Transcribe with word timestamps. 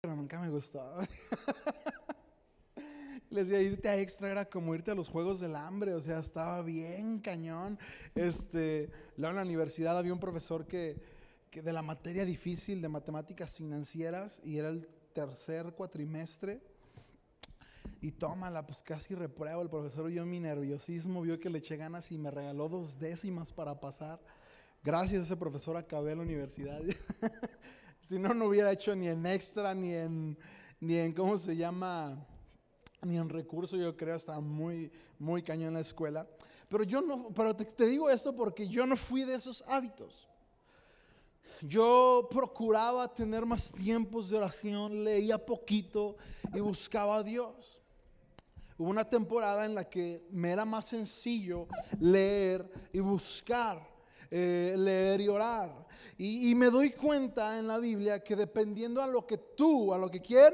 pero 0.00 0.14
nunca 0.14 0.38
me 0.38 0.48
gustó. 0.48 0.96
Les 3.30 3.48
decía, 3.48 3.60
irte 3.60 3.88
a 3.88 3.98
extra 3.98 4.30
era 4.30 4.44
como 4.44 4.74
irte 4.74 4.92
a 4.92 4.94
los 4.94 5.08
Juegos 5.08 5.40
del 5.40 5.56
Hambre, 5.56 5.92
o 5.92 6.00
sea, 6.00 6.20
estaba 6.20 6.62
bien 6.62 7.18
cañón. 7.18 7.78
Este, 8.14 8.90
luego 9.16 9.30
en 9.30 9.36
la 9.36 9.42
universidad 9.42 9.98
había 9.98 10.12
un 10.12 10.20
profesor 10.20 10.66
que, 10.66 11.02
que 11.50 11.62
de 11.62 11.72
la 11.72 11.82
materia 11.82 12.24
difícil 12.24 12.80
de 12.80 12.88
matemáticas 12.88 13.56
financieras 13.56 14.40
y 14.44 14.58
era 14.58 14.68
el 14.68 14.86
tercer 15.12 15.74
cuatrimestre. 15.74 16.60
Y 18.00 18.12
tómala, 18.12 18.64
pues 18.64 18.84
casi 18.84 19.16
repruebo. 19.16 19.60
El 19.60 19.68
profesor 19.68 20.08
vio 20.08 20.24
mi 20.24 20.38
nerviosismo, 20.38 21.22
vio 21.22 21.40
que 21.40 21.50
le 21.50 21.58
eché 21.58 21.76
ganas 21.76 22.12
y 22.12 22.18
me 22.18 22.30
regaló 22.30 22.68
dos 22.68 23.00
décimas 23.00 23.52
para 23.52 23.80
pasar. 23.80 24.20
Gracias 24.84 25.22
a 25.22 25.24
ese 25.24 25.36
profesor 25.36 25.76
acabé 25.76 26.14
la 26.14 26.22
universidad. 26.22 26.80
si 28.08 28.18
no, 28.18 28.32
no 28.32 28.46
hubiera 28.46 28.72
hecho 28.72 28.96
ni 28.96 29.06
en 29.06 29.26
extra, 29.26 29.74
ni 29.74 29.92
en, 29.92 30.38
ni 30.80 30.96
en, 30.96 31.12
¿cómo 31.12 31.36
se 31.36 31.54
llama? 31.54 32.16
Ni 33.02 33.18
en 33.18 33.28
recurso, 33.28 33.76
yo 33.76 33.94
creo, 33.94 34.16
estaba 34.16 34.40
muy, 34.40 34.90
muy 35.18 35.42
cañón 35.42 35.68
en 35.68 35.74
la 35.74 35.80
escuela. 35.80 36.26
Pero 36.70 36.84
yo 36.84 37.02
no, 37.02 37.28
pero 37.34 37.54
te, 37.54 37.66
te 37.66 37.86
digo 37.86 38.08
esto 38.08 38.34
porque 38.34 38.66
yo 38.66 38.86
no 38.86 38.96
fui 38.96 39.24
de 39.24 39.34
esos 39.34 39.62
hábitos. 39.68 40.26
Yo 41.60 42.26
procuraba 42.30 43.12
tener 43.12 43.44
más 43.44 43.70
tiempos 43.72 44.30
de 44.30 44.38
oración, 44.38 45.04
leía 45.04 45.44
poquito 45.44 46.16
y 46.54 46.60
buscaba 46.60 47.16
a 47.16 47.22
Dios. 47.22 47.78
Hubo 48.78 48.88
una 48.88 49.04
temporada 49.04 49.66
en 49.66 49.74
la 49.74 49.86
que 49.86 50.26
me 50.30 50.50
era 50.50 50.64
más 50.64 50.86
sencillo 50.86 51.66
leer 52.00 52.70
y 52.90 53.00
buscar, 53.00 53.86
eh, 54.30 54.74
leer 54.76 55.20
y 55.20 55.28
orar. 55.28 55.86
Y, 56.16 56.54
me 56.54 56.70
doy 56.70 56.90
cuenta 56.90 57.58
en 57.58 57.66
la 57.66 57.78
Biblia 57.78 58.22
que 58.22 58.34
dependiendo 58.36 59.00
a 59.02 59.06
lo 59.06 59.26
que 59.26 59.38
tú, 59.38 59.92
a 59.94 59.98
lo 59.98 60.10
que 60.10 60.20
quién, 60.20 60.52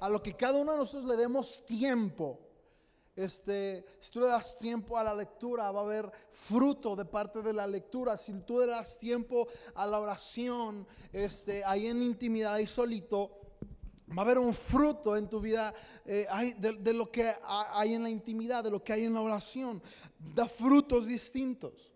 a 0.00 0.08
lo 0.08 0.22
que 0.22 0.34
cada 0.34 0.58
uno 0.58 0.72
de 0.72 0.78
nosotros 0.78 1.04
le 1.04 1.16
demos 1.16 1.64
tiempo, 1.66 2.40
este, 3.14 3.84
si 4.00 4.10
tú 4.10 4.20
le 4.20 4.26
das 4.28 4.56
tiempo 4.56 4.96
a 4.96 5.04
la 5.04 5.14
lectura, 5.14 5.70
va 5.70 5.80
a 5.80 5.84
haber 5.84 6.10
fruto 6.30 6.96
de 6.96 7.04
parte 7.04 7.42
de 7.42 7.52
la 7.52 7.66
lectura. 7.66 8.16
Si 8.16 8.32
tú 8.40 8.60
le 8.60 8.66
das 8.66 8.98
tiempo 8.98 9.46
a 9.74 9.86
la 9.86 10.00
oración, 10.00 10.86
este, 11.12 11.62
ahí 11.64 11.88
en 11.88 12.02
intimidad 12.02 12.56
y 12.58 12.66
solito, 12.66 13.38
va 14.10 14.22
a 14.22 14.24
haber 14.24 14.38
un 14.38 14.54
fruto 14.54 15.14
en 15.16 15.28
tu 15.28 15.40
vida 15.40 15.74
eh, 16.06 16.26
de, 16.58 16.72
de 16.72 16.94
lo 16.94 17.10
que 17.10 17.28
ha- 17.28 17.78
hay 17.78 17.92
en 17.94 18.02
la 18.02 18.10
intimidad, 18.10 18.64
de 18.64 18.70
lo 18.70 18.82
que 18.82 18.94
hay 18.94 19.04
en 19.04 19.12
la 19.14 19.20
oración. 19.20 19.82
Da 20.18 20.48
frutos 20.48 21.06
distintos. 21.06 21.91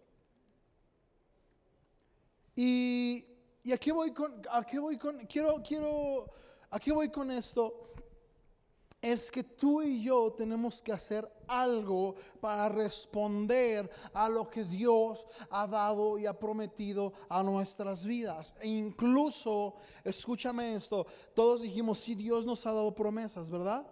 Y, 2.56 3.24
aquí 3.72 3.90
voy 3.90 4.12
con, 4.12 4.42
aquí 4.50 4.78
voy 4.78 4.96
con, 4.96 5.18
quiero, 5.26 5.62
quiero, 5.62 6.30
aquí 6.70 6.90
voy 6.90 7.10
con 7.10 7.30
esto 7.30 7.82
es 9.02 9.30
que 9.30 9.44
tú 9.44 9.82
y 9.82 10.02
yo 10.02 10.32
tenemos 10.32 10.82
que 10.82 10.92
hacer 10.92 11.30
algo 11.46 12.16
para 12.40 12.68
responder 12.68 13.88
a 14.12 14.28
lo 14.28 14.48
que 14.50 14.64
Dios 14.64 15.26
ha 15.50 15.66
dado 15.66 16.18
y 16.18 16.26
ha 16.26 16.36
prometido 16.36 17.12
a 17.28 17.42
nuestras 17.42 18.04
vidas. 18.04 18.54
E 18.60 18.66
incluso, 18.66 19.74
escúchame 20.02 20.74
esto, 20.74 21.06
todos 21.34 21.62
dijimos, 21.62 22.00
sí, 22.00 22.16
Dios 22.16 22.44
nos 22.46 22.66
ha 22.66 22.72
dado 22.72 22.92
promesas, 22.94 23.48
¿verdad? 23.48 23.86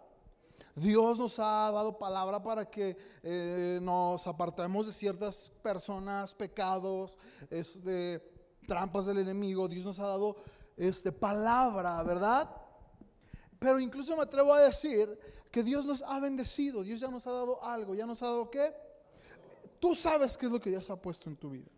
Dios 0.74 1.18
nos 1.18 1.38
ha 1.38 1.70
dado 1.70 1.96
palabra 1.96 2.42
para 2.42 2.68
que 2.68 2.96
eh, 3.22 3.78
nos 3.80 4.26
apartemos 4.26 4.88
de 4.88 4.92
ciertas 4.92 5.52
personas, 5.62 6.34
pecados, 6.34 7.16
este, 7.50 8.33
trampas 8.66 9.06
del 9.06 9.18
enemigo. 9.18 9.68
Dios 9.68 9.84
nos 9.84 9.98
ha 9.98 10.06
dado 10.06 10.36
este, 10.76 11.12
palabra, 11.12 12.02
¿verdad? 12.02 12.50
Pero 13.58 13.78
incluso 13.80 14.16
me 14.16 14.22
atrevo 14.22 14.52
a 14.52 14.60
decir 14.62 15.18
que 15.50 15.62
Dios 15.62 15.86
nos 15.86 16.02
ha 16.02 16.18
bendecido, 16.20 16.82
Dios 16.82 17.00
ya 17.00 17.08
nos 17.08 17.26
ha 17.26 17.32
dado 17.32 17.62
algo, 17.64 17.94
ya 17.94 18.06
nos 18.06 18.22
ha 18.22 18.26
dado 18.26 18.50
qué. 18.50 18.74
Tú 19.78 19.94
sabes 19.94 20.36
qué 20.36 20.46
es 20.46 20.52
lo 20.52 20.60
que 20.60 20.70
Dios 20.70 20.88
ha 20.90 20.96
puesto 20.96 21.30
en 21.30 21.36
tu 21.36 21.50
vida. 21.50 21.70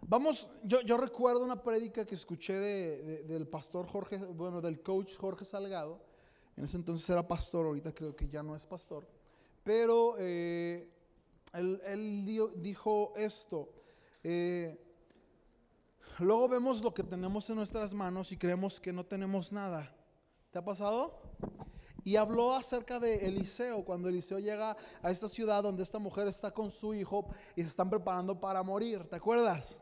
Vamos, 0.00 0.48
yo, 0.64 0.80
yo 0.82 0.96
recuerdo 0.98 1.42
una 1.42 1.62
prédica 1.62 2.04
que 2.04 2.14
escuché 2.16 2.54
de- 2.54 2.98
de- 3.02 3.22
del 3.24 3.46
pastor 3.46 3.86
Jorge, 3.86 4.18
bueno, 4.18 4.60
del 4.60 4.82
coach 4.82 5.16
Jorge 5.16 5.44
Salgado. 5.44 6.00
En 6.56 6.64
ese 6.64 6.76
entonces 6.76 7.08
era 7.08 7.26
pastor, 7.26 7.64
ahorita 7.66 7.94
creo 7.94 8.14
que 8.14 8.28
ya 8.28 8.42
no 8.42 8.54
es 8.54 8.66
pastor. 8.66 9.06
Pero 9.64 10.16
eh, 10.18 10.90
él, 11.54 12.24
dijo 12.56 13.14
esto. 13.16 13.70
eh, 14.24 14.78
luego 16.18 16.48
vemos 16.48 16.82
lo 16.82 16.92
que 16.92 17.02
tenemos 17.02 17.48
en 17.50 17.56
nuestras 17.56 17.92
manos 17.92 18.32
y 18.32 18.36
creemos 18.36 18.80
que 18.80 18.92
no 18.92 19.04
tenemos 19.04 19.52
nada. 19.52 19.94
¿Te 20.50 20.58
ha 20.58 20.64
pasado? 20.64 21.20
Y 22.04 22.16
habló 22.16 22.54
acerca 22.54 22.98
de 22.98 23.26
Eliseo, 23.26 23.84
cuando 23.84 24.08
Eliseo 24.08 24.38
llega 24.38 24.76
a 25.02 25.10
esta 25.10 25.28
ciudad 25.28 25.62
donde 25.62 25.82
esta 25.84 25.98
mujer 25.98 26.26
está 26.28 26.50
con 26.50 26.70
su 26.70 26.94
hijo 26.94 27.26
y 27.54 27.62
se 27.62 27.68
están 27.68 27.88
preparando 27.88 28.38
para 28.38 28.62
morir, 28.62 29.08
¿te 29.08 29.16
acuerdas? 29.16 29.76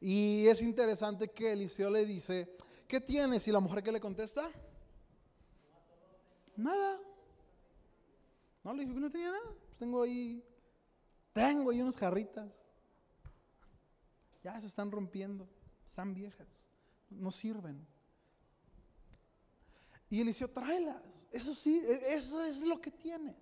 Y 0.00 0.46
es 0.46 0.62
interesante 0.62 1.28
que 1.28 1.52
Eliseo 1.52 1.90
le 1.90 2.06
dice, 2.06 2.56
¿qué 2.86 3.00
tienes? 3.00 3.46
Y 3.48 3.52
la 3.52 3.60
mujer 3.60 3.82
que 3.82 3.92
le 3.92 4.00
contesta, 4.00 4.50
nada. 6.56 7.00
No, 8.62 8.72
le 8.72 8.84
dijo 8.84 8.94
que 8.94 9.00
no 9.00 9.10
tenía 9.10 9.30
nada. 9.30 9.54
Pues 9.66 9.76
tengo 9.76 10.02
ahí, 10.02 10.44
tengo 11.32 11.70
ahí 11.70 11.80
unas 11.80 11.96
jarritas. 11.96 12.60
Ya 14.42 14.60
se 14.60 14.66
están 14.66 14.90
rompiendo, 14.90 15.48
están 15.84 16.14
viejas, 16.14 16.48
no 17.10 17.30
sirven. 17.30 17.86
Y 20.08 20.20
Eliseo, 20.20 20.48
tráelas. 20.48 21.02
Eso 21.30 21.54
sí, 21.54 21.78
e- 21.78 22.14
eso 22.14 22.42
es 22.42 22.62
lo 22.62 22.80
que 22.80 22.90
tienes. 22.90 23.36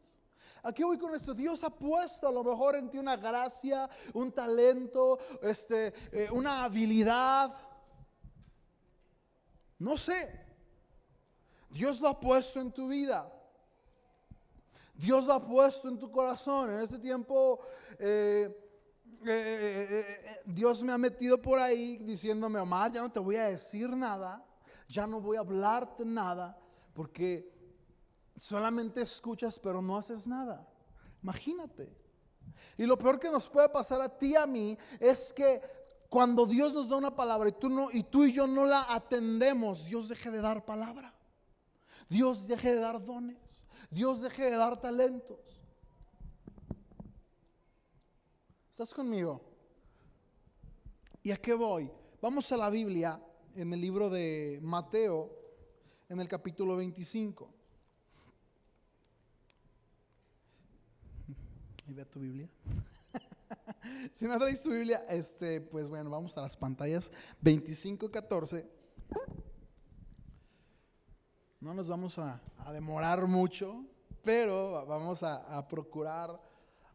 Aquí 0.63 0.83
voy 0.83 0.99
con 0.99 1.15
esto. 1.15 1.33
Dios 1.35 1.63
ha 1.65 1.71
puesto 1.71 2.29
a 2.29 2.33
lo 2.33 2.43
mejor 2.43 2.77
en 2.77 2.91
ti 2.91 2.99
una 2.99 3.17
gracia, 3.17 3.89
un 4.13 4.33
talento, 4.33 5.19
este, 5.41 5.95
eh, 6.13 6.29
una 6.31 6.65
habilidad. 6.65 7.55
No 9.79 9.97
sé. 9.97 10.47
Dios 11.71 12.01
lo 12.01 12.09
ha 12.09 12.19
puesto 12.21 12.61
en 12.61 12.73
tu 12.73 12.89
vida. 12.89 13.33
Dios 14.95 15.27
lo 15.27 15.35
ha 15.35 15.47
puesto 15.47 15.89
en 15.89 15.99
tu 15.99 16.11
corazón. 16.11 16.73
En 16.73 16.81
este 16.81 16.99
tiempo, 16.99 17.61
eh, 17.99 18.68
eh, 19.25 19.31
eh, 19.31 19.87
eh, 19.91 20.41
Dios 20.45 20.83
me 20.83 20.93
ha 20.93 20.99
metido 20.99 21.41
por 21.41 21.59
ahí 21.59 21.99
diciéndome, 21.99 22.61
Omar, 22.61 22.93
ya 22.93 23.03
no 23.03 23.11
te 23.11 23.19
voy 23.19 23.37
a 23.37 23.47
decir 23.47 23.91
nada, 23.91 24.45
ya 24.89 25.07
no 25.07 25.21
voy 25.21 25.37
a 25.37 25.41
hablarte 25.41 26.05
nada, 26.05 26.59
porque 26.95 27.53
solamente 28.37 29.03
escuchas 29.03 29.59
pero 29.59 29.83
no 29.83 29.97
haces 29.97 30.27
nada. 30.27 30.69
Imagínate. 31.23 31.93
Y 32.77 32.87
lo 32.87 32.97
peor 32.99 33.19
que 33.19 33.31
nos 33.31 33.49
puede 33.49 33.69
pasar 33.69 34.01
a 34.01 34.09
ti 34.09 34.29
y 34.29 34.37
a 34.37 34.47
mí 34.47 34.79
es 35.01 35.33
que 35.33 35.61
cuando 36.09 36.47
Dios 36.47 36.73
nos 36.73 36.89
da 36.89 36.97
una 36.97 37.15
palabra 37.15 37.49
y 37.49 37.53
tú, 37.53 37.91
y 37.93 38.03
tú 38.05 38.25
y 38.25 38.33
yo 38.33 38.47
no 38.47 38.65
la 38.65 38.87
atendemos, 38.93 39.87
Dios 39.87 40.09
deje 40.09 40.31
de 40.31 40.41
dar 40.41 40.65
palabra. 40.65 41.15
Dios 42.09 42.47
deje 42.47 42.75
de 42.75 42.81
dar 42.81 43.05
dones. 43.05 43.67
Dios 43.91 44.23
deje 44.23 44.45
de 44.45 44.57
dar 44.57 44.81
talentos. 44.81 45.58
¿Estás 48.79 48.95
conmigo? 48.95 49.41
¿Y 51.25 51.33
a 51.33 51.37
qué 51.37 51.53
voy? 51.53 51.91
Vamos 52.23 52.53
a 52.53 52.57
la 52.57 52.71
Biblia 52.71 53.21
en 53.57 53.73
el 53.73 53.81
libro 53.81 54.09
de 54.09 54.61
Mateo, 54.63 55.33
en 56.09 56.21
el 56.21 56.29
capítulo 56.29 56.77
25. 56.77 57.53
Ahí 61.89 61.93
ve 61.93 62.05
tu 62.05 62.21
Biblia. 62.21 62.49
si 64.15 64.27
no 64.27 64.39
traes 64.39 64.63
tu 64.63 64.71
Biblia, 64.71 65.05
este, 65.09 65.61
pues 65.61 65.89
bueno, 65.89 66.09
vamos 66.09 66.39
a 66.39 66.43
las 66.43 66.57
pantallas 66.57 67.11
25, 67.41 68.13
14. 68.13 68.65
No 71.59 71.75
nos 71.75 71.89
vamos 71.89 72.17
a, 72.21 72.41
demorar 72.73 73.27
mucho, 73.27 73.85
pero 74.23 74.87
vamos 74.87 75.25
a 75.25 75.67
procurar 75.67 76.41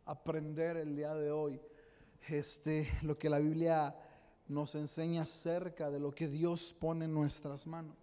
aprender 0.06 0.77
el 0.77 0.95
día 0.95 1.13
de 1.13 1.29
hoy 1.29 1.59
este, 2.29 2.87
lo 3.01 3.17
que 3.17 3.29
la 3.29 3.39
Biblia 3.39 3.95
nos 4.47 4.75
enseña 4.75 5.23
acerca 5.23 5.89
de 5.89 5.99
lo 5.99 6.13
que 6.13 6.27
Dios 6.27 6.75
pone 6.77 7.05
en 7.05 7.13
nuestras 7.13 7.65
manos. 7.67 7.95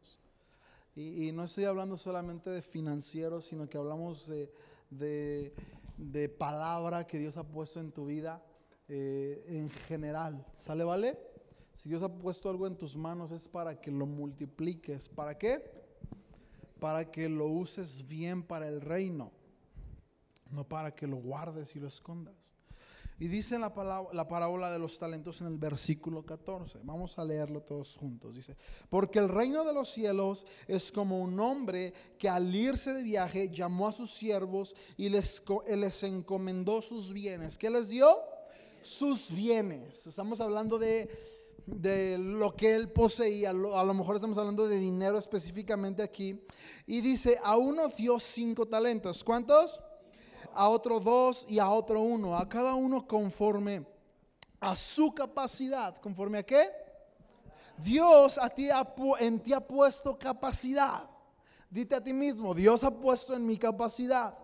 Y, 0.96 1.30
no 1.32 1.44
estoy 1.44 1.64
hablando 1.64 1.96
solamente 1.96 2.50
de 2.50 2.62
financieros, 2.62 3.46
sino 3.46 3.68
que 3.68 3.78
hablamos 3.78 4.26
de, 4.26 4.52
de- 4.90 5.54
de 5.96 6.28
palabra 6.28 7.06
que 7.06 7.18
Dios 7.18 7.36
ha 7.36 7.44
puesto 7.44 7.78
en 7.78 7.92
tu 7.92 8.06
vida 8.06 8.42
eh, 8.88 9.44
en 9.48 9.70
general. 9.70 10.44
¿Sale, 10.58 10.82
vale? 10.84 11.18
Si 11.74 11.88
Dios 11.88 12.02
ha 12.02 12.08
puesto 12.12 12.50
algo 12.50 12.66
en 12.66 12.76
tus 12.76 12.96
manos 12.96 13.30
es 13.30 13.48
para 13.48 13.80
que 13.80 13.90
lo 13.90 14.06
multipliques. 14.06 15.08
¿Para 15.08 15.38
qué? 15.38 15.62
Para 16.80 17.10
que 17.10 17.28
lo 17.28 17.46
uses 17.46 18.06
bien 18.08 18.42
para 18.42 18.66
el 18.66 18.80
reino, 18.80 19.30
no 20.50 20.64
para 20.66 20.94
que 20.94 21.06
lo 21.06 21.16
guardes 21.16 21.76
y 21.76 21.80
lo 21.80 21.88
escondas. 21.88 22.34
Y 23.20 23.28
dice 23.28 23.58
la, 23.58 23.70
la 24.14 24.26
parábola 24.26 24.72
de 24.72 24.78
los 24.78 24.98
talentos 24.98 25.42
en 25.42 25.48
el 25.48 25.58
versículo 25.58 26.24
14. 26.24 26.78
Vamos 26.84 27.18
a 27.18 27.24
leerlo 27.24 27.60
todos 27.60 27.94
juntos. 27.98 28.34
Dice, 28.34 28.56
porque 28.88 29.18
el 29.18 29.28
reino 29.28 29.62
de 29.62 29.74
los 29.74 29.90
cielos 29.90 30.46
es 30.66 30.90
como 30.90 31.20
un 31.20 31.38
hombre 31.38 31.92
que 32.18 32.30
al 32.30 32.54
irse 32.56 32.94
de 32.94 33.02
viaje 33.02 33.50
llamó 33.50 33.88
a 33.88 33.92
sus 33.92 34.10
siervos 34.10 34.74
y 34.96 35.10
les, 35.10 35.42
les 35.68 36.02
encomendó 36.02 36.80
sus 36.80 37.12
bienes. 37.12 37.58
¿Qué 37.58 37.68
les 37.68 37.90
dio? 37.90 38.08
Sus 38.80 39.30
bienes. 39.30 40.06
Estamos 40.06 40.40
hablando 40.40 40.78
de, 40.78 41.10
de 41.66 42.16
lo 42.16 42.56
que 42.56 42.74
él 42.74 42.88
poseía. 42.88 43.50
A 43.50 43.84
lo 43.84 43.92
mejor 43.92 44.16
estamos 44.16 44.38
hablando 44.38 44.66
de 44.66 44.78
dinero 44.78 45.18
específicamente 45.18 46.02
aquí. 46.02 46.42
Y 46.86 47.02
dice, 47.02 47.38
a 47.42 47.58
uno 47.58 47.88
dio 47.88 48.18
cinco 48.18 48.66
talentos. 48.66 49.22
¿Cuántos? 49.22 49.78
A 50.54 50.68
otro 50.68 51.00
dos 51.00 51.44
y 51.48 51.58
a 51.58 51.68
otro 51.68 52.00
uno, 52.00 52.36
a 52.36 52.48
cada 52.48 52.74
uno 52.74 53.06
conforme 53.06 53.86
a 54.60 54.76
su 54.76 55.14
capacidad. 55.14 55.96
¿Conforme 55.96 56.38
a 56.38 56.42
qué? 56.42 56.68
Dios 57.78 58.38
a 58.38 58.48
ti 58.48 58.68
en 59.18 59.40
ti 59.40 59.52
ha 59.52 59.60
puesto 59.60 60.18
capacidad. 60.18 61.04
Dite 61.70 61.94
a 61.94 62.02
ti 62.02 62.12
mismo, 62.12 62.54
Dios 62.54 62.84
ha 62.84 62.90
puesto 62.90 63.34
en 63.34 63.46
mi 63.46 63.56
capacidad. 63.56 64.36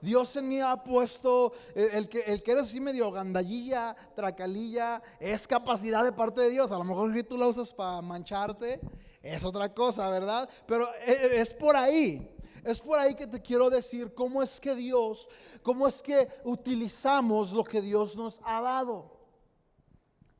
Dios 0.00 0.36
en 0.36 0.48
mí 0.48 0.60
ha 0.60 0.76
puesto, 0.76 1.52
el, 1.74 2.08
que, 2.08 2.20
el 2.20 2.42
que 2.42 2.52
eres 2.52 2.68
así 2.68 2.80
medio 2.80 3.10
gandallilla, 3.10 3.96
tracalilla, 4.14 5.02
es 5.18 5.46
capacidad 5.46 6.04
de 6.04 6.12
parte 6.12 6.42
de 6.42 6.50
Dios. 6.50 6.70
A 6.70 6.78
lo 6.78 6.84
mejor 6.84 7.12
que 7.12 7.24
tú 7.24 7.36
la 7.36 7.48
usas 7.48 7.72
para 7.72 8.00
mancharte, 8.02 8.80
es 9.22 9.42
otra 9.42 9.72
cosa, 9.72 10.08
¿verdad? 10.10 10.48
Pero 10.66 10.88
eh, 11.06 11.30
es 11.32 11.52
por 11.52 11.76
ahí. 11.76 12.33
Es 12.64 12.80
por 12.80 12.98
ahí 12.98 13.14
que 13.14 13.26
te 13.26 13.40
quiero 13.42 13.68
decir 13.68 14.14
cómo 14.14 14.42
es 14.42 14.58
que 14.58 14.74
Dios, 14.74 15.28
cómo 15.62 15.86
es 15.86 16.00
que 16.00 16.28
utilizamos 16.44 17.52
lo 17.52 17.62
que 17.62 17.82
Dios 17.82 18.16
nos 18.16 18.40
ha 18.44 18.60
dado. 18.62 19.18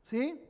¿Sí? 0.01 0.41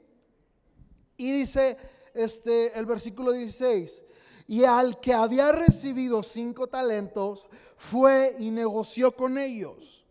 Y 1.18 1.32
dice 1.32 1.78
este 2.14 2.78
el 2.78 2.86
versículo 2.86 3.32
16, 3.32 4.04
y 4.48 4.64
al 4.64 5.00
que 5.00 5.14
había 5.14 5.52
recibido 5.52 6.24
cinco 6.24 6.68
talentos 6.68 7.46
fue 7.76 8.36
y 8.40 8.52
negoció 8.52 9.16
con 9.16 9.38
ellos 9.38 10.06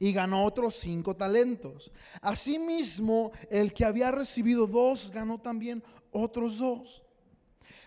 y 0.00 0.12
ganó 0.12 0.44
otros 0.44 0.76
cinco 0.76 1.14
talentos. 1.14 1.92
Asimismo, 2.22 3.30
el 3.50 3.72
que 3.72 3.84
había 3.84 4.10
recibido 4.10 4.66
dos 4.66 5.12
ganó 5.12 5.38
también 5.38 5.84
otros 6.10 6.56
dos. 6.56 7.02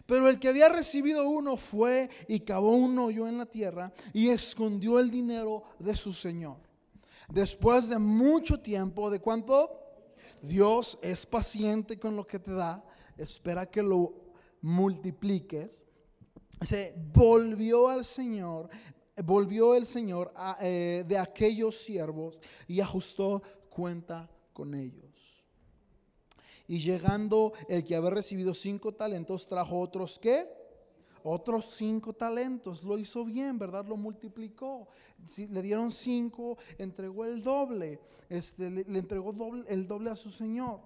Pero 0.06 0.30
el 0.30 0.40
que 0.40 0.50
había 0.50 0.70
recibido 0.70 1.28
uno 1.30 1.58
fue 1.58 2.10
y 2.28 2.42
cavó 2.42 2.76
un 2.76 2.98
hoyo 3.00 3.28
en 3.28 3.38
la 3.38 3.46
tierra 3.46 3.92
y 4.14 4.30
escondió 4.30 5.00
el 5.00 5.10
dinero 5.10 5.64
de 5.80 5.96
su 5.96 6.14
señor. 6.14 6.58
Después 7.30 7.90
de 7.90 8.00
mucho 8.00 8.60
tiempo, 8.60 9.10
¿de 9.10 9.20
cuánto? 9.20 9.80
Dios 10.42 11.00
es 11.02 11.26
paciente 11.26 11.98
con 11.98 12.16
lo 12.16 12.28
que 12.28 12.40
te 12.40 12.54
da, 12.54 12.84
espera 13.18 13.66
que 13.66 13.82
lo 13.82 14.14
multipliques. 14.62 15.84
Se 16.62 16.94
volvió 17.14 17.90
al 17.90 18.06
Señor, 18.06 18.70
volvió 19.24 19.76
el 19.76 19.86
Señor 19.86 20.34
eh, 20.62 21.04
de 21.08 21.18
aquellos 21.18 21.78
siervos 21.84 22.40
y 22.68 22.80
ajustó 22.80 23.42
cuenta 23.70 24.30
con 24.54 24.74
ellos. 24.74 25.03
Y 26.68 26.80
llegando 26.80 27.54
el 27.68 27.84
que 27.84 27.96
había 27.96 28.10
recibido 28.10 28.54
cinco 28.54 28.94
talentos, 28.94 29.48
trajo 29.48 29.80
otros 29.80 30.18
qué? 30.20 30.48
Otros 31.24 31.76
cinco 31.76 32.14
talentos. 32.14 32.84
Lo 32.84 32.98
hizo 32.98 33.24
bien, 33.26 33.58
¿verdad? 33.58 33.86
Lo 33.86 33.98
multiplicó. 33.98 34.88
le 35.38 35.62
dieron 35.62 35.92
cinco, 35.92 36.58
entregó 36.78 37.26
el 37.26 37.42
doble. 37.42 38.00
Este, 38.30 38.70
le, 38.70 39.00
entregó 39.00 39.32
doble, 39.34 39.64
el 39.68 39.88
doble 39.88 40.12
a 40.12 40.16
su 40.16 40.30
Señor. 40.30 40.80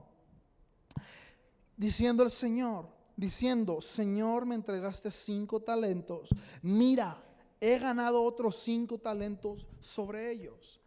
Diciendo 1.75 2.23
el 2.23 2.31
Señor, 2.31 2.89
diciendo, 3.15 3.81
Señor, 3.81 4.45
me 4.45 4.55
entregaste 4.55 5.11
cinco 5.11 5.59
talentos. 5.61 6.29
Mira, 6.63 7.23
he 7.59 7.77
ganado 7.77 8.23
otros 8.23 8.57
cinco 8.63 8.97
talentos 8.97 9.67
sobre 9.79 10.31
ellos. 10.31 10.79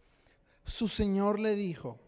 Su 0.64 0.88
Señor 0.88 1.40
le 1.40 1.54
dijo, 1.56 1.98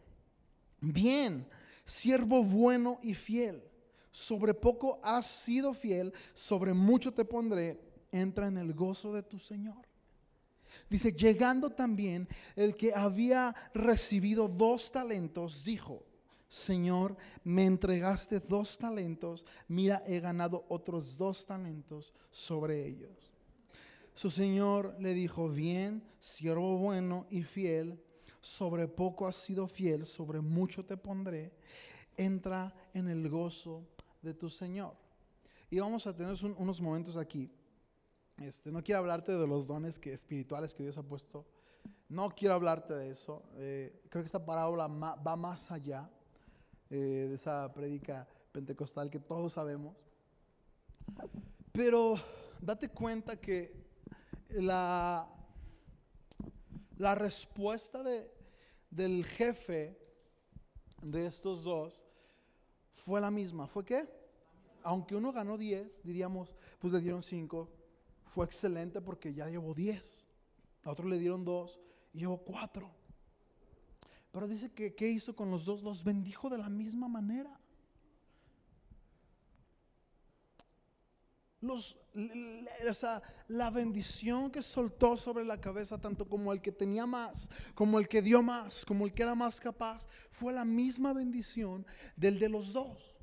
bien 0.81 1.49
siervo 1.85 2.43
bueno 2.43 2.99
y 3.03 3.15
fiel. 3.15 3.63
Sobre 4.11 4.53
poco 4.55 5.01
has 5.03 5.27
sido 5.27 5.73
fiel, 5.73 6.13
sobre 6.35 6.75
mucho 6.75 7.13
te 7.13 7.25
pondré. 7.25 7.81
Entra 8.11 8.49
en 8.49 8.59
el 8.59 8.75
gozo 8.75 9.13
de 9.13 9.23
tu 9.23 9.39
Señor. 9.39 9.87
Dice, 10.89 11.13
llegando 11.13 11.71
también 11.71 12.29
el 12.57 12.77
que 12.77 12.95
había 12.95 13.55
recibido 13.75 14.49
dos 14.49 14.91
talentos, 14.93 15.65
dijo, 15.65 16.05
Señor, 16.49 17.17
me 17.45 17.65
entregaste 17.65 18.41
dos 18.41 18.77
talentos, 18.77 19.47
mira, 19.69 20.03
he 20.07 20.21
ganado 20.21 20.67
otros 20.69 21.17
dos 21.17 21.47
talentos 21.47 22.13
sobre 22.31 22.87
ellos. 22.87 23.33
Su 24.15 24.29
Señor 24.29 24.95
le 24.99 25.15
dijo, 25.15 25.49
bien, 25.49 26.03
siervo 26.21 26.77
bueno 26.77 27.27
y 27.31 27.43
fiel, 27.43 27.99
sobre 28.43 28.89
poco 28.89 29.27
has 29.27 29.37
sido 29.37 29.69
fiel, 29.69 30.05
sobre 30.05 30.41
mucho 30.41 30.85
te 30.85 30.97
pondré, 30.97 31.53
entra 32.17 32.75
en 32.93 33.09
el 33.09 33.31
gozo 33.31 33.87
de 34.21 34.35
tu 34.35 34.51
Señor. 34.51 34.95
Y 35.71 35.79
vamos 35.79 36.07
a 36.07 36.15
tener 36.15 36.37
unos 36.59 36.81
momentos 36.81 37.17
aquí. 37.17 37.51
Este, 38.39 38.73
no 38.73 38.83
quiero 38.83 38.99
hablarte 38.99 39.33
de 39.33 39.47
los 39.47 39.67
dones 39.67 39.99
que, 39.99 40.13
espirituales 40.13 40.75
que 40.75 40.83
Dios 40.83 40.99
ha 40.99 41.03
puesto. 41.03 41.47
No 42.09 42.31
quiero 42.31 42.55
hablarte 42.55 42.95
de 42.95 43.11
eso. 43.11 43.45
Eh, 43.55 44.03
creo 44.11 44.23
que 44.23 44.27
esta 44.27 44.45
parábola 44.45 44.89
va 44.89 45.37
más 45.37 45.71
allá 45.71 46.11
eh, 46.91 47.27
de 47.31 47.35
esa 47.37 47.73
prédica 47.73 48.29
pentecostal 48.51 49.09
que 49.09 49.21
todos 49.21 49.53
sabemos. 49.53 49.97
Pero 51.71 52.17
date 52.61 52.89
cuenta 52.89 53.41
que 53.41 53.73
la, 54.51 55.27
la 56.99 57.15
respuesta 57.15 58.03
de, 58.03 58.32
del 58.93 59.25
jefe 59.25 59.99
de 61.03 61.27
estos 61.27 61.65
dos 61.65 62.05
fue 62.93 63.21
la 63.21 63.31
misma. 63.31 63.67
¿Fue 63.67 63.85
qué? 63.85 64.07
Aunque 64.83 65.17
uno 65.17 65.33
ganó 65.33 65.57
10, 65.57 66.03
diríamos, 66.05 66.55
pues 66.79 66.93
le 66.93 67.01
dieron 67.01 67.23
5. 67.23 67.69
Fue 68.31 68.45
excelente 68.45 69.01
porque 69.01 69.33
ya 69.33 69.49
llevó 69.49 69.75
10. 69.75 70.25
A 70.85 70.91
otro 70.91 71.09
le 71.09 71.19
dieron 71.19 71.45
2 71.45 71.81
y 72.13 72.19
llevó 72.21 72.39
4. 72.39 72.91
Pero 74.31 74.47
dice 74.47 74.71
que 74.73 74.95
¿qué 74.95 75.09
hizo 75.09 75.35
con 75.35 75.51
los 75.51 75.65
dos? 75.65 75.83
Los 75.83 76.05
bendijo 76.05 76.51
de 76.51 76.59
la 76.59 76.69
misma 76.69 77.09
manera. 77.09 77.59
Los, 81.63 81.97
la 83.49 83.71
bendición 83.71 84.51
que 84.51 84.63
soltó 84.63 85.17
sobre 85.17 85.45
la 85.45 85.61
cabeza, 85.61 85.97
tanto 85.97 86.29
como 86.29 86.53
el 86.53 86.61
que 86.61 86.73
tenía 86.73 87.07
más, 87.07 87.49
como 87.75 87.99
el 87.99 88.09
que 88.09 88.21
dio 88.21 88.43
más, 88.43 88.85
como 88.85 89.07
el 89.07 89.15
que 89.15 89.23
era 89.23 89.35
más 89.35 89.61
capaz, 89.61 90.07
fue 90.31 90.53
la 90.53 90.65
misma 90.65 91.13
bendición 91.13 91.87
del 92.17 92.39
de 92.39 92.49
los 92.49 92.73
dos. 92.73 93.17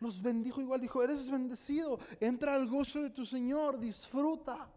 Los 0.00 0.20
bendijo 0.20 0.60
igual, 0.60 0.80
dijo, 0.80 1.02
eres 1.02 1.30
bendecido, 1.30 1.98
entra 2.18 2.56
al 2.56 2.66
gozo 2.66 3.00
de 3.00 3.10
tu 3.10 3.24
Señor, 3.24 3.78
disfruta, 3.78 4.68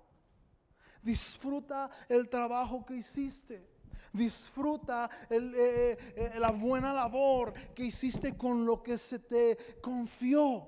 disfruta 1.02 1.90
el 2.08 2.30
trabajo 2.30 2.86
que 2.86 2.96
hiciste. 2.96 3.76
Disfruta 4.14 5.10
eh, 5.30 5.38
eh, 5.56 5.98
eh, 6.16 6.40
la 6.40 6.52
buena 6.52 6.94
labor 6.94 7.54
que 7.74 7.84
hiciste 7.84 8.38
con 8.38 8.66
lo 8.66 8.82
que 8.82 8.98
se 8.98 9.20
te 9.20 9.58
confió. 9.82 10.68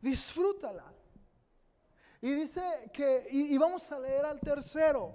Disfrútala. 0.00 0.95
Y 2.22 2.32
dice 2.32 2.62
que, 2.92 3.26
y, 3.30 3.56
vamos 3.58 3.90
a 3.92 3.98
leer 3.98 4.24
al 4.24 4.40
tercero. 4.40 5.14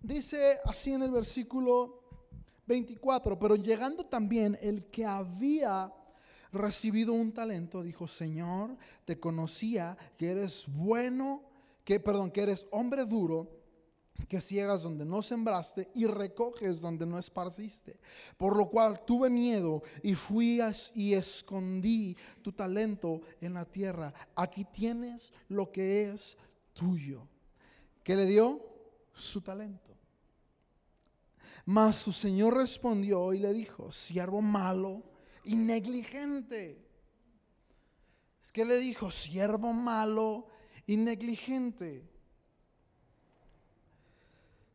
Dice 0.00 0.60
así 0.64 0.92
en 0.92 1.02
el 1.02 1.10
versículo 1.10 2.02
24, 2.66 3.38
pero 3.38 3.56
llegando 3.56 4.06
también 4.06 4.58
el 4.60 4.84
que 4.86 5.04
había 5.04 5.92
recibido 6.52 7.12
un 7.12 7.32
talento, 7.32 7.82
dijo, 7.82 8.06
Señor, 8.06 8.76
te 9.04 9.18
conocía 9.18 9.96
que 10.16 10.30
eres 10.30 10.64
bueno, 10.68 11.42
que, 11.84 11.98
perdón, 11.98 12.30
que 12.30 12.42
eres 12.42 12.66
hombre 12.70 13.04
duro 13.04 13.50
que 14.28 14.40
ciegas 14.40 14.82
donde 14.82 15.04
no 15.04 15.22
sembraste 15.22 15.88
y 15.94 16.06
recoges 16.06 16.80
donde 16.80 17.06
no 17.06 17.18
esparciste. 17.18 17.98
Por 18.36 18.56
lo 18.56 18.68
cual 18.68 19.04
tuve 19.04 19.30
miedo 19.30 19.82
y 20.02 20.14
fui 20.14 20.60
y 20.94 21.14
escondí 21.14 22.16
tu 22.42 22.52
talento 22.52 23.20
en 23.40 23.54
la 23.54 23.64
tierra. 23.64 24.12
Aquí 24.34 24.64
tienes 24.64 25.32
lo 25.48 25.70
que 25.70 26.08
es 26.08 26.36
tuyo. 26.72 27.28
¿Qué 28.02 28.16
le 28.16 28.26
dio? 28.26 28.60
Su 29.12 29.40
talento. 29.40 29.96
Mas 31.64 31.96
su 31.96 32.12
señor 32.12 32.56
respondió 32.56 33.32
y 33.32 33.38
le 33.38 33.52
dijo, 33.52 33.90
siervo 33.90 34.40
malo 34.40 35.02
y 35.44 35.56
negligente. 35.56 36.84
Es 38.40 38.52
que 38.52 38.64
le 38.64 38.78
dijo, 38.78 39.10
siervo 39.10 39.72
malo 39.72 40.46
y 40.86 40.96
negligente 40.96 42.15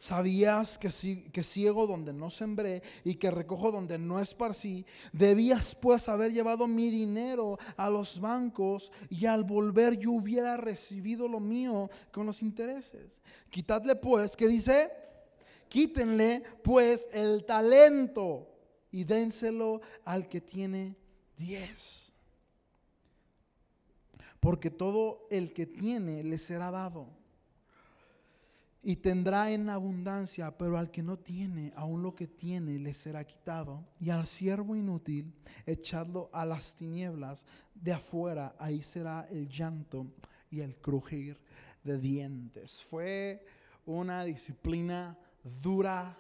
¿Sabías 0.02 0.80
que, 0.80 0.90
que 1.32 1.44
ciego 1.44 1.86
donde 1.86 2.12
no 2.12 2.32
sembré 2.32 2.82
y 3.04 3.18
que 3.18 3.30
recojo 3.30 3.72
donde 3.72 4.00
no 4.00 4.20
esparcí? 4.20 4.84
Debías 5.14 5.76
pues 5.76 6.10
haber 6.10 6.34
llevado 6.34 6.66
mi 6.68 6.90
dinero 6.90 7.60
a 7.78 7.88
los 7.88 8.20
bancos 8.20 8.92
y 9.12 9.28
al 9.28 9.44
volver 9.44 10.00
yo 10.00 10.10
hubiera 10.10 10.58
recibido 10.58 11.28
lo 11.28 11.40
mío 11.40 11.88
con 12.12 12.26
los 12.26 12.42
intereses. 12.42 13.22
Quitadle 13.52 13.96
pues, 13.96 14.36
¿qué 14.36 14.48
dice? 14.48 14.92
Quítenle 15.70 16.42
pues 16.64 17.08
el 17.14 17.46
talento 17.46 18.50
y 18.92 19.04
dénselo 19.04 19.82
al 20.04 20.28
que 20.28 20.42
tiene 20.42 20.96
diez. 21.38 22.12
Porque 24.40 24.72
todo 24.72 25.28
el 25.30 25.54
que 25.54 25.68
tiene 25.68 26.24
le 26.24 26.40
será 26.40 26.72
dado 26.72 27.21
y 28.84 28.96
tendrá 28.96 29.52
en 29.52 29.70
abundancia, 29.70 30.58
pero 30.58 30.78
al 30.78 30.90
que 30.90 31.04
no 31.04 31.20
tiene, 31.20 31.72
aún 31.76 32.02
lo 32.02 32.16
que 32.16 32.28
tiene 32.28 32.80
le 32.80 32.94
será 32.94 33.24
quitado. 33.24 33.86
Y 34.00 34.10
al 34.10 34.26
siervo 34.26 34.76
inútil, 34.76 35.34
echadlo 35.68 36.32
a 36.34 36.46
las 36.46 36.76
tinieblas 36.76 37.46
de 37.76 37.94
afuera, 37.94 38.56
ahí 38.58 38.82
será 38.82 39.28
el 39.30 39.48
llanto 39.50 40.08
y 40.50 40.62
el 40.62 40.76
crujir 40.78 41.40
de 41.84 42.00
dientes. 42.00 42.84
Fue 42.84 43.46
una 43.86 44.24
disciplina 44.24 45.16
dura 45.44 46.18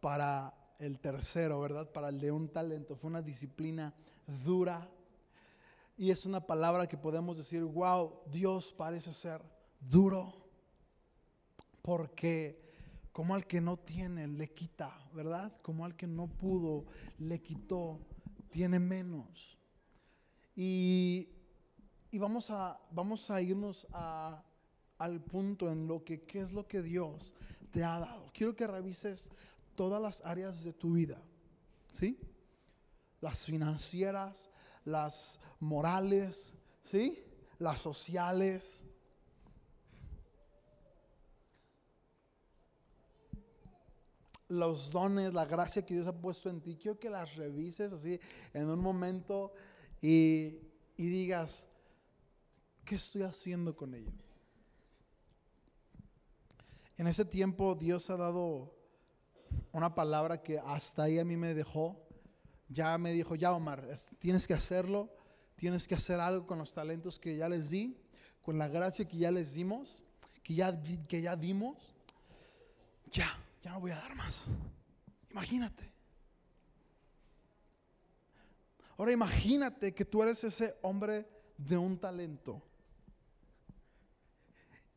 para 0.00 0.54
el 0.78 1.00
tercero, 1.00 1.60
¿verdad? 1.60 1.90
Para 1.92 2.10
el 2.10 2.20
de 2.20 2.30
un 2.30 2.48
talento. 2.48 2.94
Fue 2.94 3.08
una 3.08 3.22
disciplina 3.22 3.94
dura. 4.44 4.90
Y 5.96 6.10
es 6.10 6.26
una 6.26 6.44
palabra 6.46 6.86
que 6.86 6.98
podemos 6.98 7.38
decir, 7.38 7.62
wow, 7.64 8.20
Dios 8.30 8.74
parece 8.76 9.14
ser 9.14 9.40
duro 9.80 10.43
porque 11.84 12.64
como 13.12 13.34
al 13.34 13.46
que 13.46 13.60
no 13.60 13.76
tiene 13.76 14.26
le 14.26 14.54
quita, 14.54 14.90
¿verdad? 15.12 15.52
Como 15.60 15.84
al 15.84 15.94
que 15.94 16.06
no 16.06 16.28
pudo 16.28 16.86
le 17.18 17.42
quitó, 17.42 18.00
tiene 18.48 18.78
menos. 18.78 19.58
Y, 20.56 21.28
vamos, 22.14 22.50
a, 22.50 22.80
vamos 22.90 23.30
a 23.30 23.42
irnos 23.42 23.86
al 23.92 25.20
punto 25.24 25.70
en 25.70 25.86
lo 25.86 26.02
que, 26.02 26.22
¿qué 26.22 26.40
es 26.40 26.54
lo 26.54 26.66
que 26.66 26.80
Dios 26.80 27.34
te 27.70 27.84
ha 27.84 27.98
dado? 27.98 28.30
Quiero 28.32 28.56
que 28.56 28.66
revises 28.66 29.28
todas 29.74 30.00
las 30.00 30.24
áreas 30.24 30.64
de 30.64 30.72
tu 30.72 30.94
vida, 30.94 31.20
¿sí? 31.92 32.18
Las 33.20 33.44
financieras, 33.44 34.48
las 34.86 35.38
morales, 35.60 36.54
¿sí? 36.84 37.22
Las 37.58 37.80
sociales, 37.80 38.83
los 44.48 44.92
dones, 44.92 45.32
la 45.32 45.46
gracia 45.46 45.84
que 45.84 45.94
Dios 45.94 46.06
ha 46.06 46.20
puesto 46.20 46.50
en 46.50 46.60
ti, 46.60 46.76
quiero 46.76 46.98
que 46.98 47.10
las 47.10 47.34
revises 47.36 47.92
así 47.92 48.20
en 48.52 48.68
un 48.68 48.80
momento 48.80 49.52
y, 50.00 50.58
digas, 50.96 51.66
¿qué 52.84 52.96
estoy 52.96 53.22
haciendo 53.22 53.74
con 53.74 53.94
ello? 53.94 54.12
En 56.96 57.06
ese 57.06 57.24
tiempo 57.24 57.74
Dios 57.74 58.10
ha 58.10 58.16
dado 58.16 58.74
una 59.72 59.94
palabra 59.94 60.42
que 60.42 60.58
hasta 60.58 61.04
ahí 61.04 61.18
a 61.18 61.24
mí 61.24 61.36
me 61.36 61.54
dejó. 61.54 62.00
Ya 62.68 62.96
me 62.98 63.12
dijo, 63.12 63.34
ya 63.34 63.52
Omar, 63.52 63.86
tienes 64.18 64.46
que 64.46 64.54
hacerlo, 64.54 65.12
tienes 65.56 65.88
que 65.88 65.94
hacer 65.94 66.20
algo 66.20 66.46
con 66.46 66.58
los 66.58 66.72
talentos 66.72 67.18
que 67.18 67.36
ya 67.36 67.48
les 67.48 67.70
di, 67.70 67.98
con 68.42 68.58
la 68.58 68.68
gracia 68.68 69.06
que 69.06 69.16
ya 69.16 69.30
les 69.30 69.54
dimos, 69.54 70.02
que 70.42 70.54
ya, 70.54 70.80
que 71.08 71.22
ya 71.22 71.36
dimos. 71.36 71.94
Ya, 73.10 73.43
ya 73.64 73.72
no 73.72 73.80
voy 73.80 73.92
a 73.92 73.96
dar 73.96 74.14
más. 74.14 74.48
Imagínate. 75.30 75.90
Ahora 78.98 79.10
imagínate 79.10 79.94
que 79.94 80.04
tú 80.04 80.22
eres 80.22 80.44
ese 80.44 80.76
hombre 80.82 81.24
de 81.56 81.78
un 81.78 81.98
talento 81.98 82.62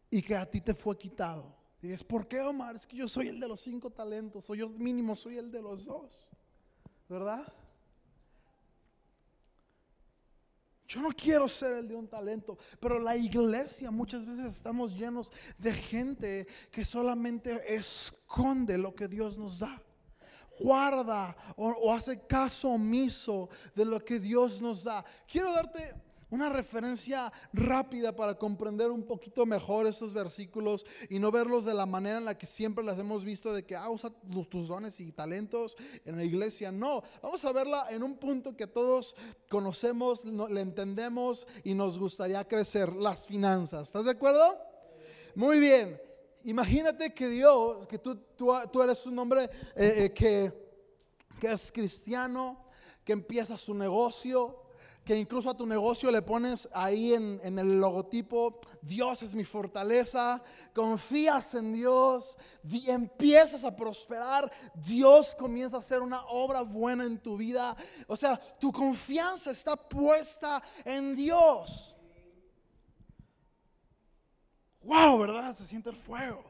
y 0.10 0.22
que 0.22 0.36
a 0.36 0.46
ti 0.46 0.60
te 0.60 0.74
fue 0.74 0.98
quitado. 0.98 1.56
Y 1.82 1.88
dices, 1.88 2.04
¿por 2.04 2.28
qué 2.28 2.42
Omar? 2.42 2.76
Es 2.76 2.86
que 2.86 2.98
yo 2.98 3.08
soy 3.08 3.30
el 3.30 3.40
de 3.40 3.48
los 3.48 3.62
cinco 3.62 3.90
talentos, 3.90 4.44
soy 4.44 4.60
yo 4.60 4.70
mínimo, 4.70 5.16
soy 5.16 5.38
el 5.38 5.50
de 5.50 5.62
los 5.62 5.86
dos. 5.86 6.28
¿Verdad? 7.08 7.48
Yo 10.88 11.01
no 11.01 11.10
quiero 11.10 11.48
ser 11.50 11.74
el 11.74 11.88
de 11.88 11.96
un 11.96 12.08
talento, 12.08 12.58
pero 12.79 12.98
la 12.98 13.17
iglesia 13.17 13.91
muchas 13.91 14.25
veces 14.25 14.56
estamos 14.56 14.98
llenos 14.98 15.32
de 15.58 15.74
gente 15.74 16.48
que 16.72 16.86
solamente 16.86 17.75
esconde 17.75 18.77
lo 18.77 18.96
que 18.96 19.08
Dios 19.08 19.38
nos 19.38 19.60
da. 19.60 19.82
Guarda 20.60 21.36
o, 21.58 21.94
hace 21.94 22.25
caso 22.25 22.70
omiso 22.70 23.50
de 23.75 23.86
lo 23.86 24.03
que 24.03 24.20
Dios 24.20 24.62
nos 24.62 24.84
da. 24.84 25.03
Quiero 25.27 25.51
darte 25.51 25.94
una 26.29 26.50
referencia 26.50 27.31
rápida 27.53 28.15
para 28.15 28.36
comprender 28.36 28.91
un 28.91 29.03
poquito 29.03 29.46
mejor 29.46 29.88
estos 29.88 30.13
versículos 30.13 30.86
y 31.10 31.19
no 31.19 31.31
verlos 31.31 31.65
de 31.65 31.74
la 31.74 31.86
manera 31.86 32.17
en 32.17 32.25
la 32.25 32.38
que 32.38 32.46
siempre 32.46 32.84
las 32.84 33.00
hemos 33.00 33.24
visto 33.24 33.53
de 33.53 33.63
que 33.63 33.75
ah, 33.75 33.89
usa 33.89 34.12
tus 34.50 34.67
dones 34.67 35.00
y 35.00 35.12
talentos 35.12 35.77
en 36.05 36.17
la 36.17 36.24
iglesia. 36.24 36.72
No, 36.72 37.03
vamos 37.22 37.43
a 37.46 37.51
verla 37.51 37.88
en 37.89 38.03
un 38.03 38.17
punto 38.17 38.55
que 38.55 38.67
todos 38.67 39.15
conocemos, 39.50 40.25
le 40.25 40.62
entendemos 40.62 41.48
y 41.63 41.74
nos 41.74 41.98
gustaría 41.98 42.46
crecer, 42.48 42.93
las 42.93 43.25
finanzas. 43.25 43.88
¿Estás 43.88 44.05
de 44.05 44.12
acuerdo? 44.12 44.57
Muy 45.36 45.60
bien. 45.60 46.01
Imagínate 46.43 47.13
que 47.13 47.27
Dios, 47.27 47.88
que 47.88 48.00
tú, 48.00 48.15
tú, 48.36 48.81
eres 48.81 49.05
un 49.05 49.19
hombre 49.19 49.50
eh, 49.75 50.05
eh, 50.05 50.13
que, 50.13 50.53
que 51.39 51.51
es 51.51 51.72
cristiano, 51.72 52.67
que 53.03 53.13
empieza 53.13 53.57
su 53.57 53.74
negocio, 53.74 54.67
que 55.08 55.16
incluso 55.16 55.50
a 55.50 55.56
tu 55.56 55.66
negocio 55.66 56.12
le 56.12 56.22
pones 56.22 56.68
ahí 56.74 57.14
en, 57.14 57.40
el 57.58 57.80
logotipo, 57.80 58.60
Dios 58.82 59.24
es 59.24 59.34
mi 59.34 59.46
fortaleza, 59.46 60.44
confías 60.74 61.56
en 61.56 61.72
Dios, 61.72 62.38
empiezas 62.86 63.64
a 63.64 63.74
prosperar, 63.74 64.52
Dios 64.76 65.34
comienza 65.34 65.78
a 65.78 65.80
hacer 65.80 66.02
una 66.02 66.26
obra 66.26 66.62
buena 66.62 67.06
en 67.06 67.20
tu 67.20 67.38
vida. 67.38 67.74
O 68.06 68.18
sea, 68.18 68.38
tu 68.60 68.70
confianza 68.70 69.52
está 69.52 69.78
puesta 69.78 70.62
en 70.84 71.16
Dios. 71.16 71.96
Wow, 74.82 75.20
¿verdad? 75.20 75.56
Se 75.56 75.66
siente 75.66 75.90
el 75.90 75.96
fuego. 75.96 76.44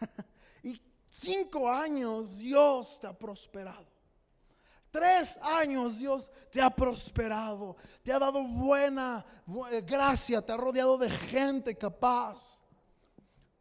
y 0.62 0.80
cinco 1.08 1.68
años 1.68 2.38
Dios 2.38 3.00
te 3.00 3.08
ha 3.08 3.18
prosperado. 3.18 3.92
Tres 4.94 5.40
años 5.42 5.98
Dios 5.98 6.30
te 6.52 6.62
ha 6.62 6.70
prosperado, 6.70 7.74
te 8.04 8.12
ha 8.12 8.18
dado 8.20 8.46
buena 8.46 9.26
eh, 9.72 9.80
gracia, 9.80 10.40
te 10.40 10.52
ha 10.52 10.56
rodeado 10.56 10.96
de 10.96 11.10
gente 11.10 11.76
capaz, 11.76 12.62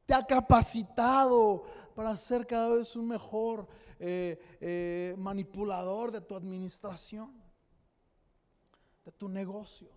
te 0.06 0.14
ha 0.14 0.24
capacitado 0.24 1.64
para 1.96 2.16
ser 2.20 2.46
cada 2.46 2.70
vez 2.76 2.96
un 2.96 3.08
mejor 3.08 3.68
eh, 3.98 4.40
eh, 4.62 5.16
manipulador 5.18 6.12
de 6.12 6.22
tu 6.22 6.36
administración, 6.36 7.34
de 9.04 9.12
tu 9.14 9.28
negocio. 9.28 9.90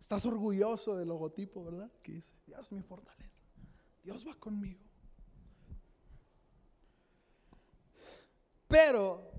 Estás 0.00 0.24
orgulloso 0.24 0.96
del 0.96 1.08
logotipo, 1.08 1.62
¿verdad? 1.62 1.90
Que 2.02 2.12
dice, 2.12 2.34
Dios 2.46 2.60
es 2.60 2.72
mi 2.72 2.82
fortaleza, 2.82 3.44
Dios 4.02 4.26
va 4.26 4.34
conmigo. 4.36 4.80
Pero 8.68 9.36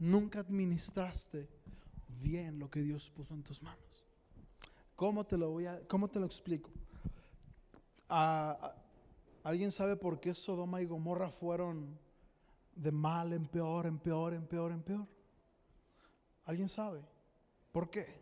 nunca 0.00 0.40
administraste 0.40 1.48
bien 2.20 2.58
lo 2.58 2.68
que 2.68 2.80
Dios 2.80 3.10
puso 3.10 3.34
en 3.34 3.44
tus 3.44 3.62
manos. 3.62 4.04
¿Cómo 4.96 5.24
te 5.24 5.36
lo 5.38 5.50
voy 5.50 5.66
a, 5.66 5.86
cómo 5.86 6.08
te 6.08 6.18
lo 6.18 6.26
explico? 6.26 6.70
¿Alguien 8.08 9.70
sabe 9.70 9.96
por 9.96 10.18
qué 10.18 10.34
Sodoma 10.34 10.82
y 10.82 10.86
Gomorra 10.86 11.30
fueron 11.30 11.98
de 12.74 12.90
mal 12.90 13.32
en 13.32 13.46
peor, 13.46 13.86
en 13.86 13.98
peor, 13.98 14.34
en 14.34 14.46
peor, 14.46 14.72
en 14.72 14.82
peor? 14.82 15.06
¿Alguien 16.44 16.68
sabe? 16.68 17.02
¿Por 17.70 17.88
qué? 17.88 18.20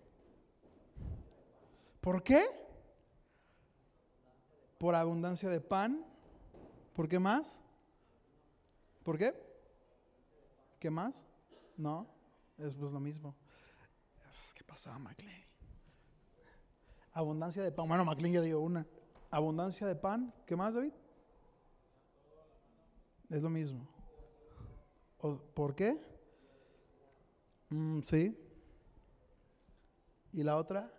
¿Por 2.00 2.22
qué? 2.22 2.44
Por 4.78 4.94
abundancia 4.94 5.48
de 5.48 5.60
pan. 5.60 6.04
¿Por 6.92 7.08
qué 7.08 7.18
más? 7.18 7.60
¿Por 9.04 9.16
qué? 9.16 9.32
¿Qué 10.78 10.90
más? 10.90 11.27
No, 11.78 12.08
es 12.58 12.74
pues 12.74 12.92
lo 12.92 12.98
mismo. 12.98 13.36
¿Qué 14.54 14.64
pasaba, 14.64 14.98
McLean? 14.98 15.40
Abundancia 17.12 17.62
de 17.62 17.70
pan. 17.70 17.86
Bueno, 17.88 18.04
McLean 18.04 18.34
ya 18.34 18.40
dio 18.42 18.60
una. 18.60 18.84
Abundancia 19.30 19.86
de 19.86 19.94
pan. 19.94 20.34
¿Qué 20.44 20.56
más, 20.56 20.74
David? 20.74 20.92
Es 23.30 23.42
lo 23.42 23.48
mismo. 23.48 23.86
¿Por 25.54 25.74
qué? 25.76 26.00
Mm, 27.70 28.00
sí. 28.02 28.36
¿Y 30.32 30.42
la 30.42 30.56
otra? 30.56 30.90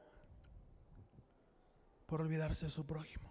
Por 2.05 2.21
olvidarse 2.21 2.65
de 2.65 2.71
su 2.71 2.85
prójimo. 2.85 3.29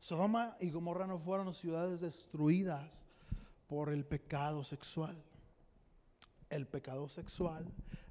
Sodoma 0.00 0.56
y 0.58 0.70
Gomorra 0.70 1.06
no 1.06 1.20
fueron 1.20 1.54
ciudades 1.54 2.00
destruidas 2.00 3.04
por 3.68 3.90
el 3.90 4.04
pecado 4.04 4.64
sexual. 4.64 5.22
El 6.52 6.66
pecado 6.66 7.08
sexual, 7.08 7.64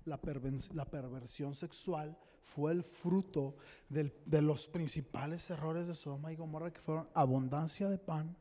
la, 0.05 0.17
perversión 0.19 1.53
sexual, 1.53 2.17
fue 2.43 2.71
el 2.71 2.83
fruto 2.83 3.55
de 3.87 4.41
los 4.41 4.67
principales 4.67 5.47
errores 5.51 5.87
de 5.87 5.93
Sodoma 5.93 6.33
y 6.33 6.35
Gomorra, 6.35 6.73
que 6.73 6.81
fueron 6.81 7.07
abundancia 7.13 7.87
de 7.87 7.99
pan, 7.99 8.35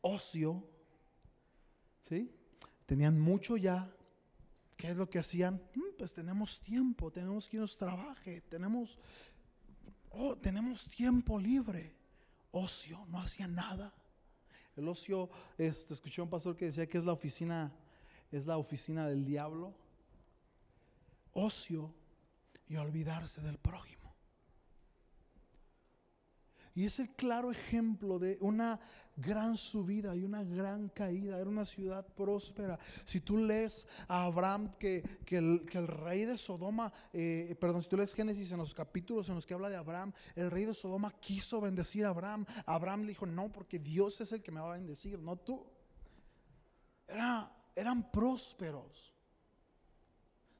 ocio, 0.00 0.66
¿sí? 2.08 2.34
Tenían 2.86 3.20
mucho 3.20 3.56
ya. 3.56 3.92
¿Qué 4.76 4.90
es 4.90 4.96
lo 4.96 5.08
que 5.08 5.20
hacían? 5.20 5.62
Mm, 5.74 5.96
pues 5.96 6.12
tenemos 6.12 6.60
tiempo, 6.60 7.10
tenemos 7.10 7.48
que 7.48 7.56
nos 7.56 7.76
trabaje, 7.78 8.42
tenemos, 8.42 8.98
oh, 10.10 10.36
tenemos 10.36 10.86
tiempo 10.88 11.38
libre. 11.38 11.94
Ocio, 12.50 13.06
no 13.06 13.20
hacían 13.20 13.54
nada. 13.54 13.92
El 14.76 14.88
ocio, 14.88 15.30
este, 15.56 15.94
escuché 15.94 16.20
a 16.20 16.24
un 16.24 16.30
pastor 16.30 16.56
que 16.56 16.66
decía 16.66 16.86
que 16.86 16.98
es 16.98 17.04
la 17.04 17.12
oficina, 17.12 17.72
es 18.30 18.46
la 18.46 18.58
oficina 18.58 19.06
del 19.06 19.24
diablo. 19.24 19.74
Ocio 21.32 21.92
y 22.68 22.76
olvidarse 22.76 23.40
del 23.40 23.58
prójimo. 23.58 23.96
Y 26.76 26.84
es 26.84 26.98
el 26.98 27.08
claro 27.14 27.50
ejemplo 27.50 28.18
de 28.18 28.36
una 28.42 28.78
gran 29.16 29.56
subida 29.56 30.14
y 30.14 30.22
una 30.22 30.44
gran 30.44 30.90
caída. 30.90 31.38
Era 31.38 31.48
una 31.48 31.64
ciudad 31.64 32.06
próspera. 32.06 32.78
Si 33.06 33.20
tú 33.20 33.38
lees 33.38 33.86
a 34.08 34.24
Abraham, 34.24 34.70
que, 34.78 35.02
el, 35.28 35.66
rey 35.86 36.26
de 36.26 36.36
Sodoma, 36.36 36.92
eh, 37.14 37.56
perdón, 37.58 37.82
si 37.82 37.88
tú 37.88 37.96
lees 37.96 38.12
Génesis 38.12 38.52
en 38.52 38.58
los 38.58 38.74
capítulos 38.74 39.26
en 39.30 39.36
los 39.36 39.46
que 39.46 39.54
habla 39.54 39.70
de 39.70 39.76
Abraham, 39.76 40.12
el 40.34 40.50
rey 40.50 40.66
de 40.66 40.74
Sodoma 40.74 41.10
quiso 41.18 41.62
bendecir 41.62 42.04
a 42.04 42.10
Abraham. 42.10 42.44
Abraham 42.66 43.02
le 43.02 43.08
dijo, 43.08 43.24
no, 43.24 43.50
porque 43.50 43.78
Dios 43.78 44.20
es 44.20 44.32
el 44.32 44.42
que 44.42 44.52
me 44.52 44.60
va 44.60 44.74
a 44.74 44.76
bendecir, 44.76 45.18
no 45.18 45.36
tú. 45.36 45.66
Era, 47.08 47.50
eran 47.76 48.10
prósperos. 48.10 49.14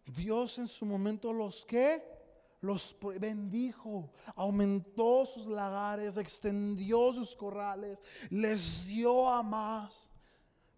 Dios 0.05 0.59
en 0.59 0.69
su 0.69 0.87
momento 0.87 1.33
los 1.33 1.65
que 1.65 2.17
los 2.61 2.97
bendijo, 3.21 4.13
aumentó 4.35 5.25
sus 5.25 5.47
lagares, 5.47 6.17
extendió 6.17 7.13
sus 7.13 7.35
corrales, 7.37 7.99
les 8.31 8.87
dio 8.87 9.29
a 9.29 9.43
más. 9.43 10.11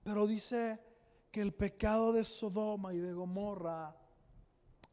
Pero 0.03 0.27
dice 0.27 0.81
que 1.31 1.41
el 1.41 1.53
pecado 1.53 2.13
de 2.13 2.25
Sodoma 2.25 2.95
y 2.95 2.99
de 2.99 3.13
Gomorra 3.13 3.97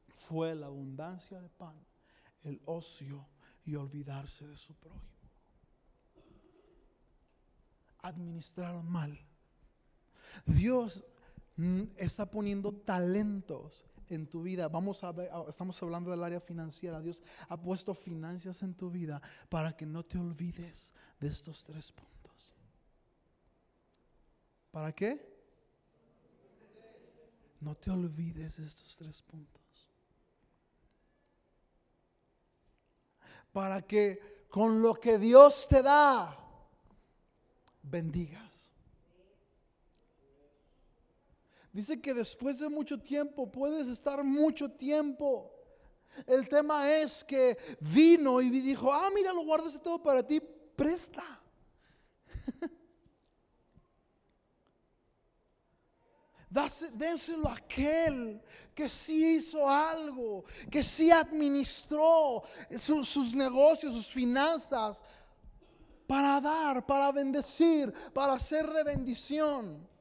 fue 0.07 0.55
la 0.55 0.67
abundancia 0.67 1.41
de 1.41 1.49
pan, 1.49 1.75
el 2.43 2.61
ocio 2.65 3.27
y 3.65 3.75
olvidarse 3.75 4.47
de 4.47 4.55
su 4.55 4.73
prójimo. 4.75 5.11
Administraron 7.99 8.89
mal. 8.89 9.19
Dios 10.45 11.05
está 11.97 12.29
poniendo 12.29 12.73
talentos 12.73 13.85
en 14.09 14.27
tu 14.27 14.43
vida. 14.43 14.67
Vamos 14.67 15.03
a 15.03 15.11
ver, 15.11 15.29
ah, 15.31 15.45
estamos 15.47 15.81
hablando 15.81 16.11
del 16.11 16.23
área 16.23 16.39
financiera. 16.39 17.01
Dios 17.01 17.23
ha 17.49 17.59
puesto 17.59 17.93
finanzas 17.93 18.61
en 18.63 18.73
tu 18.73 18.89
vida 18.89 19.21
para 19.49 19.75
que 19.75 19.85
no 19.85 20.03
te 20.03 20.17
olvides 20.17 20.93
de 21.19 21.27
estos 21.27 21.63
tres 21.63 21.91
puntos. 21.91 22.51
¿Para 24.71 24.91
qué? 24.91 25.33
No 27.61 27.75
te 27.75 27.89
olvides 27.91 28.57
de 28.57 28.63
estos 28.65 28.95
tres 28.97 29.21
puntos. 29.21 29.61
Para 33.51 33.81
que 33.81 34.45
con 34.49 34.81
lo 34.81 34.93
que 34.95 35.17
Dios 35.17 35.67
te 35.67 35.81
da, 35.81 36.37
bendigas. 37.83 38.44
Dice 41.75 41.99
que 41.99 42.13
después 42.13 42.59
de 42.59 42.69
mucho 42.69 42.97
tiempo 42.97 43.51
puedes 43.51 43.89
estar 43.89 44.23
mucho 44.23 44.71
tiempo. 44.71 45.51
El 46.25 46.47
tema 46.47 46.89
es 46.89 47.21
que 47.21 47.57
vino 47.81 48.39
y 48.39 48.49
dijo, 48.49 48.93
ah, 48.93 49.09
mira, 49.13 49.33
lo 49.33 49.43
guardas 49.43 49.81
todo 49.83 50.01
para 50.01 50.25
ti, 50.25 50.39
presta. 50.39 51.41
dénselo 56.93 57.49
a 57.49 57.55
aquel 57.55 58.41
que 58.73 58.87
sí 58.87 59.35
hizo 59.35 59.69
algo, 59.69 60.45
que 60.71 60.81
sí 60.81 61.11
administró 61.11 62.41
sus 62.79 63.35
negocios, 63.35 63.93
sus 63.93 64.07
finanzas, 64.07 65.03
para 66.07 66.39
dar, 66.39 66.85
para 66.85 67.11
bendecir, 67.11 67.93
para 68.13 68.39
ser 68.39 68.65
de 68.71 68.85
bendición. 68.85 69.93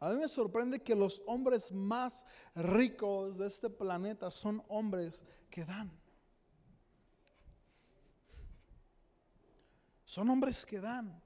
A 0.00 0.08
mí 0.08 0.16
me 0.16 0.28
sorprende 0.28 0.82
que 0.82 0.94
los 0.94 1.22
hombres 1.26 1.70
más 1.72 2.24
ricos 2.54 3.36
de 3.36 3.46
este 3.46 3.68
planeta 3.68 4.30
son 4.30 4.62
hombres 4.68 5.26
que 5.50 5.62
dan. 5.66 5.90
Son 10.06 10.30
hombres 10.30 10.64
que 10.64 10.80
dan. 10.80 11.22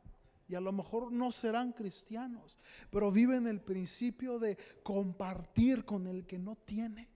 Y 0.49 0.57
a 0.57 0.61
lo 0.61 0.73
mejor 0.73 1.11
no 1.11 1.31
serán 1.31 1.73
cristianos, 1.73 2.59
pero 2.91 3.11
viven 3.11 3.47
el 3.47 3.61
principio 3.61 4.39
de 4.41 4.59
compartir 4.83 5.85
con 5.85 6.09
el 6.09 6.27
que 6.27 6.39
no 6.39 6.57
tiene. 6.57 7.09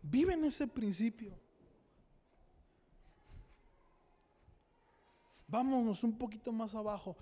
Viven 0.00 0.44
ese 0.44 0.68
principio. 0.68 1.38
Vámonos 5.48 6.04
un 6.04 6.16
poquito 6.16 6.52
más 6.52 6.74
abajo 6.74 7.16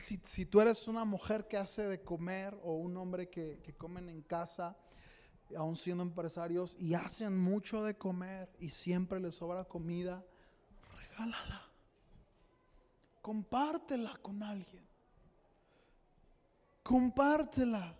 si, 0.00 0.46
tú 0.46 0.60
eres 0.60 0.88
una 0.88 1.04
mujer 1.04 1.46
que 1.46 1.56
hace 1.56 1.86
de 1.86 2.02
comer 2.02 2.58
o 2.62 2.74
un 2.74 2.96
hombre 2.96 3.28
que, 3.28 3.60
que 3.62 3.74
comen 3.74 4.08
en 4.08 4.22
casa, 4.22 4.76
aún 5.56 5.76
siendo 5.76 6.02
empresarios, 6.02 6.76
y 6.78 6.94
hacen 6.94 7.38
mucho 7.38 7.82
de 7.84 7.96
comer 7.96 8.50
y 8.58 8.70
siempre 8.70 9.20
les 9.20 9.36
sobra 9.36 9.64
comida, 9.64 10.24
regálala. 10.96 11.62
Compártela 13.20 14.16
con 14.22 14.42
alguien. 14.42 14.86
Compártela. 16.82 17.99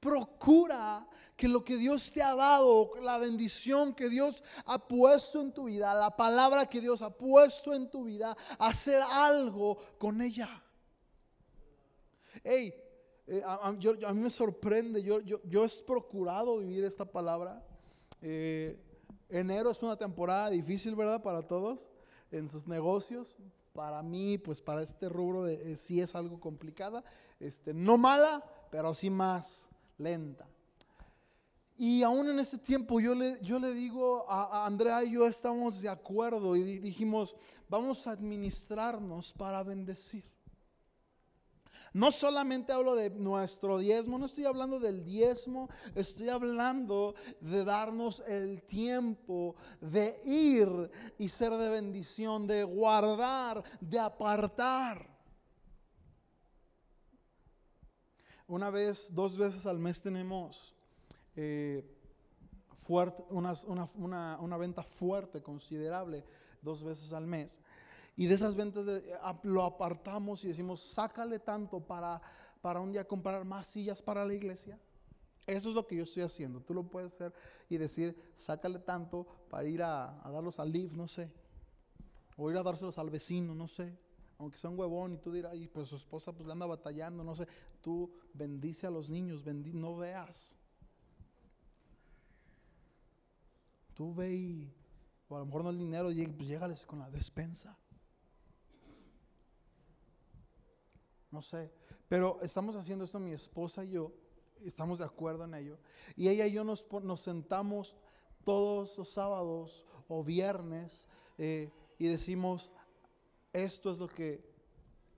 Procura 0.00 1.06
que 1.36 1.48
lo 1.48 1.64
que 1.64 1.78
Dios 1.78 2.12
te 2.12 2.22
ha 2.22 2.34
dado, 2.34 2.92
la 3.00 3.16
bendición 3.16 3.94
que 3.94 4.10
Dios 4.10 4.44
ha 4.66 4.78
puesto 4.86 5.40
en 5.40 5.52
tu 5.52 5.64
vida, 5.64 5.94
la 5.94 6.14
palabra 6.14 6.66
que 6.66 6.82
Dios 6.82 7.00
ha 7.00 7.08
puesto 7.08 7.72
en 7.72 7.88
tu 7.88 8.04
vida, 8.04 8.36
hacer 8.58 9.02
algo 9.02 9.78
con 9.96 10.20
ella. 10.20 10.62
Hey, 12.44 12.74
eh, 13.26 13.42
a, 13.46 13.72
mí 13.72 14.20
me 14.20 14.28
sorprende, 14.28 15.02
yo, 15.02 15.20
yo, 15.20 15.64
he 15.64 15.68
procurado 15.86 16.58
vivir 16.58 16.84
esta 16.84 17.06
palabra. 17.06 17.64
Eh, 18.20 18.78
enero 19.30 19.70
es 19.70 19.82
una 19.82 19.96
temporada 19.96 20.50
difícil, 20.50 20.94
¿verdad? 20.94 21.22
Para 21.22 21.40
todos 21.40 21.88
en 22.30 22.50
sus 22.50 22.66
negocios. 22.66 23.38
Para 23.72 24.02
mí, 24.02 24.36
pues 24.36 24.60
para 24.60 24.82
este 24.82 25.08
rubro 25.08 25.44
de, 25.44 25.72
eh, 25.72 25.76
sí 25.76 26.02
es 26.02 26.14
algo 26.14 26.38
complicada. 26.38 27.02
Este, 27.38 27.72
no 27.72 27.96
mala, 27.96 28.44
pero 28.70 28.94
sí 28.94 29.08
más 29.08 29.69
lenta. 30.00 30.46
Y 31.76 32.02
aún 32.02 32.28
en 32.28 32.38
ese 32.40 32.58
tiempo 32.58 33.00
yo 33.00 33.14
le, 33.14 33.38
yo 33.40 33.58
le 33.58 33.72
digo 33.72 34.30
a, 34.30 34.66
Andrea 34.66 35.02
y 35.02 35.12
yo 35.12 35.26
estamos 35.26 35.80
de 35.80 35.88
acuerdo 35.88 36.54
y 36.54 36.78
dijimos, 36.78 37.34
vamos 37.70 38.06
a 38.06 38.10
administrarnos 38.10 39.32
para 39.32 39.62
bendecir. 39.62 40.24
No 41.92 42.12
solamente 42.12 42.72
hablo 42.72 42.94
de 42.94 43.10
nuestro 43.10 43.78
diezmo, 43.78 44.18
no 44.18 44.26
estoy 44.26 44.44
hablando 44.44 44.78
del 44.78 45.02
diezmo, 45.02 45.68
estoy 45.94 46.28
hablando 46.28 47.14
de 47.40 47.64
darnos 47.64 48.22
el 48.28 48.62
tiempo 48.62 49.56
de 49.80 50.20
ir 50.24 50.68
y 51.18 51.28
ser 51.28 51.52
de 51.52 51.68
bendición, 51.68 52.46
de 52.46 52.62
guardar, 52.62 53.64
de 53.80 53.98
apartar. 53.98 55.09
Una 58.50 58.68
vez, 58.68 59.14
dos 59.14 59.38
veces 59.38 59.64
al 59.64 59.78
mes 59.78 60.00
tenemos 60.00 60.74
eh, 61.36 61.84
fuerte, 62.74 63.24
una, 63.30 63.54
una, 63.94 64.56
venta 64.56 64.82
fuerte, 64.82 65.40
considerable, 65.40 66.24
dos 66.60 66.82
veces 66.82 67.12
al 67.12 67.28
mes. 67.28 67.60
Y 68.16 68.26
de 68.26 68.34
esas 68.34 68.56
ventas 68.56 68.84
lo 69.44 69.62
apartamos 69.62 70.42
y 70.42 70.48
decimos, 70.48 70.80
sácale 70.80 71.38
tanto 71.38 71.78
para, 71.78 72.20
para 72.60 72.80
un 72.80 72.90
día 72.90 73.06
comprar 73.06 73.44
más 73.44 73.68
sillas 73.68 74.02
para 74.02 74.24
la 74.24 74.34
iglesia. 74.34 74.76
Eso 75.46 75.68
es 75.68 75.74
lo 75.76 75.86
que 75.86 75.94
yo 75.94 76.02
estoy 76.02 76.24
haciendo. 76.24 76.58
Tú 76.60 76.74
lo 76.74 76.82
puedes 76.82 77.12
hacer 77.12 77.32
y 77.68 77.76
decir, 77.76 78.20
sácale 78.34 78.80
tanto 78.80 79.28
para 79.48 79.64
ir 79.68 79.80
a, 79.80 80.26
a 80.26 80.30
darlos 80.32 80.58
al 80.58 80.72
LIV, 80.72 80.94
no 80.94 81.06
sé. 81.06 81.30
O 82.36 82.50
ir 82.50 82.56
a 82.56 82.64
dárselos 82.64 82.98
al 82.98 83.10
vecino, 83.10 83.54
no 83.54 83.68
sé 83.68 83.96
aunque 84.40 84.56
sea 84.56 84.70
un 84.70 84.78
huevón 84.78 85.12
y 85.12 85.18
tú 85.18 85.30
dirás, 85.30 85.54
y 85.54 85.68
pues 85.68 85.88
su 85.88 85.96
esposa 85.96 86.32
pues 86.32 86.46
le 86.46 86.52
anda 86.52 86.64
batallando, 86.64 87.22
no 87.22 87.36
sé, 87.36 87.46
tú 87.82 88.10
bendice 88.32 88.86
a 88.86 88.90
los 88.90 89.10
niños, 89.10 89.44
no 89.44 89.96
veas. 89.96 90.56
Tú 93.92 94.14
ve 94.14 94.32
y, 94.32 94.74
O 95.28 95.36
a 95.36 95.40
lo 95.40 95.44
mejor 95.44 95.64
no 95.64 95.70
el 95.70 95.78
dinero, 95.78 96.08
pues 96.36 96.48
llégales 96.48 96.86
con 96.86 97.00
la 97.00 97.10
despensa. 97.10 97.76
No 101.30 101.42
sé. 101.42 101.70
Pero 102.08 102.40
estamos 102.40 102.74
haciendo 102.76 103.04
esto 103.04 103.20
mi 103.20 103.32
esposa 103.32 103.84
y 103.84 103.90
yo. 103.90 104.10
Estamos 104.64 105.00
de 105.00 105.04
acuerdo 105.04 105.44
en 105.44 105.52
ello. 105.52 105.78
Y 106.16 106.28
ella 106.28 106.46
y 106.46 106.52
yo 106.52 106.64
nos 106.64 107.20
sentamos 107.20 107.94
todos 108.42 108.96
los 108.96 109.10
sábados 109.10 109.84
o 110.08 110.24
viernes 110.24 111.08
eh, 111.36 111.70
y 111.98 112.08
decimos, 112.08 112.70
esto 113.52 113.92
es 113.92 113.98
lo 113.98 114.08
que, 114.08 114.48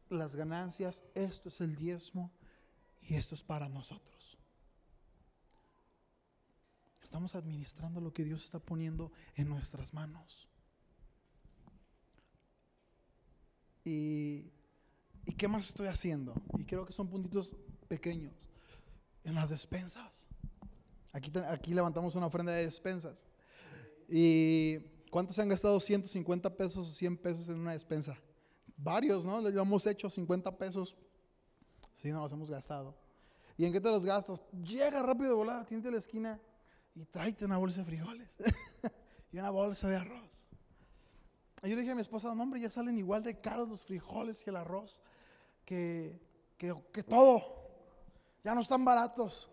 las 0.08 0.36
ganancias, 0.36 1.04
esto 1.14 1.48
es 1.48 1.60
el 1.60 1.76
diezmo 1.76 2.30
y 3.00 3.14
esto 3.14 3.34
es 3.34 3.42
para 3.42 3.68
nosotros. 3.68 4.38
Estamos 7.02 7.34
administrando 7.34 8.00
lo 8.00 8.12
que 8.12 8.24
Dios 8.24 8.44
está 8.44 8.58
poniendo 8.58 9.12
en 9.34 9.48
nuestras 9.48 9.92
manos. 9.92 10.48
Y, 13.84 14.52
¿Y 15.26 15.34
qué 15.36 15.48
más 15.48 15.68
estoy 15.68 15.88
haciendo? 15.88 16.34
Y 16.58 16.64
creo 16.64 16.86
que 16.86 16.92
son 16.92 17.08
puntitos 17.08 17.56
pequeños. 17.88 18.34
En 19.24 19.34
las 19.34 19.50
despensas. 19.50 20.28
Aquí, 21.12 21.30
aquí 21.48 21.74
levantamos 21.74 22.14
una 22.14 22.26
ofrenda 22.26 22.52
de 22.52 22.64
despensas. 22.64 23.26
¿Y 24.08 24.78
cuántos 25.12 25.36
se 25.36 25.42
han 25.42 25.50
gastado 25.50 25.78
150 25.78 26.56
pesos 26.56 26.88
o 26.88 26.90
100 26.90 27.18
pesos 27.18 27.48
en 27.50 27.60
una 27.60 27.72
despensa? 27.72 28.16
Varios, 28.78 29.26
¿no? 29.26 29.42
Lo 29.42 29.62
hemos 29.62 29.86
hecho 29.86 30.08
50 30.08 30.56
pesos. 30.56 30.96
Sí, 31.96 32.10
no 32.10 32.22
los 32.22 32.32
hemos 32.32 32.50
gastado. 32.50 32.96
¿Y 33.58 33.66
en 33.66 33.72
qué 33.74 33.80
te 33.80 33.90
los 33.90 34.06
gastas? 34.06 34.40
Llega 34.64 35.02
rápido 35.02 35.28
de 35.28 35.36
volar, 35.36 35.66
tiente 35.66 35.90
la 35.90 35.98
esquina 35.98 36.40
y 36.94 37.04
tráete 37.04 37.44
una 37.44 37.58
bolsa 37.58 37.80
de 37.80 37.84
frijoles 37.84 38.38
y 39.32 39.38
una 39.38 39.50
bolsa 39.50 39.86
de 39.86 39.96
arroz. 39.96 40.48
Y 41.62 41.68
yo 41.68 41.76
le 41.76 41.82
dije 41.82 41.92
a 41.92 41.94
mi 41.94 42.00
esposa, 42.00 42.34
no 42.34 42.42
hombre, 42.42 42.58
ya 42.58 42.70
salen 42.70 42.96
igual 42.96 43.22
de 43.22 43.38
caros 43.38 43.68
los 43.68 43.84
frijoles 43.84 44.42
y 44.46 44.50
el 44.50 44.56
arroz 44.56 45.02
que, 45.66 46.20
que, 46.56 46.74
que 46.90 47.02
todo. 47.02 47.42
Ya 48.42 48.54
no 48.54 48.62
están 48.62 48.82
baratos. 48.82 49.50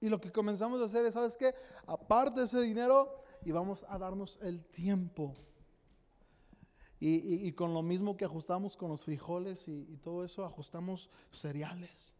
Y 0.00 0.08
lo 0.08 0.20
que 0.20 0.30
comenzamos 0.30 0.80
a 0.80 0.84
hacer 0.84 1.04
es, 1.06 1.14
¿sabes 1.14 1.36
qué? 1.36 1.54
Aparte 1.86 2.42
ese 2.42 2.60
dinero 2.60 3.24
y 3.44 3.50
vamos 3.50 3.84
a 3.88 3.98
darnos 3.98 4.38
el 4.42 4.64
tiempo. 4.64 5.34
Y 7.00 7.52
con 7.52 7.74
lo 7.74 7.82
mismo 7.82 8.16
que 8.16 8.24
ajustamos 8.24 8.76
con 8.76 8.90
los 8.90 9.04
frijoles 9.04 9.68
y, 9.68 9.86
y 9.88 9.96
todo 9.98 10.24
eso, 10.24 10.44
ajustamos 10.44 11.10
cereales. 11.30 12.12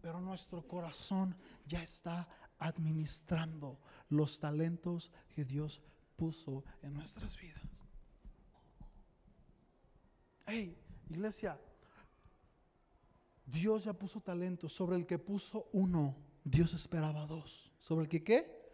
Pero 0.00 0.20
nuestro 0.20 0.66
corazón 0.66 1.36
ya 1.66 1.82
está 1.82 2.26
administrando 2.58 3.78
los 4.08 4.40
talentos 4.40 5.12
que 5.34 5.44
Dios 5.44 5.82
puso 6.16 6.64
en 6.82 6.94
nuestras 6.94 7.36
vidas. 7.38 7.62
Hey, 10.46 10.76
iglesia, 11.10 11.58
Dios 13.46 13.84
ya 13.84 13.92
puso 13.92 14.20
talentos. 14.20 14.72
Sobre 14.72 14.96
el 14.96 15.06
que 15.06 15.18
puso 15.18 15.68
uno, 15.72 16.14
Dios 16.44 16.74
esperaba 16.74 17.26
dos. 17.26 17.72
¿Sobre 17.78 18.04
el 18.04 18.08
que 18.08 18.22
qué? 18.22 18.64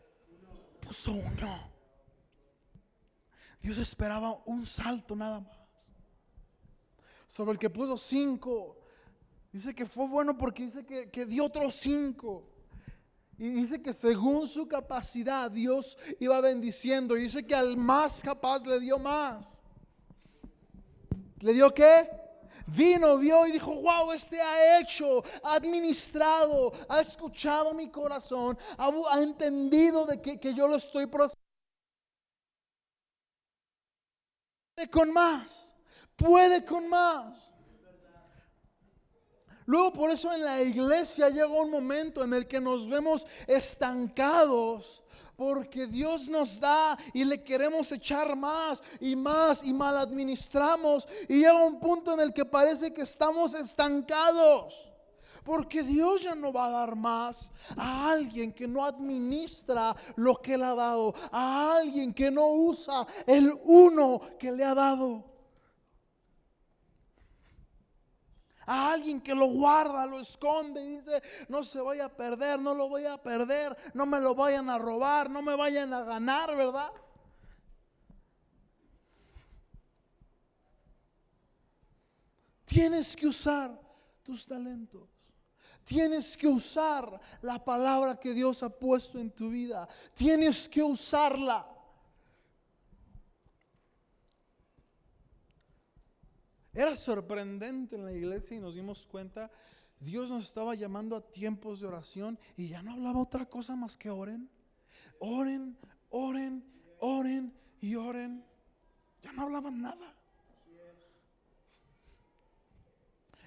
Puso 0.80 1.12
uno. 1.12 1.70
Dios 3.60 3.78
esperaba 3.78 4.36
un 4.46 4.66
salto 4.66 5.14
nada 5.14 5.40
más. 5.40 5.56
Sobre 7.26 7.52
el 7.52 7.58
que 7.58 7.70
puso 7.70 7.96
cinco, 7.96 8.76
dice 9.52 9.72
que 9.72 9.86
fue 9.86 10.08
bueno 10.08 10.36
porque 10.36 10.64
dice 10.64 10.84
que, 10.84 11.10
que 11.10 11.24
dio 11.26 11.44
otros 11.44 11.76
cinco. 11.76 12.48
Y 13.38 13.48
dice 13.48 13.80
que 13.80 13.92
según 13.92 14.48
su 14.48 14.66
capacidad 14.66 15.50
Dios 15.50 15.96
iba 16.18 16.40
bendiciendo. 16.40 17.16
Y 17.16 17.22
dice 17.22 17.46
que 17.46 17.54
al 17.54 17.76
más 17.76 18.20
capaz 18.20 18.66
le 18.66 18.80
dio 18.80 18.98
más. 18.98 19.60
¿Le 21.38 21.52
dio 21.52 21.72
qué? 21.72 22.19
Vino, 22.66 23.18
vio 23.18 23.46
y 23.46 23.52
dijo, 23.52 23.74
wow, 23.74 24.12
este 24.12 24.40
ha 24.40 24.78
hecho, 24.78 25.22
ha 25.42 25.54
administrado, 25.54 26.72
ha 26.88 27.00
escuchado 27.00 27.74
mi 27.74 27.90
corazón, 27.90 28.56
ha, 28.78 29.20
entendido 29.20 30.06
de 30.06 30.20
que, 30.20 30.38
que 30.38 30.54
yo 30.54 30.68
lo 30.68 30.76
estoy 30.76 31.06
procesando. 31.06 31.40
Con 34.90 35.12
más, 35.12 35.74
puede 36.16 36.64
con 36.64 36.88
más. 36.88 37.50
Luego 39.66 39.92
por 39.92 40.10
eso 40.10 40.32
en 40.32 40.44
la 40.44 40.60
iglesia 40.62 41.28
llega 41.28 41.46
un 41.46 41.70
momento 41.70 42.24
en 42.24 42.34
el 42.34 42.48
que 42.48 42.60
nos 42.60 42.88
vemos 42.88 43.26
estancados. 43.46 44.99
Porque 45.40 45.86
Dios 45.86 46.28
nos 46.28 46.60
da 46.60 46.98
y 47.14 47.24
le 47.24 47.42
queremos 47.42 47.90
echar 47.92 48.36
más 48.36 48.82
y 49.00 49.16
más 49.16 49.64
y 49.64 49.72
mal 49.72 49.96
administramos. 49.96 51.08
Y 51.30 51.38
llega 51.38 51.64
un 51.64 51.80
punto 51.80 52.12
en 52.12 52.20
el 52.20 52.34
que 52.34 52.44
parece 52.44 52.92
que 52.92 53.00
estamos 53.00 53.54
estancados. 53.54 54.74
Porque 55.42 55.82
Dios 55.82 56.24
ya 56.24 56.34
no 56.34 56.52
va 56.52 56.66
a 56.66 56.70
dar 56.70 56.94
más 56.94 57.50
a 57.74 58.10
alguien 58.10 58.52
que 58.52 58.68
no 58.68 58.84
administra 58.84 59.96
lo 60.16 60.36
que 60.36 60.52
Él 60.52 60.62
ha 60.62 60.74
dado. 60.74 61.14
A 61.32 61.74
alguien 61.74 62.12
que 62.12 62.30
no 62.30 62.46
usa 62.48 63.06
el 63.26 63.58
uno 63.64 64.20
que 64.38 64.52
le 64.52 64.62
ha 64.62 64.74
dado. 64.74 65.29
A 68.70 68.92
alguien 68.92 69.20
que 69.20 69.34
lo 69.34 69.46
guarda, 69.46 70.06
lo 70.06 70.20
esconde 70.20 70.80
y 70.80 70.88
dice, 70.90 71.20
no 71.48 71.64
se 71.64 71.80
vaya 71.80 72.04
a 72.04 72.08
perder, 72.08 72.60
no 72.60 72.72
lo 72.72 72.88
voy 72.88 73.04
a 73.04 73.20
perder, 73.20 73.76
no 73.94 74.06
me 74.06 74.20
lo 74.20 74.32
vayan 74.32 74.70
a 74.70 74.78
robar, 74.78 75.28
no 75.28 75.42
me 75.42 75.56
vayan 75.56 75.92
a 75.92 76.04
ganar, 76.04 76.54
¿verdad? 76.54 76.92
Tienes 82.64 83.16
que 83.16 83.26
usar 83.26 83.76
tus 84.22 84.46
talentos. 84.46 85.08
Tienes 85.82 86.36
que 86.36 86.46
usar 86.46 87.20
la 87.42 87.64
palabra 87.64 88.20
que 88.20 88.32
Dios 88.32 88.62
ha 88.62 88.70
puesto 88.70 89.18
en 89.18 89.32
tu 89.32 89.50
vida. 89.50 89.88
Tienes 90.14 90.68
que 90.68 90.80
usarla. 90.80 91.66
Era 96.72 96.94
sorprendente 96.94 97.96
en 97.96 98.04
la 98.04 98.12
iglesia 98.12 98.56
y 98.56 98.60
nos 98.60 98.74
dimos 98.74 99.06
cuenta, 99.06 99.50
Dios 99.98 100.30
nos 100.30 100.46
estaba 100.46 100.74
llamando 100.74 101.16
a 101.16 101.30
tiempos 101.30 101.80
de 101.80 101.88
oración 101.88 102.38
y 102.56 102.68
ya 102.68 102.82
no 102.82 102.92
hablaba 102.92 103.20
otra 103.20 103.46
cosa 103.46 103.74
más 103.74 103.96
que 103.96 104.08
oren. 104.08 104.48
Oren, 105.18 105.76
oren, 106.10 106.64
oren 107.00 107.52
y 107.80 107.96
oren. 107.96 108.44
Ya 109.22 109.32
no 109.32 109.42
hablaban 109.42 109.82
nada. 109.82 110.16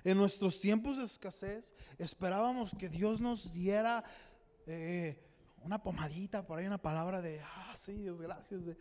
En 0.03 0.17
nuestros 0.17 0.59
tiempos 0.59 0.97
de 0.97 1.05
escasez 1.05 1.73
esperábamos 1.97 2.75
que 2.77 2.89
Dios 2.89 3.21
nos 3.21 3.53
diera 3.53 4.03
eh, 4.67 5.17
una 5.63 5.81
pomadita, 5.81 6.45
por 6.45 6.59
ahí 6.59 6.67
una 6.67 6.81
palabra 6.81 7.21
de, 7.21 7.39
ah, 7.39 7.73
sí, 7.73 7.93
Dios, 7.93 8.19
gracias, 8.19 8.65
de, 8.65 8.77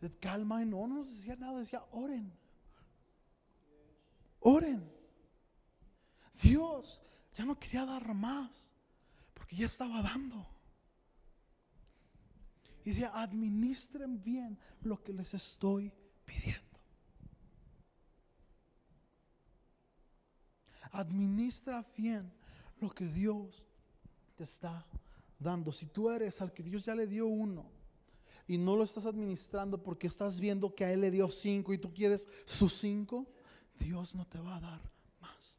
de 0.00 0.18
calma. 0.18 0.62
Y 0.62 0.66
no 0.66 0.86
nos 0.86 1.14
decía 1.14 1.36
nada, 1.36 1.60
decía, 1.60 1.84
oren. 1.92 2.32
Oren. 4.42 4.90
Dios 6.42 7.00
ya 7.36 7.44
no 7.44 7.58
quería 7.58 7.84
dar 7.84 8.12
más, 8.14 8.70
porque 9.34 9.56
ya 9.56 9.66
estaba 9.66 10.02
dando. 10.02 10.46
Y 12.84 12.90
decía, 12.90 13.12
administren 13.14 14.22
bien 14.22 14.58
lo 14.80 15.02
que 15.02 15.12
les 15.12 15.34
estoy 15.34 15.92
pidiendo. 16.24 16.60
Administra 20.90 21.86
bien 21.96 22.32
lo 22.80 22.90
que 22.90 23.06
Dios 23.06 23.64
te 24.34 24.44
está 24.44 24.84
dando. 25.38 25.72
Si 25.72 25.86
tú 25.86 26.10
eres 26.10 26.40
al 26.40 26.52
que 26.52 26.62
Dios 26.62 26.84
ya 26.84 26.94
le 26.94 27.06
dio 27.06 27.26
uno 27.26 27.70
y 28.46 28.58
no 28.58 28.76
lo 28.76 28.82
estás 28.84 29.06
administrando 29.06 29.82
porque 29.82 30.08
estás 30.08 30.40
viendo 30.40 30.74
que 30.74 30.84
a 30.84 30.92
Él 30.92 31.02
le 31.02 31.10
dio 31.10 31.30
cinco 31.30 31.72
y 31.72 31.78
tú 31.78 31.94
quieres 31.94 32.26
sus 32.44 32.74
cinco, 32.74 33.32
Dios 33.78 34.14
no 34.14 34.26
te 34.26 34.38
va 34.38 34.56
a 34.56 34.60
dar 34.60 34.80
más. 35.20 35.58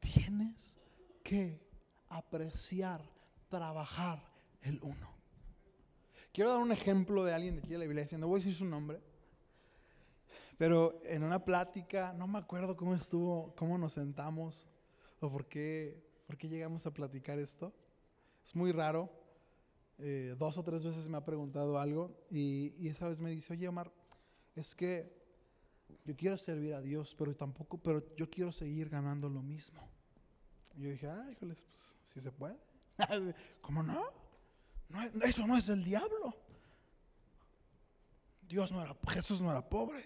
Tienes 0.00 0.76
que 1.22 1.60
apreciar, 2.08 3.02
trabajar 3.48 4.22
el 4.62 4.78
uno. 4.82 5.14
Quiero 6.32 6.50
dar 6.50 6.60
un 6.60 6.72
ejemplo 6.72 7.24
de 7.24 7.32
alguien 7.32 7.54
de 7.56 7.60
aquí 7.60 7.70
de 7.70 7.78
la 7.78 7.84
iglesia, 7.84 8.18
no 8.18 8.28
voy 8.28 8.36
a 8.36 8.40
decir 8.40 8.54
su 8.54 8.64
nombre, 8.64 9.00
pero 10.58 11.00
en 11.04 11.22
una 11.22 11.44
plática, 11.44 12.12
no 12.12 12.26
me 12.26 12.38
acuerdo 12.38 12.76
cómo 12.76 12.94
estuvo, 12.94 13.54
cómo 13.56 13.78
nos 13.78 13.94
sentamos 13.94 14.66
o 15.20 15.30
por 15.30 15.46
qué, 15.46 16.02
por 16.26 16.36
qué 16.36 16.48
llegamos 16.48 16.86
a 16.86 16.92
platicar 16.92 17.38
esto. 17.38 17.72
Es 18.44 18.54
muy 18.54 18.72
raro. 18.72 19.10
Eh, 19.98 20.34
dos 20.38 20.58
o 20.58 20.64
tres 20.64 20.82
veces 20.82 21.08
me 21.08 21.16
ha 21.16 21.24
preguntado 21.24 21.78
algo 21.78 22.10
y, 22.28 22.74
y 22.78 22.88
esa 22.88 23.08
vez 23.08 23.20
me 23.20 23.30
dice, 23.30 23.52
oye 23.52 23.68
Omar, 23.68 23.92
es 24.56 24.74
que 24.74 25.23
yo 26.04 26.16
quiero 26.16 26.36
servir 26.36 26.74
a 26.74 26.80
Dios, 26.80 27.14
pero 27.18 27.34
tampoco, 27.34 27.78
pero 27.78 28.14
yo 28.16 28.28
quiero 28.28 28.52
seguir 28.52 28.88
ganando 28.88 29.28
lo 29.28 29.42
mismo. 29.42 29.80
Y 30.76 30.82
yo 30.82 30.90
dije, 30.90 31.08
ah, 31.08 31.28
híjoles, 31.30 31.62
pues 31.62 31.94
si 32.04 32.20
se 32.20 32.30
puede. 32.30 32.56
¿Cómo 33.60 33.82
no? 33.82 34.04
No, 34.88 35.02
eso 35.24 35.46
no 35.46 35.56
es 35.56 35.68
el 35.68 35.82
diablo. 35.84 36.36
Dios 38.42 38.70
no 38.70 38.82
era, 38.82 38.94
Jesús 39.08 39.40
no 39.40 39.50
era 39.50 39.66
pobre. 39.68 40.04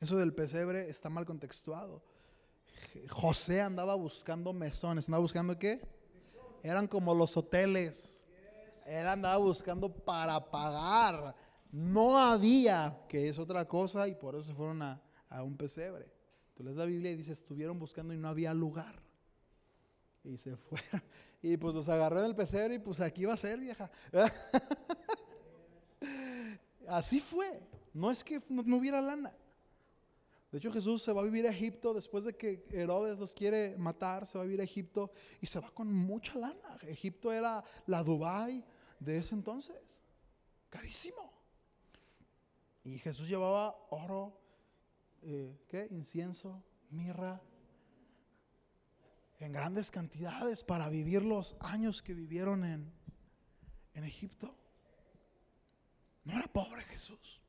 Eso 0.00 0.16
del 0.16 0.34
pesebre 0.34 0.88
está 0.88 1.08
mal 1.08 1.24
contextuado. 1.24 2.02
José 3.08 3.60
andaba 3.62 3.94
buscando 3.94 4.52
mesones. 4.52 5.08
¿Andaba 5.08 5.22
buscando 5.22 5.58
qué? 5.58 5.80
Eran 6.62 6.86
como 6.86 7.14
los 7.14 7.36
hoteles. 7.36 8.24
Él 8.86 9.06
andaba 9.06 9.36
buscando 9.38 9.92
para 9.92 10.50
pagar. 10.50 11.34
No 11.70 12.18
había, 12.18 12.98
que 13.08 13.28
es 13.28 13.38
otra 13.38 13.66
cosa, 13.66 14.08
y 14.08 14.14
por 14.14 14.34
eso 14.34 14.54
fueron 14.54 14.82
a, 14.82 15.02
un 15.42 15.56
pesebre. 15.56 16.10
Tú 16.54 16.64
lees 16.64 16.76
la 16.76 16.86
Biblia 16.86 17.10
y 17.10 17.16
dice, 17.16 17.32
estuvieron 17.32 17.78
buscando 17.78 18.14
y 18.14 18.16
no 18.16 18.28
había 18.28 18.54
lugar. 18.54 19.00
Y 20.24 20.36
se 20.36 20.56
fueron. 20.56 21.02
Y 21.42 21.56
pues 21.56 21.74
los 21.74 21.88
agarró 21.88 22.20
en 22.20 22.26
el 22.26 22.34
pesebre 22.34 22.74
y 22.74 22.78
pues 22.78 23.00
aquí 23.00 23.24
va 23.24 23.34
a 23.34 23.36
ser, 23.36 23.60
vieja. 23.60 23.90
Así 26.88 27.20
fue. 27.20 27.60
No 27.92 28.10
es 28.10 28.24
que 28.24 28.42
no, 28.48 28.76
hubiera 28.76 29.00
lana. 29.00 29.34
De 30.50 30.58
hecho, 30.58 30.72
Jesús 30.72 31.02
se 31.02 31.12
va 31.12 31.20
a 31.20 31.24
vivir 31.24 31.46
a 31.46 31.50
Egipto 31.50 31.92
después 31.92 32.24
de 32.24 32.34
que 32.34 32.64
Herodes 32.70 33.18
los 33.18 33.34
quiere 33.34 33.76
matar, 33.76 34.26
se 34.26 34.38
va 34.38 34.44
a 34.44 34.46
vivir 34.46 34.62
a 34.62 34.64
Egipto 34.64 35.12
y 35.42 35.46
se 35.46 35.60
va 35.60 35.70
con 35.70 35.92
mucha 35.92 36.38
lana. 36.38 36.78
Egipto 36.82 37.30
era 37.30 37.62
la 37.86 38.02
Dubai 38.02 38.64
de 38.98 39.18
ese 39.18 39.34
entonces. 39.34 40.02
Carísimo. 40.70 41.37
Y 42.88 42.98
Jesús 43.00 43.28
llevaba 43.28 43.76
oro, 43.90 44.40
eh, 45.20 45.60
¿qué? 45.68 45.88
Incienso, 45.90 46.64
mirra, 46.88 47.42
en 49.40 49.52
grandes 49.52 49.90
cantidades 49.90 50.64
para 50.64 50.88
vivir 50.88 51.22
los 51.22 51.54
años 51.60 52.00
que 52.00 52.14
vivieron 52.14 52.64
en, 52.64 52.90
en 53.92 54.04
Egipto. 54.04 54.56
No 56.24 56.32
era 56.32 56.50
pobre 56.50 56.82
Jesús. 56.84 57.42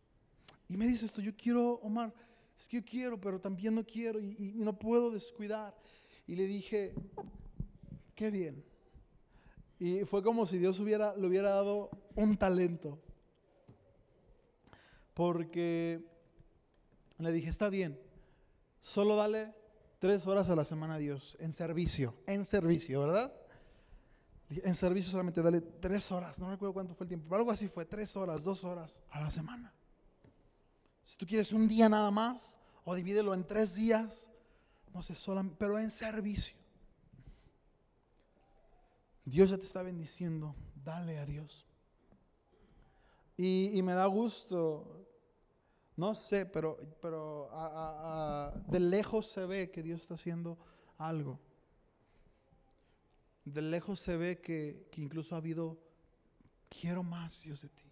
Y 0.67 0.75
me 0.75 0.85
dice 0.85 1.05
esto, 1.05 1.21
yo 1.21 1.31
quiero, 1.37 1.75
Omar, 1.75 2.13
es 2.59 2.67
que 2.67 2.81
yo 2.81 2.85
quiero, 2.85 3.21
pero 3.21 3.39
también 3.39 3.75
no 3.75 3.85
quiero 3.85 4.19
y, 4.19 4.55
no 4.57 4.77
puedo 4.77 5.09
descuidar. 5.09 5.73
Y 6.27 6.35
le 6.35 6.47
dije, 6.47 6.93
qué 8.13 8.29
bien. 8.29 8.61
Y 9.79 10.03
fue 10.03 10.21
como 10.21 10.45
si 10.45 10.57
Dios 10.57 10.81
le 10.81 10.85
hubiera 10.85 11.49
dado 11.49 11.91
un 12.15 12.35
talento. 12.35 13.01
Porque 15.19 16.01
le 17.17 17.33
dije, 17.33 17.49
está 17.49 17.67
bien, 17.67 17.99
solo 18.79 19.17
dale 19.17 19.53
tres 19.99 20.25
horas 20.25 20.49
a 20.49 20.55
la 20.55 20.63
semana 20.63 20.93
a 20.93 20.97
Dios 20.97 21.35
en 21.41 21.51
servicio, 21.51 22.15
en 22.25 22.45
servicio, 22.45 23.01
¿verdad? 23.01 23.33
En 24.49 24.75
servicio 24.75 25.11
solamente 25.11 25.41
dale 25.41 25.59
tres 25.59 26.09
horas, 26.13 26.39
no 26.39 26.49
recuerdo 26.49 26.71
cuánto 26.73 26.95
fue 26.95 27.03
el 27.03 27.09
tiempo, 27.09 27.25
pero 27.27 27.39
algo 27.39 27.51
así 27.51 27.67
fue, 27.67 27.83
tres 27.83 28.15
horas, 28.15 28.45
dos 28.45 28.63
horas 28.63 29.01
a 29.09 29.19
la 29.19 29.29
semana. 29.29 29.73
Si 31.03 31.17
tú 31.17 31.25
quieres 31.25 31.51
un 31.51 31.67
día 31.67 31.89
nada 31.89 32.11
más, 32.11 32.57
o 32.85 32.95
divídelo 32.95 33.33
en 33.33 33.45
tres 33.45 33.75
días, 33.75 34.29
no 34.93 35.03
sé, 35.03 35.15
solamente, 35.15 35.57
pero 35.59 35.77
en 35.77 35.91
servicio. 35.91 36.55
Dios 39.25 39.49
ya 39.49 39.57
te 39.57 39.65
está 39.65 39.83
bendiciendo, 39.83 40.55
dale 40.81 41.19
a 41.19 41.25
Dios. 41.25 41.67
Y, 43.35 43.77
y 43.77 43.83
me 43.83 43.91
da 43.91 44.05
gusto 44.05 44.98
no 45.99 46.15
sé, 46.15 46.45
pero, 46.45 46.77
pero 47.01 47.49
de 48.67 48.79
lejos 48.79 49.29
se 49.29 49.45
ve 49.45 49.69
que 49.69 49.83
Dios 49.83 50.01
está 50.01 50.13
haciendo 50.13 50.57
algo. 50.97 51.37
De 53.43 53.61
lejos 53.61 53.99
se 53.99 54.15
ve 54.15 54.39
que, 54.39 54.87
que 54.91 55.01
incluso 55.01 55.35
ha 55.35 55.39
habido, 55.39 55.77
quiero 56.69 57.03
más 57.03 57.43
Dios 57.43 57.63
de 57.63 57.69
ti. 57.69 57.83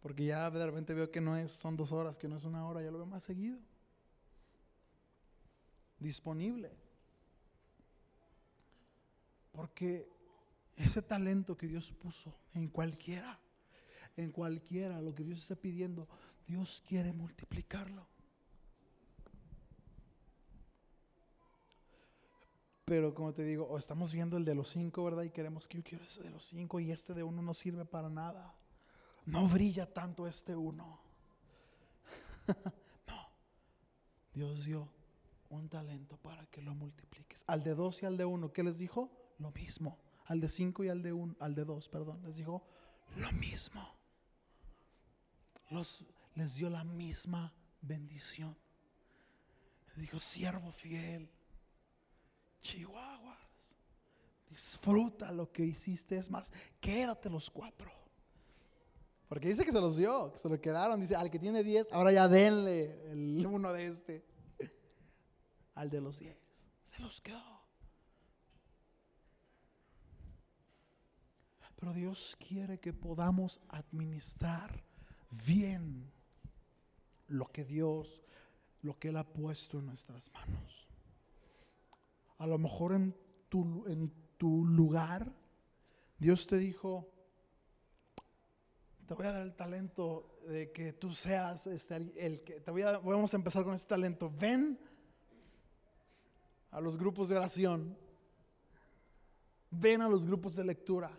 Porque 0.00 0.24
ya 0.24 0.50
de 0.50 0.66
repente 0.66 0.94
veo 0.94 1.12
que 1.12 1.20
no 1.20 1.36
es, 1.36 1.52
son 1.52 1.76
dos 1.76 1.92
horas, 1.92 2.18
que 2.18 2.26
no 2.26 2.38
es 2.38 2.44
una 2.44 2.66
hora, 2.66 2.82
ya 2.82 2.90
lo 2.90 2.98
veo 2.98 3.06
más 3.06 3.22
seguido. 3.22 3.60
Disponible. 6.00 6.72
Porque 9.52 10.08
ese 10.74 11.02
talento 11.02 11.56
que 11.56 11.68
Dios 11.68 11.92
puso 11.92 12.34
en 12.52 12.66
cualquiera, 12.66 13.38
en 14.16 14.32
cualquiera, 14.32 15.00
lo 15.00 15.14
que 15.14 15.22
Dios 15.22 15.38
está 15.38 15.54
pidiendo, 15.54 16.08
Dios 16.46 16.82
quiere 16.86 17.12
multiplicarlo. 17.12 18.06
Pero 22.84 23.14
como 23.14 23.32
te 23.32 23.44
digo, 23.44 23.66
o 23.66 23.78
estamos 23.78 24.12
viendo 24.12 24.36
el 24.36 24.44
de 24.44 24.54
los 24.54 24.68
cinco, 24.70 25.04
¿verdad? 25.04 25.22
Y 25.22 25.30
queremos 25.30 25.66
que 25.66 25.78
yo 25.78 25.84
quiero 25.84 26.04
ese 26.04 26.22
de 26.22 26.30
los 26.30 26.44
cinco 26.44 26.80
y 26.80 26.92
este 26.92 27.14
de 27.14 27.22
uno 27.22 27.40
no 27.40 27.54
sirve 27.54 27.86
para 27.86 28.10
nada. 28.10 28.54
No 29.24 29.48
brilla 29.48 29.90
tanto 29.90 30.26
este 30.26 30.54
uno. 30.54 31.00
no. 33.06 33.28
Dios 34.34 34.66
dio 34.66 34.86
un 35.48 35.68
talento 35.70 36.18
para 36.18 36.44
que 36.46 36.60
lo 36.60 36.74
multipliques. 36.74 37.44
Al 37.46 37.64
de 37.64 37.74
dos 37.74 38.02
y 38.02 38.06
al 38.06 38.18
de 38.18 38.26
uno, 38.26 38.52
¿qué 38.52 38.62
les 38.62 38.78
dijo? 38.78 39.10
Lo 39.38 39.50
mismo. 39.52 39.98
Al 40.26 40.40
de 40.40 40.50
cinco 40.50 40.84
y 40.84 40.90
al 40.90 41.02
de 41.02 41.14
uno, 41.14 41.34
al 41.40 41.54
de 41.54 41.64
dos, 41.64 41.88
perdón, 41.88 42.22
les 42.22 42.36
dijo 42.36 42.66
lo 43.16 43.32
mismo. 43.32 43.82
Los, 45.70 46.06
les 46.34 46.56
dio 46.56 46.70
la 46.70 46.84
misma 46.84 47.52
bendición. 47.80 48.56
dijo, 49.96 50.18
siervo 50.18 50.72
fiel, 50.72 51.30
chihuahuas, 52.60 53.76
disfruta 54.48 55.30
lo 55.30 55.52
que 55.52 55.64
hiciste, 55.64 56.16
es 56.16 56.30
más, 56.30 56.52
quédate 56.80 57.30
los 57.30 57.50
cuatro. 57.50 57.92
Porque 59.28 59.48
dice 59.48 59.64
que 59.64 59.72
se 59.72 59.80
los 59.80 59.96
dio, 59.96 60.32
que 60.32 60.38
se 60.38 60.48
lo 60.48 60.60
quedaron. 60.60 61.00
Dice, 61.00 61.16
al 61.16 61.30
que 61.30 61.38
tiene 61.38 61.62
diez, 61.62 61.88
ahora 61.90 62.12
ya 62.12 62.28
denle 62.28 63.10
el 63.10 63.44
uno 63.46 63.72
de 63.72 63.86
este. 63.86 64.24
Al 65.74 65.90
de 65.90 66.00
los 66.00 66.20
diez, 66.20 66.36
se 66.84 67.00
los 67.00 67.20
quedó. 67.20 67.42
Pero 71.74 71.92
Dios 71.92 72.36
quiere 72.38 72.78
que 72.78 72.92
podamos 72.92 73.60
administrar 73.68 74.84
bien 75.30 76.13
lo 77.28 77.46
que 77.46 77.64
Dios, 77.64 78.22
lo 78.82 78.98
que 78.98 79.08
Él 79.08 79.16
ha 79.16 79.24
puesto 79.24 79.78
en 79.78 79.86
nuestras 79.86 80.30
manos. 80.32 80.88
A 82.38 82.46
lo 82.46 82.58
mejor 82.58 82.94
en 82.94 83.14
tu, 83.48 83.86
en 83.86 84.12
tu 84.36 84.64
lugar, 84.64 85.32
Dios 86.18 86.46
te 86.46 86.58
dijo, 86.58 87.08
te 89.06 89.14
voy 89.14 89.26
a 89.26 89.32
dar 89.32 89.42
el 89.42 89.54
talento 89.54 90.38
de 90.46 90.72
que 90.72 90.92
tú 90.92 91.14
seas 91.14 91.66
este, 91.66 91.96
el 91.96 92.42
que, 92.42 92.60
te 92.60 92.70
voy 92.70 92.82
a, 92.82 92.98
vamos 92.98 93.32
a 93.34 93.36
empezar 93.36 93.64
con 93.64 93.74
este 93.74 93.88
talento. 93.88 94.30
Ven 94.30 94.78
a 96.70 96.80
los 96.80 96.96
grupos 96.98 97.28
de 97.28 97.36
oración, 97.36 97.96
ven 99.70 100.00
a 100.02 100.08
los 100.08 100.26
grupos 100.26 100.56
de 100.56 100.64
lectura. 100.64 101.10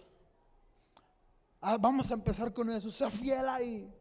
Ah, 1.62 1.78
vamos 1.78 2.12
a 2.12 2.16
empezar 2.16 2.54
con 2.54 2.70
eso, 2.70 2.92
sea 2.92 3.10
fiel 3.10 3.48
ahí. 3.48 3.92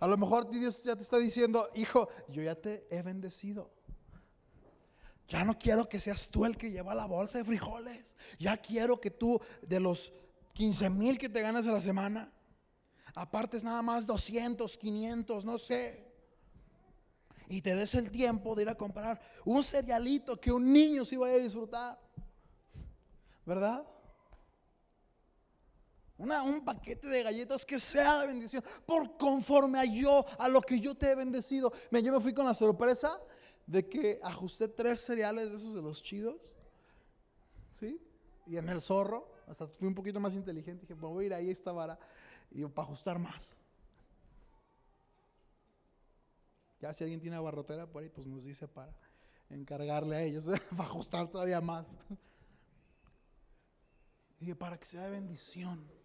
A 0.00 0.06
lo 0.06 0.16
mejor 0.16 0.48
Dios 0.48 0.84
ya 0.84 0.94
te 0.94 1.02
está 1.02 1.18
diciendo, 1.18 1.68
hijo, 1.74 2.08
yo 2.28 2.42
ya 2.42 2.54
te 2.54 2.86
he 2.90 3.02
bendecido. 3.02 3.70
Ya 5.28 5.44
no 5.44 5.58
quiero 5.58 5.88
que 5.88 6.00
seas 6.00 6.28
tú 6.28 6.46
el 6.46 6.56
que 6.56 6.70
lleva 6.70 6.94
la 6.94 7.06
bolsa 7.06 7.38
de 7.38 7.44
frijoles. 7.44 8.14
Ya 8.38 8.56
quiero 8.56 9.00
que 9.00 9.10
tú, 9.10 9.40
de 9.60 9.80
los 9.80 10.12
15 10.54 10.88
mil 10.90 11.18
que 11.18 11.28
te 11.28 11.42
ganas 11.42 11.66
a 11.66 11.72
la 11.72 11.80
semana, 11.80 12.32
apartes 13.14 13.62
nada 13.62 13.82
más 13.82 14.06
200, 14.06 14.78
500, 14.78 15.44
no 15.44 15.58
sé. 15.58 16.06
Y 17.48 17.60
te 17.60 17.74
des 17.74 17.94
el 17.94 18.10
tiempo 18.10 18.54
de 18.54 18.62
ir 18.62 18.68
a 18.68 18.74
comprar 18.74 19.20
un 19.44 19.62
cerealito 19.62 20.40
que 20.40 20.52
un 20.52 20.72
niño 20.72 21.04
sí 21.04 21.16
vaya 21.16 21.34
a 21.34 21.38
disfrutar. 21.38 21.98
¿Verdad? 23.44 23.86
Un 26.18 26.64
paquete 26.64 27.06
de 27.06 27.22
galletas 27.22 27.64
que 27.64 27.78
sea 27.78 28.20
de 28.20 28.26
bendición, 28.26 28.62
por 28.84 29.16
conforme 29.16 29.78
a 29.78 29.84
yo, 29.84 30.24
a 30.38 30.48
lo 30.48 30.60
que 30.60 30.80
yo 30.80 30.94
te 30.94 31.12
he 31.12 31.14
bendecido. 31.14 31.72
yo 31.90 32.12
me 32.12 32.20
fui 32.20 32.34
con 32.34 32.44
la 32.44 32.54
sorpresa 32.54 33.20
de 33.66 33.88
que 33.88 34.18
ajusté 34.22 34.68
tres 34.68 35.00
cereales 35.00 35.50
de 35.50 35.56
esos 35.56 35.74
de 35.74 35.82
los 35.82 36.02
chidos, 36.02 36.56
¿sí? 37.70 38.00
Y 38.46 38.56
en 38.56 38.68
el 38.68 38.80
zorro, 38.80 39.30
hasta 39.46 39.66
fui 39.66 39.86
un 39.86 39.94
poquito 39.94 40.18
más 40.18 40.34
inteligente, 40.34 40.82
dije, 40.82 40.94
voy 40.94 41.24
a 41.24 41.26
ir 41.26 41.34
ahí 41.34 41.50
esta 41.50 41.70
vara, 41.70 41.98
y 42.50 42.64
para 42.64 42.86
ajustar 42.86 43.18
más. 43.18 43.54
Ya 46.80 46.92
si 46.94 47.04
alguien 47.04 47.20
tiene 47.20 47.36
abarrotera 47.36 47.86
por 47.86 48.02
ahí, 48.02 48.08
pues 48.08 48.26
nos 48.26 48.44
dice 48.44 48.66
para 48.66 48.92
encargarle 49.50 50.16
a 50.16 50.22
ellos, 50.22 50.46
para 50.70 50.84
ajustar 50.84 51.28
todavía 51.28 51.60
más. 51.60 51.96
Y 54.40 54.54
para 54.54 54.78
que 54.78 54.86
sea 54.86 55.02
de 55.02 55.10
bendición 55.10 55.97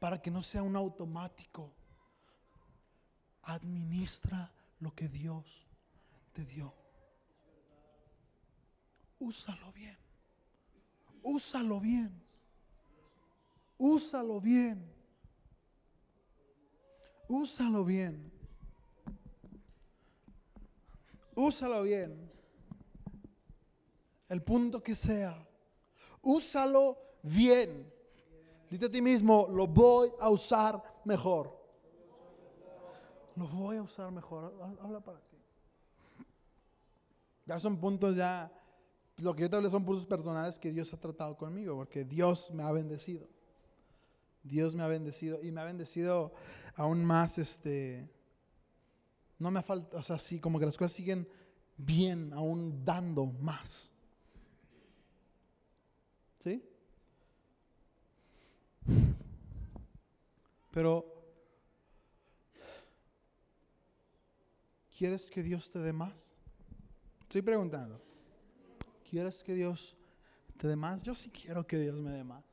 para 0.00 0.20
que 0.20 0.30
no 0.30 0.42
sea 0.42 0.62
un 0.62 0.74
automático. 0.74 1.70
Administra 3.42 4.50
lo 4.80 4.92
que 4.94 5.08
Dios 5.08 5.68
te 6.32 6.44
dio. 6.44 6.74
Úsalo 9.20 9.72
bien. 9.72 9.96
úsalo 11.22 11.78
bien. 11.78 12.10
Úsalo 13.76 14.40
bien. 14.40 14.90
Úsalo 17.28 17.84
bien. 17.84 18.32
Úsalo 21.34 21.82
bien. 21.82 22.30
El 24.30 24.42
punto 24.42 24.82
que 24.82 24.94
sea. 24.94 25.46
Úsalo 26.22 26.98
bien. 27.22 27.99
Dite 28.70 28.86
a 28.86 28.90
ti 28.90 29.02
mismo, 29.02 29.48
lo 29.50 29.66
voy 29.66 30.12
a 30.20 30.30
usar 30.30 30.80
mejor. 31.04 31.58
Lo 33.34 33.48
voy 33.48 33.76
a 33.76 33.82
usar 33.82 34.12
mejor. 34.12 34.54
Habla 34.80 35.00
para 35.00 35.18
ti. 35.18 35.36
Ya 37.46 37.58
son 37.58 37.80
puntos 37.80 38.14
ya, 38.14 38.52
lo 39.16 39.34
que 39.34 39.42
yo 39.42 39.50
te 39.50 39.56
hablé 39.56 39.70
son 39.70 39.84
puntos 39.84 40.06
personales 40.06 40.56
que 40.56 40.70
Dios 40.70 40.92
ha 40.94 41.00
tratado 41.00 41.36
conmigo, 41.36 41.74
porque 41.74 42.04
Dios 42.04 42.52
me 42.52 42.62
ha 42.62 42.70
bendecido. 42.70 43.26
Dios 44.44 44.76
me 44.76 44.84
ha 44.84 44.86
bendecido 44.86 45.42
y 45.42 45.50
me 45.50 45.60
ha 45.60 45.64
bendecido 45.64 46.32
aún 46.76 47.04
más, 47.04 47.38
este, 47.38 48.08
no 49.38 49.50
me 49.50 49.62
falta, 49.62 49.98
o 49.98 50.02
sea, 50.02 50.16
sí, 50.16 50.38
como 50.38 50.60
que 50.60 50.66
las 50.66 50.76
cosas 50.76 50.92
siguen 50.92 51.28
bien, 51.76 52.32
aún 52.32 52.84
dando 52.84 53.26
más. 53.26 53.90
¿Sí? 56.38 56.64
Pero, 60.70 61.04
¿quieres 64.96 65.30
que 65.30 65.42
Dios 65.42 65.70
te 65.70 65.80
dé 65.80 65.92
más? 65.92 66.36
Estoy 67.22 67.42
preguntando. 67.42 68.00
¿Quieres 69.08 69.42
que 69.42 69.54
Dios 69.54 69.96
te 70.56 70.68
dé 70.68 70.76
más? 70.76 71.02
Yo 71.02 71.14
sí 71.14 71.30
quiero 71.30 71.66
que 71.66 71.78
Dios 71.78 71.96
me 71.96 72.10
dé 72.10 72.22
más. 72.22 72.44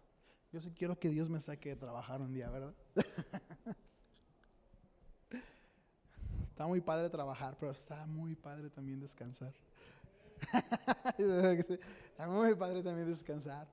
Yo 0.52 0.60
sí 0.62 0.72
quiero 0.72 0.98
que 0.98 1.10
Dios 1.10 1.30
me 1.30 1.40
saque 1.40 1.70
de 1.70 1.76
trabajar 1.76 2.22
un 2.22 2.34
día, 2.34 2.50
¿verdad? 2.50 2.74
está 6.50 6.66
muy 6.66 6.82
padre 6.82 7.10
trabajar, 7.10 7.56
pero 7.60 7.72
está 7.72 8.08
muy 8.08 8.36
padre 8.36 8.72
también 8.72 9.00
descansar. 9.00 9.54
está 11.18 12.28
muy 12.28 12.56
padre 12.56 12.82
también 12.82 13.08
descansar. 13.08 13.68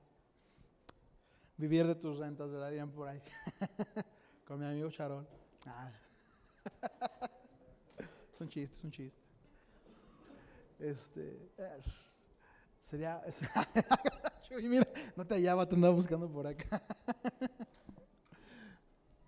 Vivir 1.57 1.87
de 1.87 1.95
tus 1.95 2.19
rentas, 2.19 2.51
¿verdad? 2.51 2.69
Dirían 2.69 2.91
por 2.91 3.07
ahí. 3.07 3.21
Con 4.45 4.59
mi 4.59 4.65
amigo 4.65 4.91
Charol. 4.91 5.27
Ah. 5.65 5.91
es 7.97 8.41
un 8.41 8.47
chiste, 8.47 8.77
es 8.77 8.83
un 8.83 8.91
chiste. 8.91 9.21
Este. 10.77 11.51
sería. 12.79 13.23
mira, 14.61 14.87
no 15.15 15.25
te 15.25 15.35
hallaba, 15.35 15.67
te 15.67 15.73
andaba 15.73 15.95
buscando 15.95 16.31
por 16.31 16.45
acá. 16.45 16.83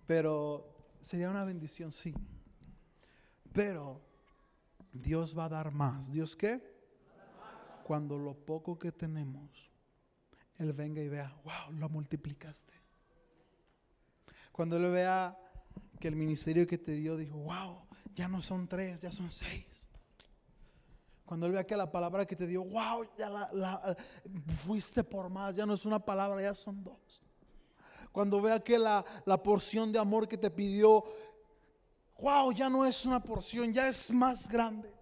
Pero 0.06 0.72
sería 1.00 1.30
una 1.30 1.44
bendición, 1.44 1.90
sí. 1.90 2.14
Pero 3.52 4.00
Dios 4.92 5.36
va 5.36 5.46
a 5.46 5.48
dar 5.48 5.72
más. 5.72 6.12
¿Dios 6.12 6.36
qué? 6.36 6.62
Cuando 7.82 8.18
lo 8.18 8.34
poco 8.34 8.78
que 8.78 8.92
tenemos, 8.92 9.70
Él 10.58 10.72
venga 10.72 11.02
y 11.02 11.08
vea, 11.08 11.34
wow, 11.42 11.76
lo 11.76 11.88
multiplicaste. 11.88 12.74
Cuando 14.58 14.76
Él 14.76 14.90
vea 14.90 15.38
que 16.00 16.08
el 16.08 16.16
ministerio 16.16 16.66
que 16.66 16.78
te 16.78 16.90
dio 16.90 17.16
dijo, 17.16 17.38
wow, 17.38 17.80
ya 18.16 18.26
no 18.26 18.42
son 18.42 18.66
tres, 18.66 19.00
ya 19.00 19.12
son 19.12 19.30
seis. 19.30 19.84
Cuando 21.24 21.46
Él 21.46 21.52
vea 21.52 21.64
que 21.64 21.76
la 21.76 21.88
palabra 21.88 22.26
que 22.26 22.34
te 22.34 22.44
dio, 22.44 22.64
wow, 22.64 23.08
ya 23.16 23.30
la, 23.30 23.96
fuiste 24.66 25.04
por 25.04 25.30
más, 25.30 25.54
ya 25.54 25.64
no 25.64 25.74
es 25.74 25.86
una 25.86 26.00
palabra, 26.00 26.42
ya 26.42 26.54
son 26.54 26.82
dos. 26.82 27.22
Cuando 28.10 28.40
vea 28.40 28.58
que 28.58 28.80
la, 28.80 29.04
la 29.26 29.40
porción 29.40 29.92
de 29.92 30.00
amor 30.00 30.26
que 30.26 30.36
te 30.36 30.50
pidió, 30.50 31.04
wow, 32.18 32.50
ya 32.50 32.68
no 32.68 32.84
es 32.84 33.06
una 33.06 33.22
porción, 33.22 33.72
ya 33.72 33.86
es 33.86 34.10
más 34.10 34.48
grande. 34.48 34.92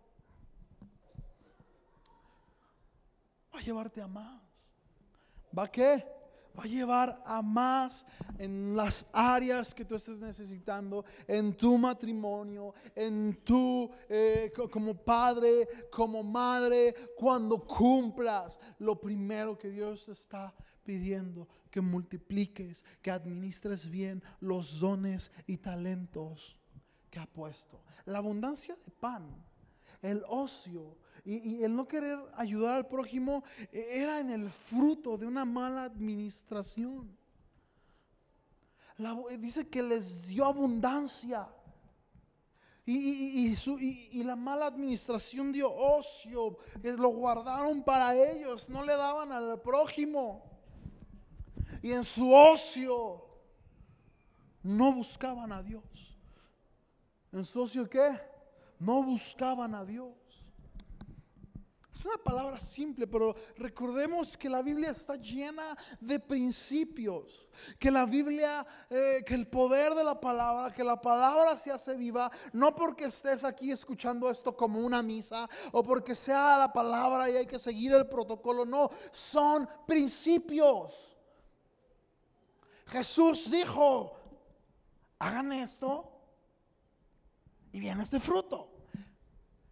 Va 3.54 3.58
a 3.58 3.62
llevarte 3.62 4.02
a 4.02 4.06
más. 4.06 4.42
¿Va 5.58 5.62
a 5.62 5.72
qué? 5.72 6.15
Va 6.58 6.64
a 6.64 6.66
llevar 6.66 7.22
a 7.24 7.42
más 7.42 8.06
en 8.38 8.74
las 8.74 9.06
áreas 9.12 9.74
que 9.74 9.84
tú 9.84 9.94
estés 9.94 10.20
necesitando, 10.20 11.04
en 11.26 11.54
tu 11.56 11.76
matrimonio, 11.76 12.72
en 12.94 13.42
tu, 13.44 13.90
eh, 14.08 14.52
como 14.70 14.94
padre, 14.94 15.68
como 15.90 16.22
madre, 16.22 16.94
cuando 17.16 17.58
cumplas 17.64 18.58
lo 18.78 18.98
primero 18.98 19.58
que 19.58 19.70
Dios 19.70 20.08
está 20.08 20.54
pidiendo, 20.82 21.48
que 21.70 21.80
multipliques, 21.80 22.84
que 23.02 23.10
administres 23.10 23.90
bien 23.90 24.22
los 24.40 24.80
dones 24.80 25.30
y 25.46 25.58
talentos 25.58 26.56
que 27.10 27.18
ha 27.18 27.26
puesto. 27.26 27.82
La 28.06 28.18
abundancia 28.18 28.76
de 28.76 28.90
pan, 28.92 29.26
el 30.00 30.22
ocio, 30.28 30.96
y, 31.26 31.64
el 31.64 31.74
no 31.74 31.88
querer 31.88 32.20
ayudar 32.36 32.76
al 32.76 32.86
prójimo 32.86 33.42
e, 33.72 34.00
era 34.00 34.20
en 34.20 34.30
el 34.30 34.48
fruto 34.48 35.18
de 35.18 35.26
una 35.26 35.44
mala 35.44 35.82
administración. 35.82 37.16
dice 39.38 39.68
que 39.68 39.82
les 39.82 40.28
dio 40.28 40.44
abundancia. 40.44 41.48
Y, 42.88 43.52
y, 44.12 44.22
la 44.22 44.36
mala 44.36 44.66
administración 44.66 45.52
dio 45.52 45.74
ocio, 45.74 46.56
que 46.80 46.92
lo 46.92 47.08
guardaron 47.08 47.82
para 47.82 48.14
ellos, 48.14 48.68
no 48.68 48.84
le 48.84 48.94
daban 48.94 49.32
al 49.32 49.60
prójimo. 49.60 50.44
Y 51.82 51.90
en 51.90 52.04
su 52.04 52.32
ocio 52.32 53.26
no 54.62 54.92
buscaban 54.92 55.50
a 55.50 55.64
Dios. 55.64 55.82
¿En 57.32 57.44
su 57.44 57.62
ocio 57.62 57.90
qué? 57.90 58.20
No 58.78 59.02
buscaban 59.02 59.74
a 59.74 59.84
Dios. 59.84 60.14
Es 61.96 62.04
una 62.04 62.18
palabra 62.18 62.60
simple, 62.60 63.06
pero 63.06 63.34
recordemos 63.56 64.36
que 64.36 64.50
la 64.50 64.60
Biblia 64.60 64.90
está 64.90 65.14
llena 65.14 65.74
de 65.98 66.20
principios. 66.20 67.48
Que 67.78 67.90
la 67.90 68.04
Biblia, 68.04 68.66
eh, 68.90 69.24
que 69.24 69.32
el 69.32 69.48
poder 69.48 69.94
de 69.94 70.04
la 70.04 70.20
palabra, 70.20 70.74
que 70.74 70.84
la 70.84 71.00
palabra 71.00 71.56
se 71.56 71.72
hace 71.72 71.96
viva, 71.96 72.30
no 72.52 72.74
porque 72.74 73.06
estés 73.06 73.44
aquí 73.44 73.72
escuchando 73.72 74.28
esto 74.28 74.54
como 74.54 74.80
una 74.80 75.02
misa 75.02 75.48
o 75.72 75.82
porque 75.82 76.14
sea 76.14 76.58
la 76.58 76.70
palabra 76.70 77.30
y 77.30 77.36
hay 77.36 77.46
que 77.46 77.58
seguir 77.58 77.94
el 77.94 78.06
protocolo, 78.06 78.66
no, 78.66 78.90
son 79.10 79.66
principios. 79.86 81.16
Jesús 82.88 83.50
dijo, 83.50 84.12
hagan 85.18 85.50
esto 85.54 86.12
y 87.72 87.80
viene 87.80 88.02
este 88.02 88.20
fruto. 88.20 88.68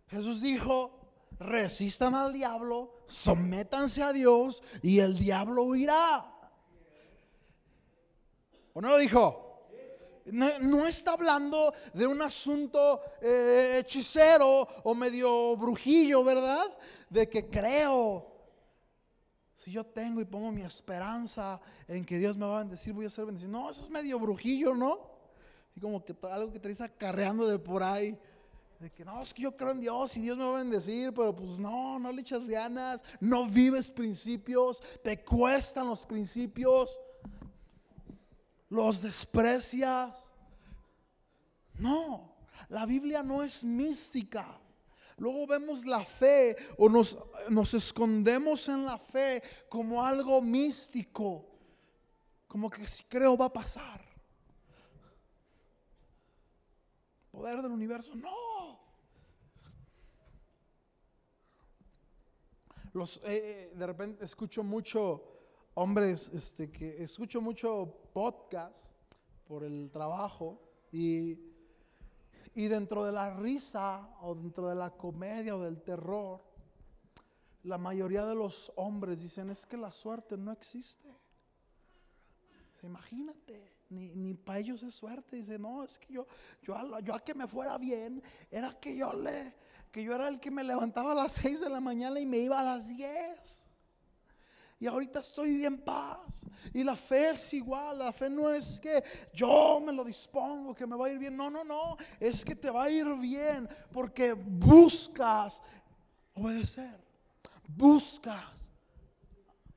Jesús 0.09 0.41
dijo, 0.41 1.04
resistan 1.39 2.15
al 2.15 2.33
diablo, 2.33 2.95
sométanse 3.07 4.03
a 4.03 4.13
Dios 4.13 4.63
y 4.83 4.99
el 4.99 5.19
diablo 5.19 5.65
huirá. 5.65 6.31
¿O 8.73 8.81
no 8.81 8.89
lo 8.89 8.99
dijo? 8.99 9.45
No, 10.27 10.87
está 10.87 11.13
hablando 11.13 11.73
de 11.93 12.07
un 12.07 12.23
asunto 12.23 13.01
eh, 13.21 13.79
hechicero 13.81 14.67
o 14.83 14.95
medio 14.95 15.57
brujillo, 15.57 16.25
¿verdad? 16.25 16.65
De 17.11 17.29
que 17.29 17.49
creo. 17.49 18.33
Si 19.55 19.71
yo 19.71 19.85
tengo 19.85 20.21
y 20.21 20.25
pongo 20.25 20.51
mi 20.51 20.63
esperanza 20.63 21.61
en 21.87 22.05
que 22.05 22.19
Dios 22.19 22.37
me 22.37 22.47
va 22.47 22.57
a 22.57 22.59
bendecir, 22.61 22.93
voy 22.93 23.07
a 23.07 23.11
ser 23.11 23.27
bendecido. 23.27 23.53
No, 23.53 23.71
eso 23.71 23.85
es 23.85 23.91
medio 23.91 24.19
brujillo, 24.19 24.75
¿no? 24.75 25.11
Y 25.77 25.81
como 25.81 26.05
que 26.05 26.15
algo 26.31 26.51
que 26.53 26.69
está 26.69 26.85
acarreando 26.85 27.47
de 27.47 27.59
por 27.59 27.83
ahí 27.83 28.19
que 28.91 29.05
no, 29.05 29.23
es 29.23 29.33
que 29.33 29.43
yo 29.43 29.57
creo 29.57 29.71
en 29.71 29.81
Dios 29.81 30.17
y 30.17 30.21
Dios 30.21 30.37
me 30.37 30.45
va 30.45 30.57
a 30.57 30.63
bendecir, 30.63 31.13
pero 31.13 31.35
pues 31.35 31.59
no, 31.59 31.99
no 31.99 32.13
le 32.13 32.21
echas 32.21 32.49
ganas, 32.49 33.03
no 33.21 33.47
vives 33.47 33.91
principios, 33.91 34.83
te 35.03 35.23
cuestan 35.23 35.87
los 35.87 36.05
principios, 36.05 36.99
los 38.69 39.03
desprecias. 39.03 40.31
No, 41.79 42.37
la 42.69 42.87
Biblia 42.87 43.23
no 43.23 43.43
es 43.43 43.65
mística. 43.65 44.61
Luego 45.17 45.47
vemos 45.47 45.87
la 45.87 46.01
fe 46.01 46.57
o 46.77 46.89
nos, 46.89 47.17
nos 47.49 47.73
escondemos 47.75 48.69
en 48.69 48.85
la 48.85 48.99
fe 48.99 49.43
como 49.69 50.05
algo 50.05 50.43
místico, 50.43 51.47
como 52.49 52.69
que 52.69 52.87
si 52.87 53.05
creo 53.05 53.37
va 53.37 53.47
a 53.47 53.53
pasar. 53.53 54.14
Poder 57.35 57.63
del 57.63 57.73
universo, 57.73 58.15
no. 58.15 58.79
Los, 62.93 63.17
eh, 63.17 63.23
eh, 63.27 63.73
de 63.75 63.87
repente 63.87 64.25
escucho 64.25 64.63
mucho 64.63 65.25
hombres, 65.75 66.29
este, 66.29 66.71
que 66.71 67.03
escucho 67.03 67.41
mucho 67.41 68.09
podcast 68.13 68.93
por 69.49 69.65
el 69.65 69.91
trabajo 69.91 70.61
y, 70.93 71.41
y 72.55 72.69
dentro 72.69 73.05
de 73.05 73.11
la 73.11 73.37
risa 73.37 74.17
o 74.21 74.37
dentro 74.37 74.69
de 74.69 74.77
la 74.77 74.91
comedia 74.91 75.57
o 75.57 75.61
del 75.61 75.83
terror, 75.83 76.41
la 77.65 77.79
mayoría 77.79 78.25
de 78.27 78.37
los 78.37 78.71
hombres 78.77 79.21
dicen, 79.21 79.51
es 79.51 79.67
que 79.67 79.77
la 79.77 79.91
suerte 79.91 80.37
no 80.37 80.53
existe. 80.53 81.13
Imagínate, 82.85 83.74
ni, 83.95 84.09
ni 84.15 84.35
para 84.35 84.59
ellos 84.59 84.83
es 84.83 84.95
suerte. 84.95 85.37
Dice, 85.37 85.59
no, 85.59 85.85
es 85.85 85.99
que 85.99 86.13
yo, 86.13 86.27
yo, 86.63 86.75
a, 86.77 87.01
yo 87.01 87.15
a 87.15 87.21
que 87.21 87.35
me 87.35 87.47
fuera 87.47 87.79
bien, 87.79 88.23
era 88.51 88.73
que 88.73 88.97
yo 88.97 89.13
le, 89.13 89.55
que 89.91 90.03
yo 90.03 90.15
era 90.15 90.29
el 90.29 90.41
que 90.41 90.51
me 90.51 90.65
levantaba 90.65 91.13
a 91.13 91.15
las 91.15 91.33
6 91.43 91.61
de 91.61 91.71
la 91.71 91.81
mañana 91.81 92.19
y 92.19 92.27
me 92.27 92.39
iba 92.39 92.59
a 92.59 92.65
las 92.65 92.89
10. 92.89 93.65
Y 94.81 94.87
ahorita 94.87 95.21
estoy 95.21 95.57
bien 95.57 95.79
paz. 95.79 96.45
Y 96.73 96.83
la 96.83 96.97
fe 96.97 97.31
es 97.31 97.55
igual. 97.55 98.01
La 98.01 98.13
fe 98.13 98.29
no 98.29 98.51
es 98.51 98.81
que 98.81 99.03
yo 99.33 99.81
me 99.81 99.93
lo 99.93 100.05
dispongo, 100.05 100.75
que 100.75 100.87
me 100.87 100.97
va 100.97 101.07
a 101.07 101.11
ir 101.11 101.19
bien. 101.19 101.37
No, 101.37 101.49
no, 101.49 101.65
no. 101.65 101.97
Es 102.19 102.45
que 102.45 102.55
te 102.55 102.71
va 102.71 102.85
a 102.85 102.91
ir 102.91 103.07
bien 103.19 103.69
porque 103.93 104.33
buscas 104.33 105.63
obedecer. 106.35 107.03
Buscas 107.69 108.73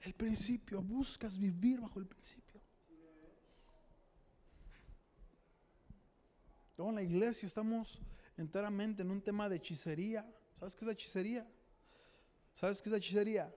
el 0.01 0.13
principio. 0.13 0.81
Buscas 0.81 1.37
vivir 1.37 1.79
bajo 1.79 1.99
el 1.99 2.07
principio. 2.07 2.46
Luego 6.77 6.91
en 6.91 6.95
la 6.95 7.01
iglesia 7.01 7.47
estamos 7.47 7.99
enteramente 8.37 9.01
en 9.01 9.09
un 9.09 9.21
tema 9.21 9.49
de 9.49 9.55
hechicería. 9.55 10.31
¿Sabes 10.59 10.75
qué 10.75 10.85
es 10.85 10.87
la 10.87 10.93
hechicería? 10.93 11.47
¿Sabes 12.53 12.81
qué 12.81 12.89
es 12.89 12.91
la 12.91 12.97
hechicería? 12.97 13.55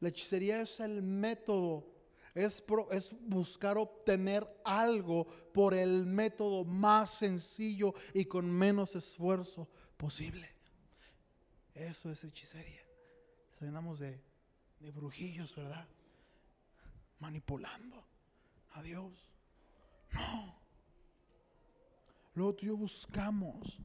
La 0.00 0.08
hechicería 0.08 0.60
es 0.62 0.80
el 0.80 1.02
método, 1.02 1.86
es, 2.34 2.62
es, 2.90 3.14
buscar 3.20 3.76
obtener 3.76 4.46
algo 4.64 5.26
por 5.52 5.74
el 5.74 6.06
método 6.06 6.64
más 6.64 7.10
sencillo 7.10 7.94
y 8.14 8.24
con 8.24 8.50
menos 8.50 8.94
esfuerzo 8.96 9.68
posible. 9.96 10.50
Eso 11.74 12.10
es 12.10 12.24
hechicería. 12.24 12.82
Cenamos 13.58 13.98
de, 13.98 14.22
de 14.80 14.90
brujillos, 14.90 15.54
¿verdad? 15.54 15.86
Manipulando 17.20 18.04
a 18.72 18.82
Dios. 18.82 19.12
No. 20.12 20.65
Luego 22.36 22.54
tú 22.54 22.66
y 22.66 22.68
yo 22.68 22.76
buscamos 22.76 23.80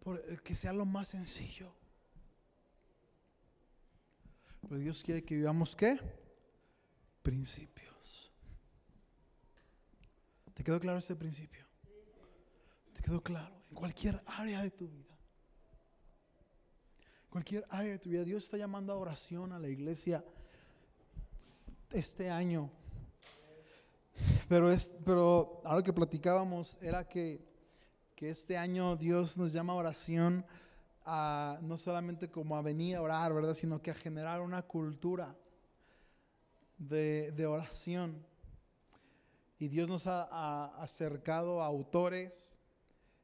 por 0.00 0.42
que 0.42 0.54
sea 0.54 0.72
lo 0.72 0.86
más 0.86 1.08
sencillo. 1.08 1.70
Pero 4.62 4.78
Dios 4.78 5.02
quiere 5.04 5.22
que 5.22 5.34
vivamos 5.34 5.76
qué? 5.76 6.00
Principios. 7.22 8.32
¿Te 10.54 10.64
quedó 10.64 10.80
claro 10.80 11.00
ese 11.00 11.14
principio? 11.14 11.66
¿Te 12.94 13.02
quedó 13.02 13.22
claro? 13.22 13.54
En 13.68 13.74
cualquier 13.74 14.22
área 14.24 14.62
de 14.62 14.70
tu 14.70 14.88
vida. 14.88 15.14
Cualquier 17.28 17.66
área 17.68 17.92
de 17.92 17.98
tu 17.98 18.08
vida. 18.08 18.24
Dios 18.24 18.44
está 18.44 18.56
llamando 18.56 18.94
a 18.94 18.96
oración 18.96 19.52
a 19.52 19.58
la 19.58 19.68
iglesia 19.68 20.24
este 21.90 22.30
año. 22.30 22.70
Pero, 24.48 24.72
es, 24.72 24.86
pero 25.04 25.60
algo 25.66 25.82
que 25.82 25.92
platicábamos 25.92 26.78
era 26.80 27.06
que, 27.06 27.51
que 28.22 28.30
este 28.30 28.56
año 28.56 28.94
Dios 28.94 29.36
nos 29.36 29.52
llama 29.52 29.72
a 29.72 29.76
oración 29.76 30.46
a, 31.04 31.58
no 31.60 31.76
solamente 31.76 32.30
como 32.30 32.56
a 32.56 32.62
venir 32.62 32.94
a 32.94 33.02
orar, 33.02 33.34
¿verdad? 33.34 33.56
Sino 33.56 33.82
que 33.82 33.90
a 33.90 33.94
generar 33.94 34.42
una 34.42 34.62
cultura 34.62 35.34
de, 36.78 37.32
de 37.32 37.46
oración. 37.46 38.24
Y 39.58 39.66
Dios 39.66 39.88
nos 39.88 40.06
ha, 40.06 40.66
acercado 40.80 41.60
a 41.60 41.66
autores, 41.66 42.54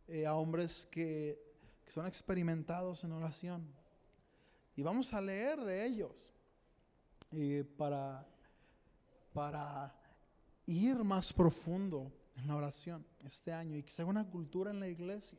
eh, 0.09 0.27
a 0.27 0.35
hombres 0.35 0.89
que, 0.91 1.41
que, 1.85 1.93
son 1.93 2.05
experimentados 2.05 3.05
en 3.05 3.13
oración. 3.13 3.73
Y 4.75 4.83
vamos 4.83 5.15
a 5.15 5.21
leer 5.21 5.61
de 5.61 5.87
ellos 5.87 6.33
eh, 7.31 7.65
para, 7.77 8.27
para 9.33 9.95
ir 10.67 10.97
más 11.05 11.33
profundo 11.33 12.11
en 12.39 12.49
la 12.49 12.57
oración 12.57 13.07
este 13.25 13.53
año 13.53 13.77
y 13.77 13.83
que 13.83 13.93
sea 13.93 14.07
una 14.07 14.25
cultura 14.25 14.71
en 14.71 14.81
la 14.81 14.89
iglesia 14.89 15.39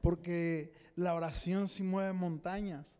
porque 0.00 0.72
la 0.96 1.14
oración 1.14 1.68
sí 1.68 1.82
mueve 1.82 2.12
montañas. 2.12 2.98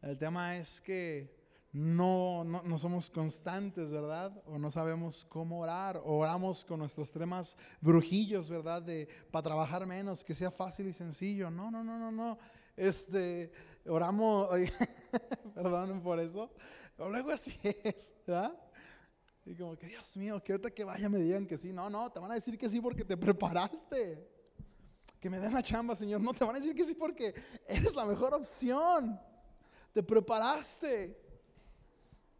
El 0.00 0.18
tema 0.18 0.56
es 0.56 0.80
que 0.80 1.40
no, 1.72 2.44
no, 2.44 2.78
somos 2.78 3.10
constantes, 3.10 3.90
¿verdad? 3.90 4.42
O 4.46 4.58
no 4.58 4.70
sabemos 4.70 5.24
cómo 5.28 5.60
orar. 5.60 5.98
O 5.98 6.18
oramos 6.18 6.64
con 6.64 6.80
nuestros 6.80 7.12
temas 7.12 7.56
brujillos, 7.80 8.48
¿verdad? 8.48 8.82
De 8.82 9.08
para 9.30 9.44
trabajar 9.44 9.86
menos, 9.86 10.24
que 10.24 10.34
sea 10.34 10.50
fácil 10.50 10.88
y 10.88 10.92
sencillo. 10.92 11.50
No, 11.50 11.70
no, 11.70 11.84
no, 11.84 11.98
no, 11.98 12.10
no. 12.10 12.38
Este, 12.76 13.52
oramos, 13.86 14.48
perdón 15.54 16.00
por 16.02 16.18
eso. 16.18 16.50
O 16.98 17.08
luego 17.08 17.30
así 17.30 17.54
es, 17.62 18.12
¿verdad? 18.26 18.58
Y 19.44 19.54
como 19.54 19.76
que, 19.76 19.86
Dios 19.86 20.16
mío, 20.16 20.42
que 20.42 20.52
ahorita 20.52 20.70
que 20.70 20.84
vaya 20.84 21.08
me 21.08 21.18
digan 21.18 21.46
que 21.46 21.56
sí. 21.56 21.72
No, 21.72 21.90
no, 21.90 22.10
te 22.10 22.20
van 22.20 22.30
a 22.30 22.34
decir 22.34 22.56
que 22.56 22.68
sí 22.68 22.80
porque 22.80 23.04
te 23.04 23.16
preparaste 23.16 24.28
que 25.22 25.30
me 25.30 25.38
den 25.38 25.54
la 25.54 25.62
chamba, 25.62 25.94
Señor. 25.94 26.20
No 26.20 26.34
te 26.34 26.44
van 26.44 26.56
a 26.56 26.58
decir 26.58 26.74
que 26.74 26.84
sí 26.84 26.94
porque 26.94 27.32
eres 27.66 27.94
la 27.94 28.04
mejor 28.04 28.34
opción. 28.34 29.20
Te 29.92 30.02
preparaste. 30.02 31.16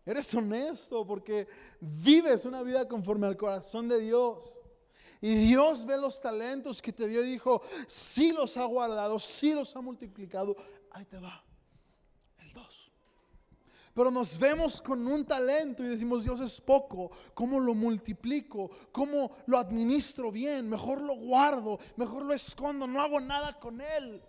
Eres 0.04 0.34
honesto 0.34 1.06
porque 1.06 1.46
vives 1.80 2.44
una 2.44 2.62
vida 2.62 2.88
conforme 2.88 3.28
al 3.28 3.36
corazón 3.36 3.88
de 3.88 4.00
Dios. 4.00 4.58
Y 5.20 5.34
Dios 5.34 5.86
ve 5.86 5.96
los 5.96 6.20
talentos 6.20 6.82
que 6.82 6.92
te 6.92 7.06
dio 7.06 7.22
y 7.22 7.28
dijo, 7.28 7.62
sí 7.86 8.32
los 8.32 8.56
ha 8.56 8.64
guardado, 8.64 9.20
sí 9.20 9.54
los 9.54 9.76
ha 9.76 9.80
multiplicado. 9.80 10.56
Ahí 10.90 11.04
te 11.04 11.18
va. 11.18 11.44
Pero 13.94 14.10
nos 14.10 14.38
vemos 14.38 14.80
con 14.80 15.06
un 15.06 15.24
talento 15.26 15.84
y 15.84 15.88
decimos, 15.88 16.24
Dios 16.24 16.40
es 16.40 16.60
poco, 16.60 17.10
¿cómo 17.34 17.60
lo 17.60 17.74
multiplico? 17.74 18.70
¿Cómo 18.90 19.30
lo 19.46 19.58
administro 19.58 20.32
bien? 20.32 20.68
Mejor 20.68 21.02
lo 21.02 21.14
guardo, 21.14 21.78
mejor 21.96 22.24
lo 22.24 22.32
escondo, 22.32 22.86
no 22.86 23.02
hago 23.02 23.20
nada 23.20 23.58
con 23.60 23.80
él. 23.80 24.22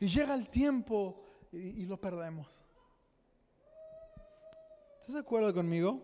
Y 0.00 0.08
llega 0.08 0.34
el 0.34 0.48
tiempo 0.48 1.22
y, 1.52 1.86
lo 1.86 2.00
perdemos. 2.00 2.62
¿Estás 5.00 5.14
de 5.14 5.20
acuerdo 5.20 5.54
conmigo? 5.54 6.00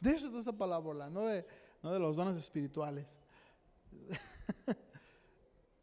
De 0.00 0.10
eso 0.10 0.28
es 0.28 0.34
esa 0.34 0.52
palabra, 0.52 1.08
no 1.08 1.22
de, 1.22 1.46
no 1.82 1.92
de 1.92 1.98
los 1.98 2.16
dones 2.16 2.36
espirituales. 2.36 3.18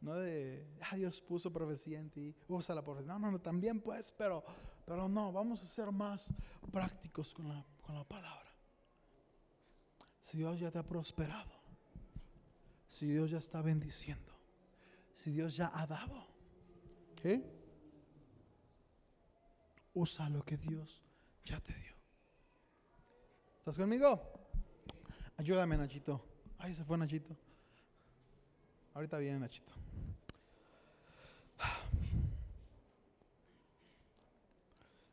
No 0.04 0.16
de, 0.16 0.68
ah, 0.82 0.98
Dios 0.98 1.22
puso 1.22 1.50
profecía 1.50 1.98
en 1.98 2.10
ti, 2.10 2.36
usa 2.50 2.76
la 2.76 2.84
profecía. 2.84 3.14
No, 3.14 3.20
no, 3.20 3.32
no, 3.32 3.40
también 3.40 3.80
pues, 3.80 4.12
pero, 4.12 4.44
pero 4.86 5.08
no, 5.08 5.32
vamos 5.32 5.64
a 5.64 5.66
ser 5.66 5.94
más 5.94 6.28
prácticos 6.74 7.34
con 7.34 7.48
la, 7.48 7.66
con 7.82 7.96
la 7.96 8.04
palabra. 8.04 8.54
Si 10.22 10.38
Dios 10.38 10.60
ya 10.60 10.70
te 10.70 10.78
ha 10.78 10.84
prosperado, 10.84 11.54
si 12.90 13.08
Dios 13.08 13.32
ya 13.32 13.38
está 13.38 13.62
bendiciendo, 13.62 14.34
si 15.16 15.32
Dios 15.32 15.56
ya 15.56 15.72
ha 15.74 15.88
dado, 15.88 16.28
¿qué? 17.16 17.42
Usa 19.94 20.28
lo 20.28 20.44
que 20.44 20.58
Dios 20.58 21.06
ya 21.46 21.62
te 21.62 21.74
dio. 21.76 21.94
¿Estás 23.60 23.78
conmigo? 23.78 24.22
Ayúdame, 25.38 25.78
Nachito. 25.78 26.26
Ay, 26.58 26.74
se 26.74 26.84
fue 26.84 26.98
Nachito. 26.98 27.38
Ahorita 28.94 29.18
viene 29.18 29.40
Nachito. 29.40 29.74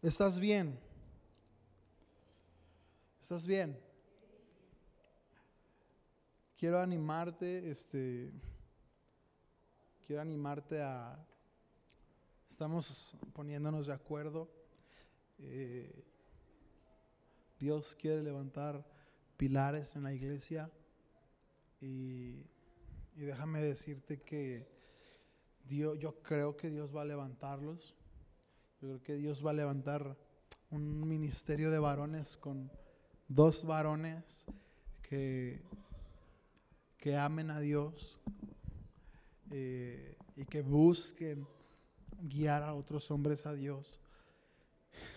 ¿Estás 0.02 0.38
bien? 0.38 0.78
¿Estás 3.22 3.46
bien? 3.46 3.78
Quiero 6.58 6.78
animarte, 6.78 7.70
este, 7.70 8.30
quiero 10.06 10.20
animarte 10.20 10.82
a, 10.82 11.18
estamos 12.50 13.14
poniéndonos 13.32 13.86
de 13.86 13.94
acuerdo. 13.94 14.50
Eh, 15.38 16.04
Dios 17.58 17.96
quiere 17.98 18.22
levantar 18.22 18.84
pilares 19.38 19.96
en 19.96 20.02
la 20.02 20.12
iglesia 20.12 20.70
y, 21.80 22.44
y 23.20 23.24
déjame 23.24 23.60
decirte 23.60 24.22
que 24.22 24.66
Dios, 25.68 25.98
yo 25.98 26.22
creo 26.22 26.56
que 26.56 26.70
Dios 26.70 26.96
va 26.96 27.02
a 27.02 27.04
levantarlos. 27.04 27.94
Yo 28.80 28.88
creo 28.88 29.02
que 29.02 29.16
Dios 29.16 29.44
va 29.44 29.50
a 29.50 29.52
levantar 29.52 30.16
un 30.70 31.06
ministerio 31.06 31.70
de 31.70 31.78
varones 31.78 32.38
con 32.38 32.72
dos 33.28 33.66
varones 33.66 34.46
que, 35.02 35.60
que 36.96 37.14
amen 37.14 37.50
a 37.50 37.60
Dios 37.60 38.18
eh, 39.50 40.16
y 40.34 40.46
que 40.46 40.62
busquen 40.62 41.46
guiar 42.22 42.62
a 42.62 42.72
otros 42.72 43.10
hombres 43.10 43.44
a 43.44 43.52
Dios. 43.52 44.00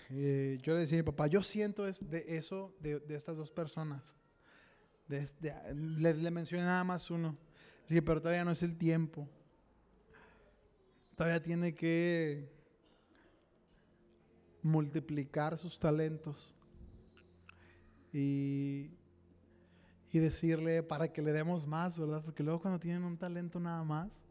Eh, 0.09 0.59
yo 0.61 0.73
le 0.73 0.81
decía 0.81 0.97
a 0.97 1.03
mi 1.03 1.05
papá, 1.05 1.27
yo 1.27 1.41
siento 1.41 1.87
es 1.87 2.09
de 2.09 2.25
eso, 2.35 2.75
de, 2.81 3.01
estas 3.15 3.37
dos 3.37 3.53
personas. 3.53 4.17
le, 5.07 6.13
le, 6.15 6.31
mencioné 6.31 6.65
nada 6.65 6.83
más 6.83 7.09
uno. 7.09 7.37
Dije, 7.87 8.01
pero 8.01 8.21
todavía 8.21 8.45
no 8.45 8.51
es 8.51 8.63
el 8.63 8.77
tiempo. 8.77 9.27
Todavía 11.15 11.41
tiene 11.41 11.75
que 11.75 12.51
multiplicar 14.61 15.57
sus 15.57 15.77
talentos 15.77 16.55
y, 18.13 18.91
y 20.11 20.19
decirle 20.19 20.83
para 20.83 21.11
que 21.11 21.21
le 21.21 21.33
demos 21.33 21.67
más, 21.67 21.99
¿verdad? 21.99 22.23
Porque 22.23 22.43
luego 22.43 22.61
cuando 22.61 22.79
tienen 22.79 23.03
un 23.03 23.17
talento 23.17 23.59
nada 23.59 23.83
más 23.83 24.21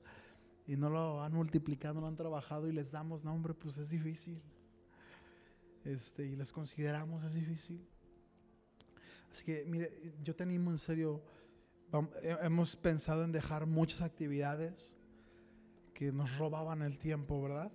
y 0.67 0.77
no 0.77 0.89
lo 0.89 1.23
han 1.23 1.35
multiplicado, 1.35 1.95
no 1.95 2.01
lo 2.03 2.07
han 2.07 2.17
trabajado 2.17 2.69
y 2.69 2.73
les 2.73 2.93
damos 2.93 3.25
nombre, 3.25 3.53
pues 3.55 3.79
es 3.79 3.91
difícil. 3.91 4.41
Este, 5.85 6.25
y 6.25 6.37
les 6.37 6.53
consideramos 6.53 7.25
es 7.25 7.35
difícil. 7.35 7.85
Así 9.31 9.45
que, 9.45 9.65
mire, 9.67 10.15
yo 10.23 10.35
te 10.35 10.43
animo 10.43 10.71
en 10.71 10.79
serio. 10.79 11.23
Hemos 12.43 12.75
pensado 12.77 13.25
en 13.25 13.33
dejar 13.33 13.67
muchas 13.67 14.01
actividades 14.01 14.97
que 15.93 16.11
nos 16.11 16.39
robaban 16.39 16.81
el 16.81 16.99
tiempo, 16.99 17.43
¿verdad? 17.43 17.71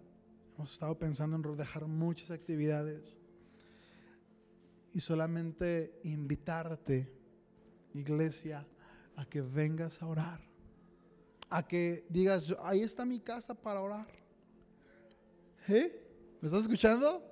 Hemos 0.55 0.74
estado 0.74 0.97
pensando 0.97 1.36
en 1.36 1.55
dejar 1.55 1.86
muchas 1.86 2.32
actividades 2.32 3.15
y 4.91 4.99
solamente 4.99 5.99
invitarte, 6.03 7.13
iglesia, 7.93 8.65
a 9.15 9.26
que 9.26 9.41
vengas 9.41 10.01
a 10.01 10.07
orar. 10.07 10.41
A 11.49 11.68
que 11.68 12.05
digas, 12.09 12.55
ahí 12.63 12.82
está 12.82 13.05
mi 13.05 13.20
casa 13.20 13.53
para 13.53 13.82
orar. 13.82 14.07
¿Eh? 15.68 16.38
¿Me 16.41 16.47
estás 16.47 16.63
escuchando? 16.63 17.24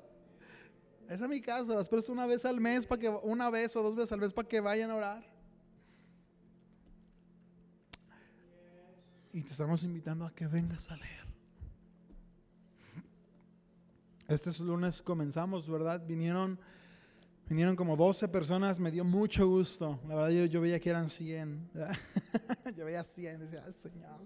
Esa 1.09 1.23
es 1.25 1.29
mi 1.29 1.41
casa, 1.41 1.73
las 1.73 1.89
presto 1.89 2.11
una 2.11 2.27
vez 2.27 2.45
al 2.45 2.61
mes 2.61 2.85
para 2.85 3.01
que 3.01 3.09
una 3.09 3.49
vez 3.49 3.75
o 3.75 3.81
dos 3.81 3.95
veces 3.95 4.11
al 4.11 4.19
mes 4.19 4.33
para 4.33 4.47
que 4.47 4.59
vayan 4.59 4.91
a 4.91 4.95
orar. 4.95 5.34
Y 9.35 9.41
te 9.41 9.49
estamos 9.49 9.83
invitando 9.83 10.25
a 10.25 10.33
que 10.33 10.47
vengas 10.47 10.89
a 10.89 10.95
leer. 10.95 11.25
Este 14.29 14.49
lunes 14.63 15.01
comenzamos, 15.01 15.69
¿verdad? 15.69 16.01
Vinieron 16.07 16.57
Vinieron 17.49 17.75
como 17.75 17.97
12 17.97 18.29
personas, 18.29 18.79
me 18.79 18.89
dio 18.89 19.03
mucho 19.03 19.45
gusto. 19.45 19.99
La 20.07 20.15
verdad, 20.15 20.45
yo, 20.45 20.61
veía 20.61 20.79
que 20.79 20.89
eran 20.89 21.09
100. 21.09 21.69
yo 22.77 22.85
veía 22.85 23.03
100, 23.03 23.39
decía, 23.41 23.71
Señor, 23.73 24.21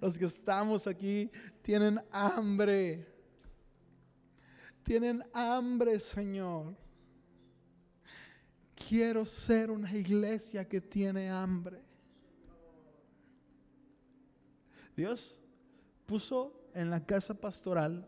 los 0.00 0.18
que 0.18 0.24
estamos 0.24 0.86
aquí 0.86 1.30
tienen 1.60 2.00
hambre. 2.10 3.06
Tienen 4.82 5.22
hambre, 5.34 6.00
Señor. 6.00 6.74
Quiero 8.88 9.26
ser 9.26 9.70
una 9.70 9.94
iglesia 9.94 10.66
que 10.66 10.80
tiene 10.80 11.30
hambre. 11.30 11.87
Dios 14.98 15.38
puso 16.06 16.52
en 16.74 16.90
la 16.90 17.06
casa 17.06 17.32
pastoral 17.32 18.04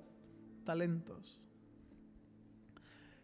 talentos. 0.65 1.41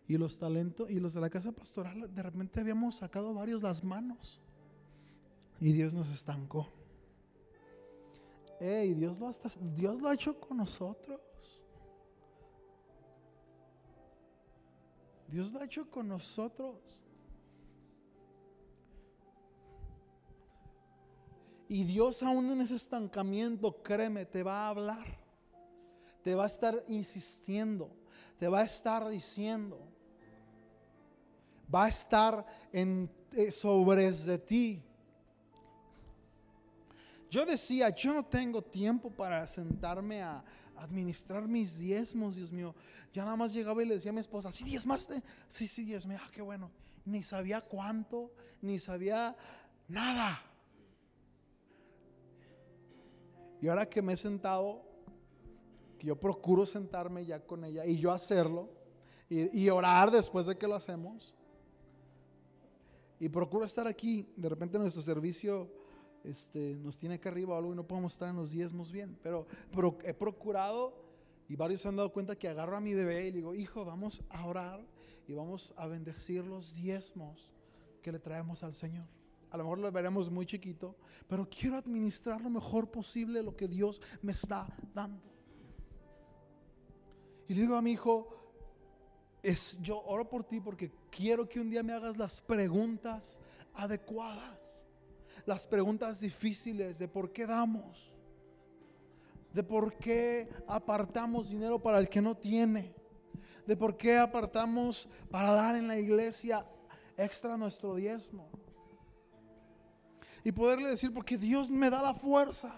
Y 0.07 0.17
los 0.17 0.39
talentos 0.39 0.89
y 0.89 1.01
los 1.01 1.15
de 1.15 1.21
la 1.21 1.29
casa 1.29 1.51
pastoral, 1.51 2.15
de 2.15 2.23
repente 2.23 2.61
habíamos 2.61 2.95
sacado 2.95 3.35
varios 3.35 3.65
las 3.65 3.83
manos. 3.83 4.41
Y 5.61 5.73
Dios 5.73 5.93
nos 5.93 6.13
estancó. 6.13 6.69
Dios 8.61 9.19
lo, 9.19 9.33
Dios 9.75 10.01
lo 10.01 10.11
ha 10.11 10.15
hecho 10.15 10.39
con 10.39 10.59
nosotros. 10.59 11.21
Dios 15.27 15.53
lo 15.53 15.59
ha 15.59 15.65
hecho 15.65 15.91
con 15.91 16.07
nosotros. 16.07 17.05
Y 21.69 21.85
Dios 21.85 22.23
aún 22.23 22.51
en 22.51 22.61
ese 22.61 22.77
estancamiento, 22.77 23.83
créeme, 23.83 24.25
te 24.25 24.43
va 24.43 24.67
a 24.67 24.69
hablar. 24.69 25.07
Te 26.23 26.35
va 26.35 26.45
a 26.45 26.49
estar 26.49 26.85
insistiendo. 26.89 27.91
Te 28.39 28.49
va 28.49 28.61
a 28.61 28.65
estar 28.65 29.09
diciendo 29.09 29.97
va 31.73 31.85
a 31.85 31.89
estar 31.89 32.47
en, 32.73 33.11
eh, 33.33 33.51
sobre 33.51 34.13
de 34.13 34.39
ti. 34.39 34.83
Yo 37.31 37.45
decía, 37.45 37.91
yo 37.91 38.15
no 38.15 38.25
tengo 38.25 38.63
tiempo 38.63 39.11
para 39.11 39.47
sentarme 39.47 40.23
a 40.23 40.45
administrar 40.77 41.47
mis 41.47 41.79
diezmos, 41.79 42.37
Dios 42.37 42.53
mío. 42.53 42.75
Ya 43.13 43.25
nada 43.25 43.37
más 43.37 43.53
llegaba 43.53 43.83
y 43.83 43.87
le 43.87 43.97
decía 43.97 44.11
a 44.11 44.15
mi 44.15 44.21
esposa, 44.21 44.53
sí, 44.53 44.65
diezmaste. 44.65 45.23
Sí, 45.49 45.67
sí, 45.67 45.85
diezme. 45.85 46.17
Ah, 46.17 46.31
qué 46.33 46.43
bueno. 46.43 46.71
Ni 47.05 47.23
sabía 47.23 47.61
cuánto, 47.61 48.33
ni 48.63 48.79
sabía 48.79 49.37
nada. 49.89 50.43
Y 53.61 53.69
ahora 53.69 53.89
que 53.89 54.03
me 54.03 54.13
he 54.13 54.17
sentado, 54.17 54.83
que 55.99 56.07
yo 56.07 56.17
procuro 56.17 56.67
sentarme 56.67 57.25
ya 57.25 57.41
con 57.41 57.65
ella 57.65 57.87
y 57.87 57.99
yo 57.99 58.13
hacerlo 58.13 58.71
y, 59.29 59.69
orar 59.71 60.11
después 60.11 60.47
de 60.47 60.57
que 60.57 60.69
lo 60.69 60.77
hacemos, 60.77 61.35
y 63.19 63.29
procuro 63.29 63.65
estar 63.65 63.87
aquí. 63.87 64.29
De 64.37 64.49
repente 64.49 64.79
nuestro 64.79 65.03
servicio 65.03 65.69
este, 66.23 66.77
nos 66.77 66.99
tiene 66.99 67.17
acá 67.17 67.31
arriba 67.31 67.55
o 67.55 67.59
algo 67.59 67.73
y 67.73 67.77
no 67.77 67.87
podemos 67.87 68.13
estar 68.13 68.29
en 68.29 68.37
los 68.37 68.51
diezmos 68.51 68.93
bien. 68.93 69.19
Pero, 69.23 69.47
pero 69.73 69.99
he 70.05 70.13
procurado 70.13 71.07
y 71.49 71.57
varios 71.57 71.81
se 71.81 71.89
han 71.89 71.97
dado 71.97 72.13
cuenta 72.13 72.37
que 72.37 72.49
agarro 72.49 72.77
a 72.77 72.81
mi 72.81 72.95
bebé 72.95 73.27
y 73.27 73.31
le 73.31 73.37
digo, 73.39 73.55
hijo, 73.55 73.85
vamos 73.85 74.23
a 74.29 74.47
orar 74.47 74.85
y 75.27 75.33
vamos 75.33 75.73
a 75.77 75.87
bendecir 75.87 76.45
los 76.45 76.75
diezmos 76.77 77.51
que 78.03 78.13
le 78.13 78.19
traemos 78.19 78.63
al 78.63 78.75
Señor. 78.75 79.16
A 79.57 79.59
lo 79.59 79.65
mejor 79.65 79.79
lo 79.79 79.91
veremos 79.91 80.31
muy 80.31 80.45
chiquito, 80.45 80.97
pero 81.27 81.49
quiero 81.49 81.77
administrar 81.77 82.43
lo 82.43 82.51
mejor 82.51 82.91
posible 82.91 83.43
lo 83.43 83.57
que 83.57 83.67
Dios 83.67 84.03
me 84.21 84.33
está 84.33 84.69
dando. 84.93 85.33
Y 87.49 87.55
le 87.55 87.63
digo 87.63 87.75
a 87.75 87.81
mi 87.81 87.93
hijo, 87.93 88.29
es, 89.43 89.79
yo 89.81 89.99
oro 90.05 90.29
por 90.29 90.45
ti 90.45 90.61
porque 90.61 90.93
quiero 91.11 91.49
que 91.49 91.59
un 91.59 91.71
día 91.71 91.83
me 91.83 91.95
hagas 91.95 92.19
las 92.19 92.43
preguntas 92.43 93.41
adecuadas, 93.73 94.87
las 95.47 95.67
preguntas 95.67 96.21
difíciles 96.21 96.99
de 96.99 97.09
por 97.09 97.33
qué 97.33 97.47
damos, 97.47 98.13
de 99.55 99.63
por 99.63 99.97
qué 99.97 100.51
apartamos 100.67 101.49
dinero 101.49 101.83
para 101.83 101.99
el 101.99 102.11
que 102.11 102.21
no 102.21 102.37
tiene, 102.37 102.95
de 103.67 103.75
por 103.75 103.97
qué 103.97 104.19
apartamos 104.19 105.09
para 105.31 105.53
dar 105.53 105.77
en 105.77 105.89
la 105.89 105.99
iglesia 105.99 106.67
extra 107.17 107.57
nuestro 107.57 107.95
diezmo. 107.95 108.51
Y 110.47 110.53
poderle 110.53 110.89
decir, 110.89 111.13
porque 111.13 111.37
Dios 111.37 111.69
me 111.69 111.91
da 111.91 112.01
la 112.01 112.15
fuerza. 112.15 112.73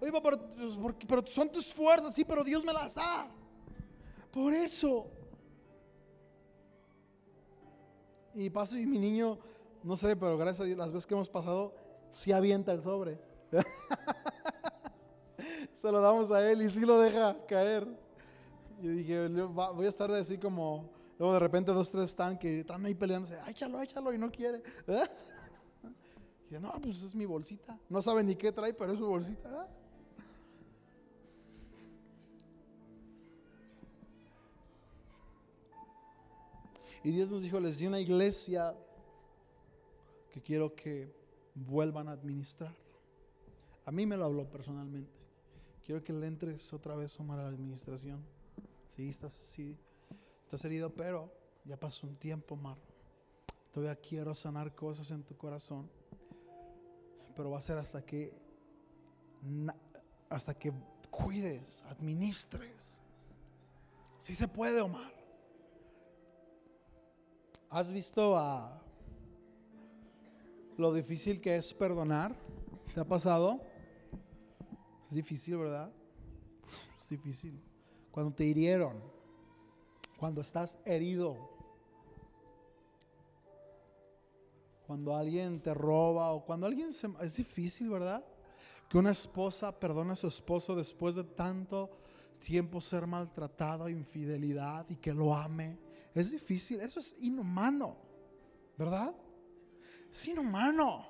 Oye, 0.00 0.12
pero, 0.22 0.40
pero 1.08 1.26
son 1.26 1.50
tus 1.50 1.74
fuerzas, 1.74 2.14
sí, 2.14 2.24
pero 2.24 2.44
Dios 2.44 2.64
me 2.64 2.72
las 2.72 2.94
da. 2.94 3.26
Por 4.30 4.52
eso 4.52 5.10
Y 8.38 8.50
paso 8.50 8.76
y 8.76 8.84
mi 8.84 8.98
niño, 8.98 9.38
no 9.82 9.96
sé, 9.96 10.14
pero 10.14 10.36
gracias 10.36 10.60
a 10.60 10.64
Dios, 10.64 10.76
las 10.76 10.92
veces 10.92 11.06
que 11.06 11.14
hemos 11.14 11.30
pasado, 11.30 11.74
sí 12.10 12.32
avienta 12.32 12.70
el 12.70 12.82
sobre. 12.82 13.18
Se 15.72 15.90
lo 15.90 16.02
damos 16.02 16.30
a 16.30 16.50
él 16.50 16.60
y 16.60 16.68
sí 16.68 16.82
lo 16.82 17.00
deja 17.00 17.34
caer. 17.46 17.88
Y 18.82 18.88
dije, 18.88 19.26
voy 19.26 19.86
a 19.86 19.88
estar 19.88 20.10
así 20.10 20.36
como, 20.36 20.90
luego 21.18 21.32
de 21.32 21.40
repente 21.40 21.72
dos, 21.72 21.90
tres 21.90 22.04
están 22.04 22.38
que 22.38 22.60
están 22.60 22.84
ahí 22.84 22.94
peleándose, 22.94 23.38
échalo, 23.48 23.80
échalo 23.80 24.12
y 24.12 24.18
no 24.18 24.30
quiere. 24.30 24.62
No, 26.50 26.72
pues 26.80 27.02
es 27.02 27.14
mi 27.14 27.26
bolsita. 27.26 27.78
No 27.88 28.00
sabe 28.00 28.22
ni 28.22 28.36
qué 28.36 28.52
trae, 28.52 28.72
pero 28.72 28.92
es 28.92 28.98
su 28.98 29.06
bolsita. 29.06 29.68
Y 37.02 37.10
Dios 37.10 37.30
nos 37.30 37.42
dijo, 37.42 37.60
les 37.60 37.78
di 37.78 37.86
una 37.86 38.00
iglesia 38.00 38.74
que 40.32 40.40
quiero 40.40 40.74
que 40.74 41.12
vuelvan 41.54 42.08
a 42.08 42.12
administrar. 42.12 42.74
A 43.84 43.92
mí 43.92 44.06
me 44.06 44.16
lo 44.16 44.24
habló 44.24 44.48
personalmente. 44.48 45.10
Quiero 45.84 46.02
que 46.02 46.12
le 46.12 46.26
entres 46.26 46.72
otra 46.72 46.96
vez, 46.96 47.18
Omar, 47.20 47.38
a 47.38 47.42
la 47.44 47.48
administración. 47.50 48.24
Sí, 48.88 49.08
estás, 49.08 49.32
sí, 49.32 49.76
estás 50.42 50.64
herido, 50.64 50.92
pero 50.92 51.32
ya 51.64 51.78
pasó 51.78 52.06
un 52.06 52.16
tiempo, 52.16 52.54
Omar. 52.54 52.76
Todavía 53.72 53.94
quiero 53.94 54.34
sanar 54.34 54.74
cosas 54.74 55.10
en 55.10 55.22
tu 55.22 55.36
corazón. 55.36 55.88
Pero 57.36 57.50
va 57.50 57.58
a 57.58 57.62
ser 57.62 57.78
hasta 57.78 58.02
que, 58.04 58.32
hasta 60.30 60.54
que 60.54 60.72
cuides, 61.10 61.84
administres. 61.88 62.96
Si 64.18 64.34
se 64.34 64.48
puede, 64.48 64.80
Omar. 64.80 65.12
¿Has 67.68 67.90
visto 67.90 68.36
a 68.36 68.80
lo 70.76 70.92
difícil 70.92 71.40
que 71.40 71.56
es 71.56 71.74
perdonar? 71.74 72.34
¿Te 72.94 73.00
ha 73.00 73.04
pasado? 73.04 73.60
Es 75.02 75.10
difícil, 75.10 75.58
¿verdad? 75.58 75.92
Es 77.00 77.08
difícil. 77.08 77.60
Cuando 78.10 78.34
te 78.34 78.44
hirieron, 78.44 79.00
cuando 80.18 80.40
estás 80.40 80.78
herido, 80.84 81.55
cuando 84.86 85.14
alguien 85.14 85.60
te 85.60 85.74
roba 85.74 86.30
o 86.30 86.44
cuando 86.44 86.66
alguien 86.66 86.92
se... 86.92 87.08
Es 87.20 87.36
difícil, 87.36 87.90
¿verdad? 87.90 88.24
Que 88.88 88.98
una 88.98 89.10
esposa 89.10 89.76
perdona 89.78 90.12
a 90.12 90.16
su 90.16 90.28
esposo 90.28 90.76
después 90.76 91.16
de 91.16 91.24
tanto 91.24 91.90
tiempo 92.38 92.80
ser 92.80 93.06
maltratado, 93.06 93.88
infidelidad 93.88 94.86
y 94.88 94.96
que 94.96 95.12
lo 95.12 95.34
ame. 95.34 95.78
Es 96.14 96.30
difícil, 96.30 96.80
eso 96.80 97.00
es 97.00 97.16
inhumano, 97.20 97.96
¿verdad? 98.78 99.14
Es 100.10 100.28
inhumano. 100.28 101.04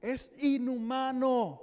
Es 0.00 0.32
inhumano. 0.40 1.62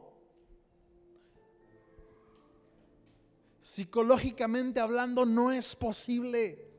Psicológicamente 3.60 4.82
hablando 4.82 5.26
no 5.26 5.52
es 5.52 5.76
posible. 5.78 6.73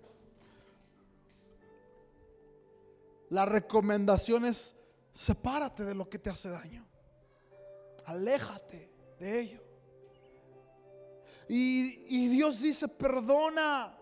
La 3.35 3.45
recomendación 3.45 4.45
es 4.45 4.77
sepárate 5.11 5.83
de 5.83 5.93
lo 5.93 6.09
que 6.09 6.21
te 6.21 6.31
hace 6.31 6.51
daño. 6.51 6.87
Aléjate 8.05 8.93
de 9.19 9.41
ello. 9.41 9.61
Y, 11.49 12.07
y, 12.09 12.29
Dios 12.29 12.61
dice, 12.61 12.87
perdona. 12.87 13.99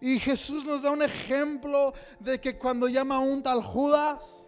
Y 0.00 0.18
Jesús 0.18 0.66
nos 0.66 0.82
da 0.82 0.90
un 0.90 1.00
ejemplo 1.00 1.92
de 2.18 2.40
que 2.40 2.58
cuando 2.58 2.88
llama 2.88 3.18
a 3.18 3.20
un 3.20 3.40
tal 3.40 3.62
Judas, 3.62 4.44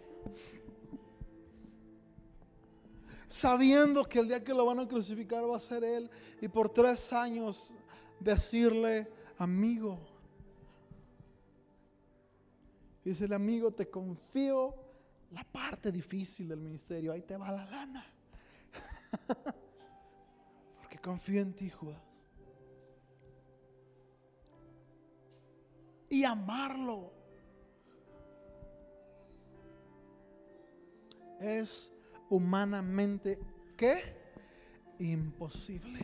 sabiendo 3.29 4.03
que 4.03 4.19
el 4.19 4.27
día 4.27 4.43
que 4.43 4.53
lo 4.53 4.65
van 4.65 4.81
a 4.81 4.87
crucificar 4.87 5.49
va 5.49 5.55
a 5.55 5.61
ser 5.61 5.81
Él, 5.85 6.11
y 6.41 6.49
por 6.49 6.67
tres 6.73 7.13
años 7.13 7.73
decirle, 8.19 9.09
amigo, 9.37 10.14
dice 13.05 13.25
el 13.25 13.33
amigo, 13.33 13.71
te 13.71 13.89
confío 13.89 14.75
la 15.31 15.43
parte 15.43 15.91
difícil 15.91 16.47
del 16.47 16.59
ministerio, 16.59 17.11
ahí 17.11 17.21
te 17.21 17.37
va 17.37 17.51
la 17.51 17.65
lana. 17.65 18.05
Porque 20.81 20.97
confío 20.97 21.41
en 21.41 21.53
ti, 21.53 21.69
Judas. 21.69 22.01
Y 26.09 26.23
amarlo 26.23 27.11
es 31.39 31.91
humanamente 32.29 33.39
¿qué? 33.75 34.15
Imposible. 34.99 35.99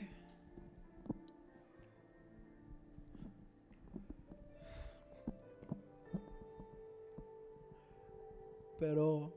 Pero 8.82 9.32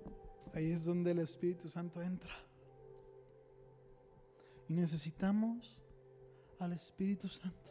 ahí 0.54 0.72
es 0.72 0.86
donde 0.86 1.10
el 1.10 1.18
Espíritu 1.18 1.68
Santo 1.68 2.00
entra. 2.00 2.32
Y 4.70 4.72
necesitamos 4.72 5.82
al 6.58 6.72
Espíritu 6.72 7.28
Santo. 7.28 7.70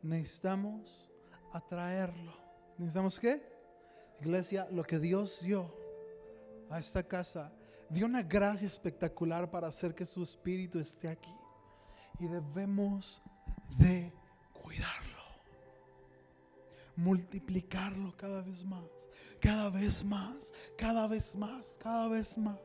Necesitamos 0.00 1.06
atraerlo. 1.52 2.32
¿Necesitamos 2.78 3.20
qué? 3.20 3.42
Iglesia, 4.22 4.66
lo 4.70 4.84
que 4.84 4.98
Dios 4.98 5.42
dio 5.42 5.70
a 6.70 6.78
esta 6.78 7.02
casa, 7.02 7.52
dio 7.90 8.06
una 8.06 8.22
gracia 8.22 8.64
espectacular 8.64 9.50
para 9.50 9.68
hacer 9.68 9.94
que 9.94 10.06
su 10.06 10.22
Espíritu 10.22 10.78
esté 10.78 11.08
aquí. 11.08 11.36
Y 12.18 12.26
debemos 12.26 13.20
de 13.76 14.14
cuidarlo 14.54 15.11
multiplicarlo 17.02 18.14
cada 18.16 18.42
vez 18.42 18.64
más, 18.64 18.84
cada 19.40 19.70
vez 19.70 20.04
más, 20.04 20.52
cada 20.78 21.06
vez 21.08 21.34
más, 21.36 21.76
cada 21.82 22.08
vez 22.08 22.38
más. 22.38 22.58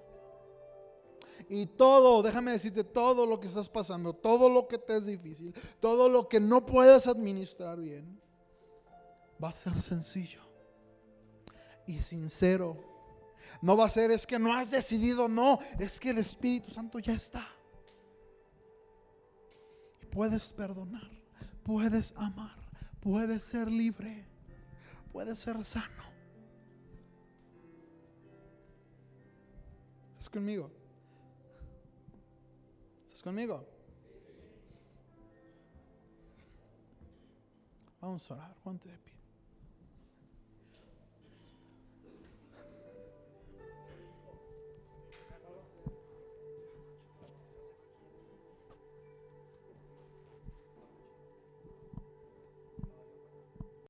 Y 1.50 1.66
todo, 1.66 2.22
déjame 2.22 2.52
decirte, 2.52 2.84
todo 2.84 3.26
lo 3.26 3.40
que 3.40 3.48
estás 3.48 3.70
pasando, 3.70 4.14
todo 4.14 4.50
lo 4.50 4.68
que 4.68 4.78
te 4.78 4.98
es 4.98 5.06
difícil, 5.06 5.54
todo 5.80 6.10
lo 6.10 6.28
que 6.28 6.40
no 6.40 6.66
puedes 6.66 7.08
administrar 7.08 7.80
bien, 7.80 8.20
va 9.42 9.50
a 9.50 9.54
ser 9.54 9.80
sencillo 9.82 10.42
y 11.86 12.02
sincero. 12.02 12.78
No 13.62 13.78
va 13.78 13.86
a 13.86 13.90
ser, 13.90 14.12
es 14.12 14.28
que 14.28 14.38
no 14.38 14.54
has 14.54 14.72
decidido, 14.72 15.28
no, 15.28 15.60
es 15.80 16.00
que 16.00 16.10
el 16.10 16.18
Espíritu 16.18 16.70
Santo 16.72 17.00
ya 17.00 17.14
está. 17.14 17.48
Puedes 20.12 20.52
perdonar, 20.52 21.10
puedes 21.64 22.14
amar, 22.18 22.57
puedes 23.08 23.42
ser 23.42 23.72
libre, 23.72 24.26
puedes 25.14 25.40
ser 25.40 25.64
sano. 25.64 26.04
¿Estás 30.12 30.30
conmigo? 30.30 30.70
¿Estás 33.08 33.24
conmigo? 33.24 33.66
Vamos 38.02 38.30
a 38.30 38.34
orar, 38.34 38.54
ponte 38.56 38.92
de 38.92 38.98
pie. 38.98 39.17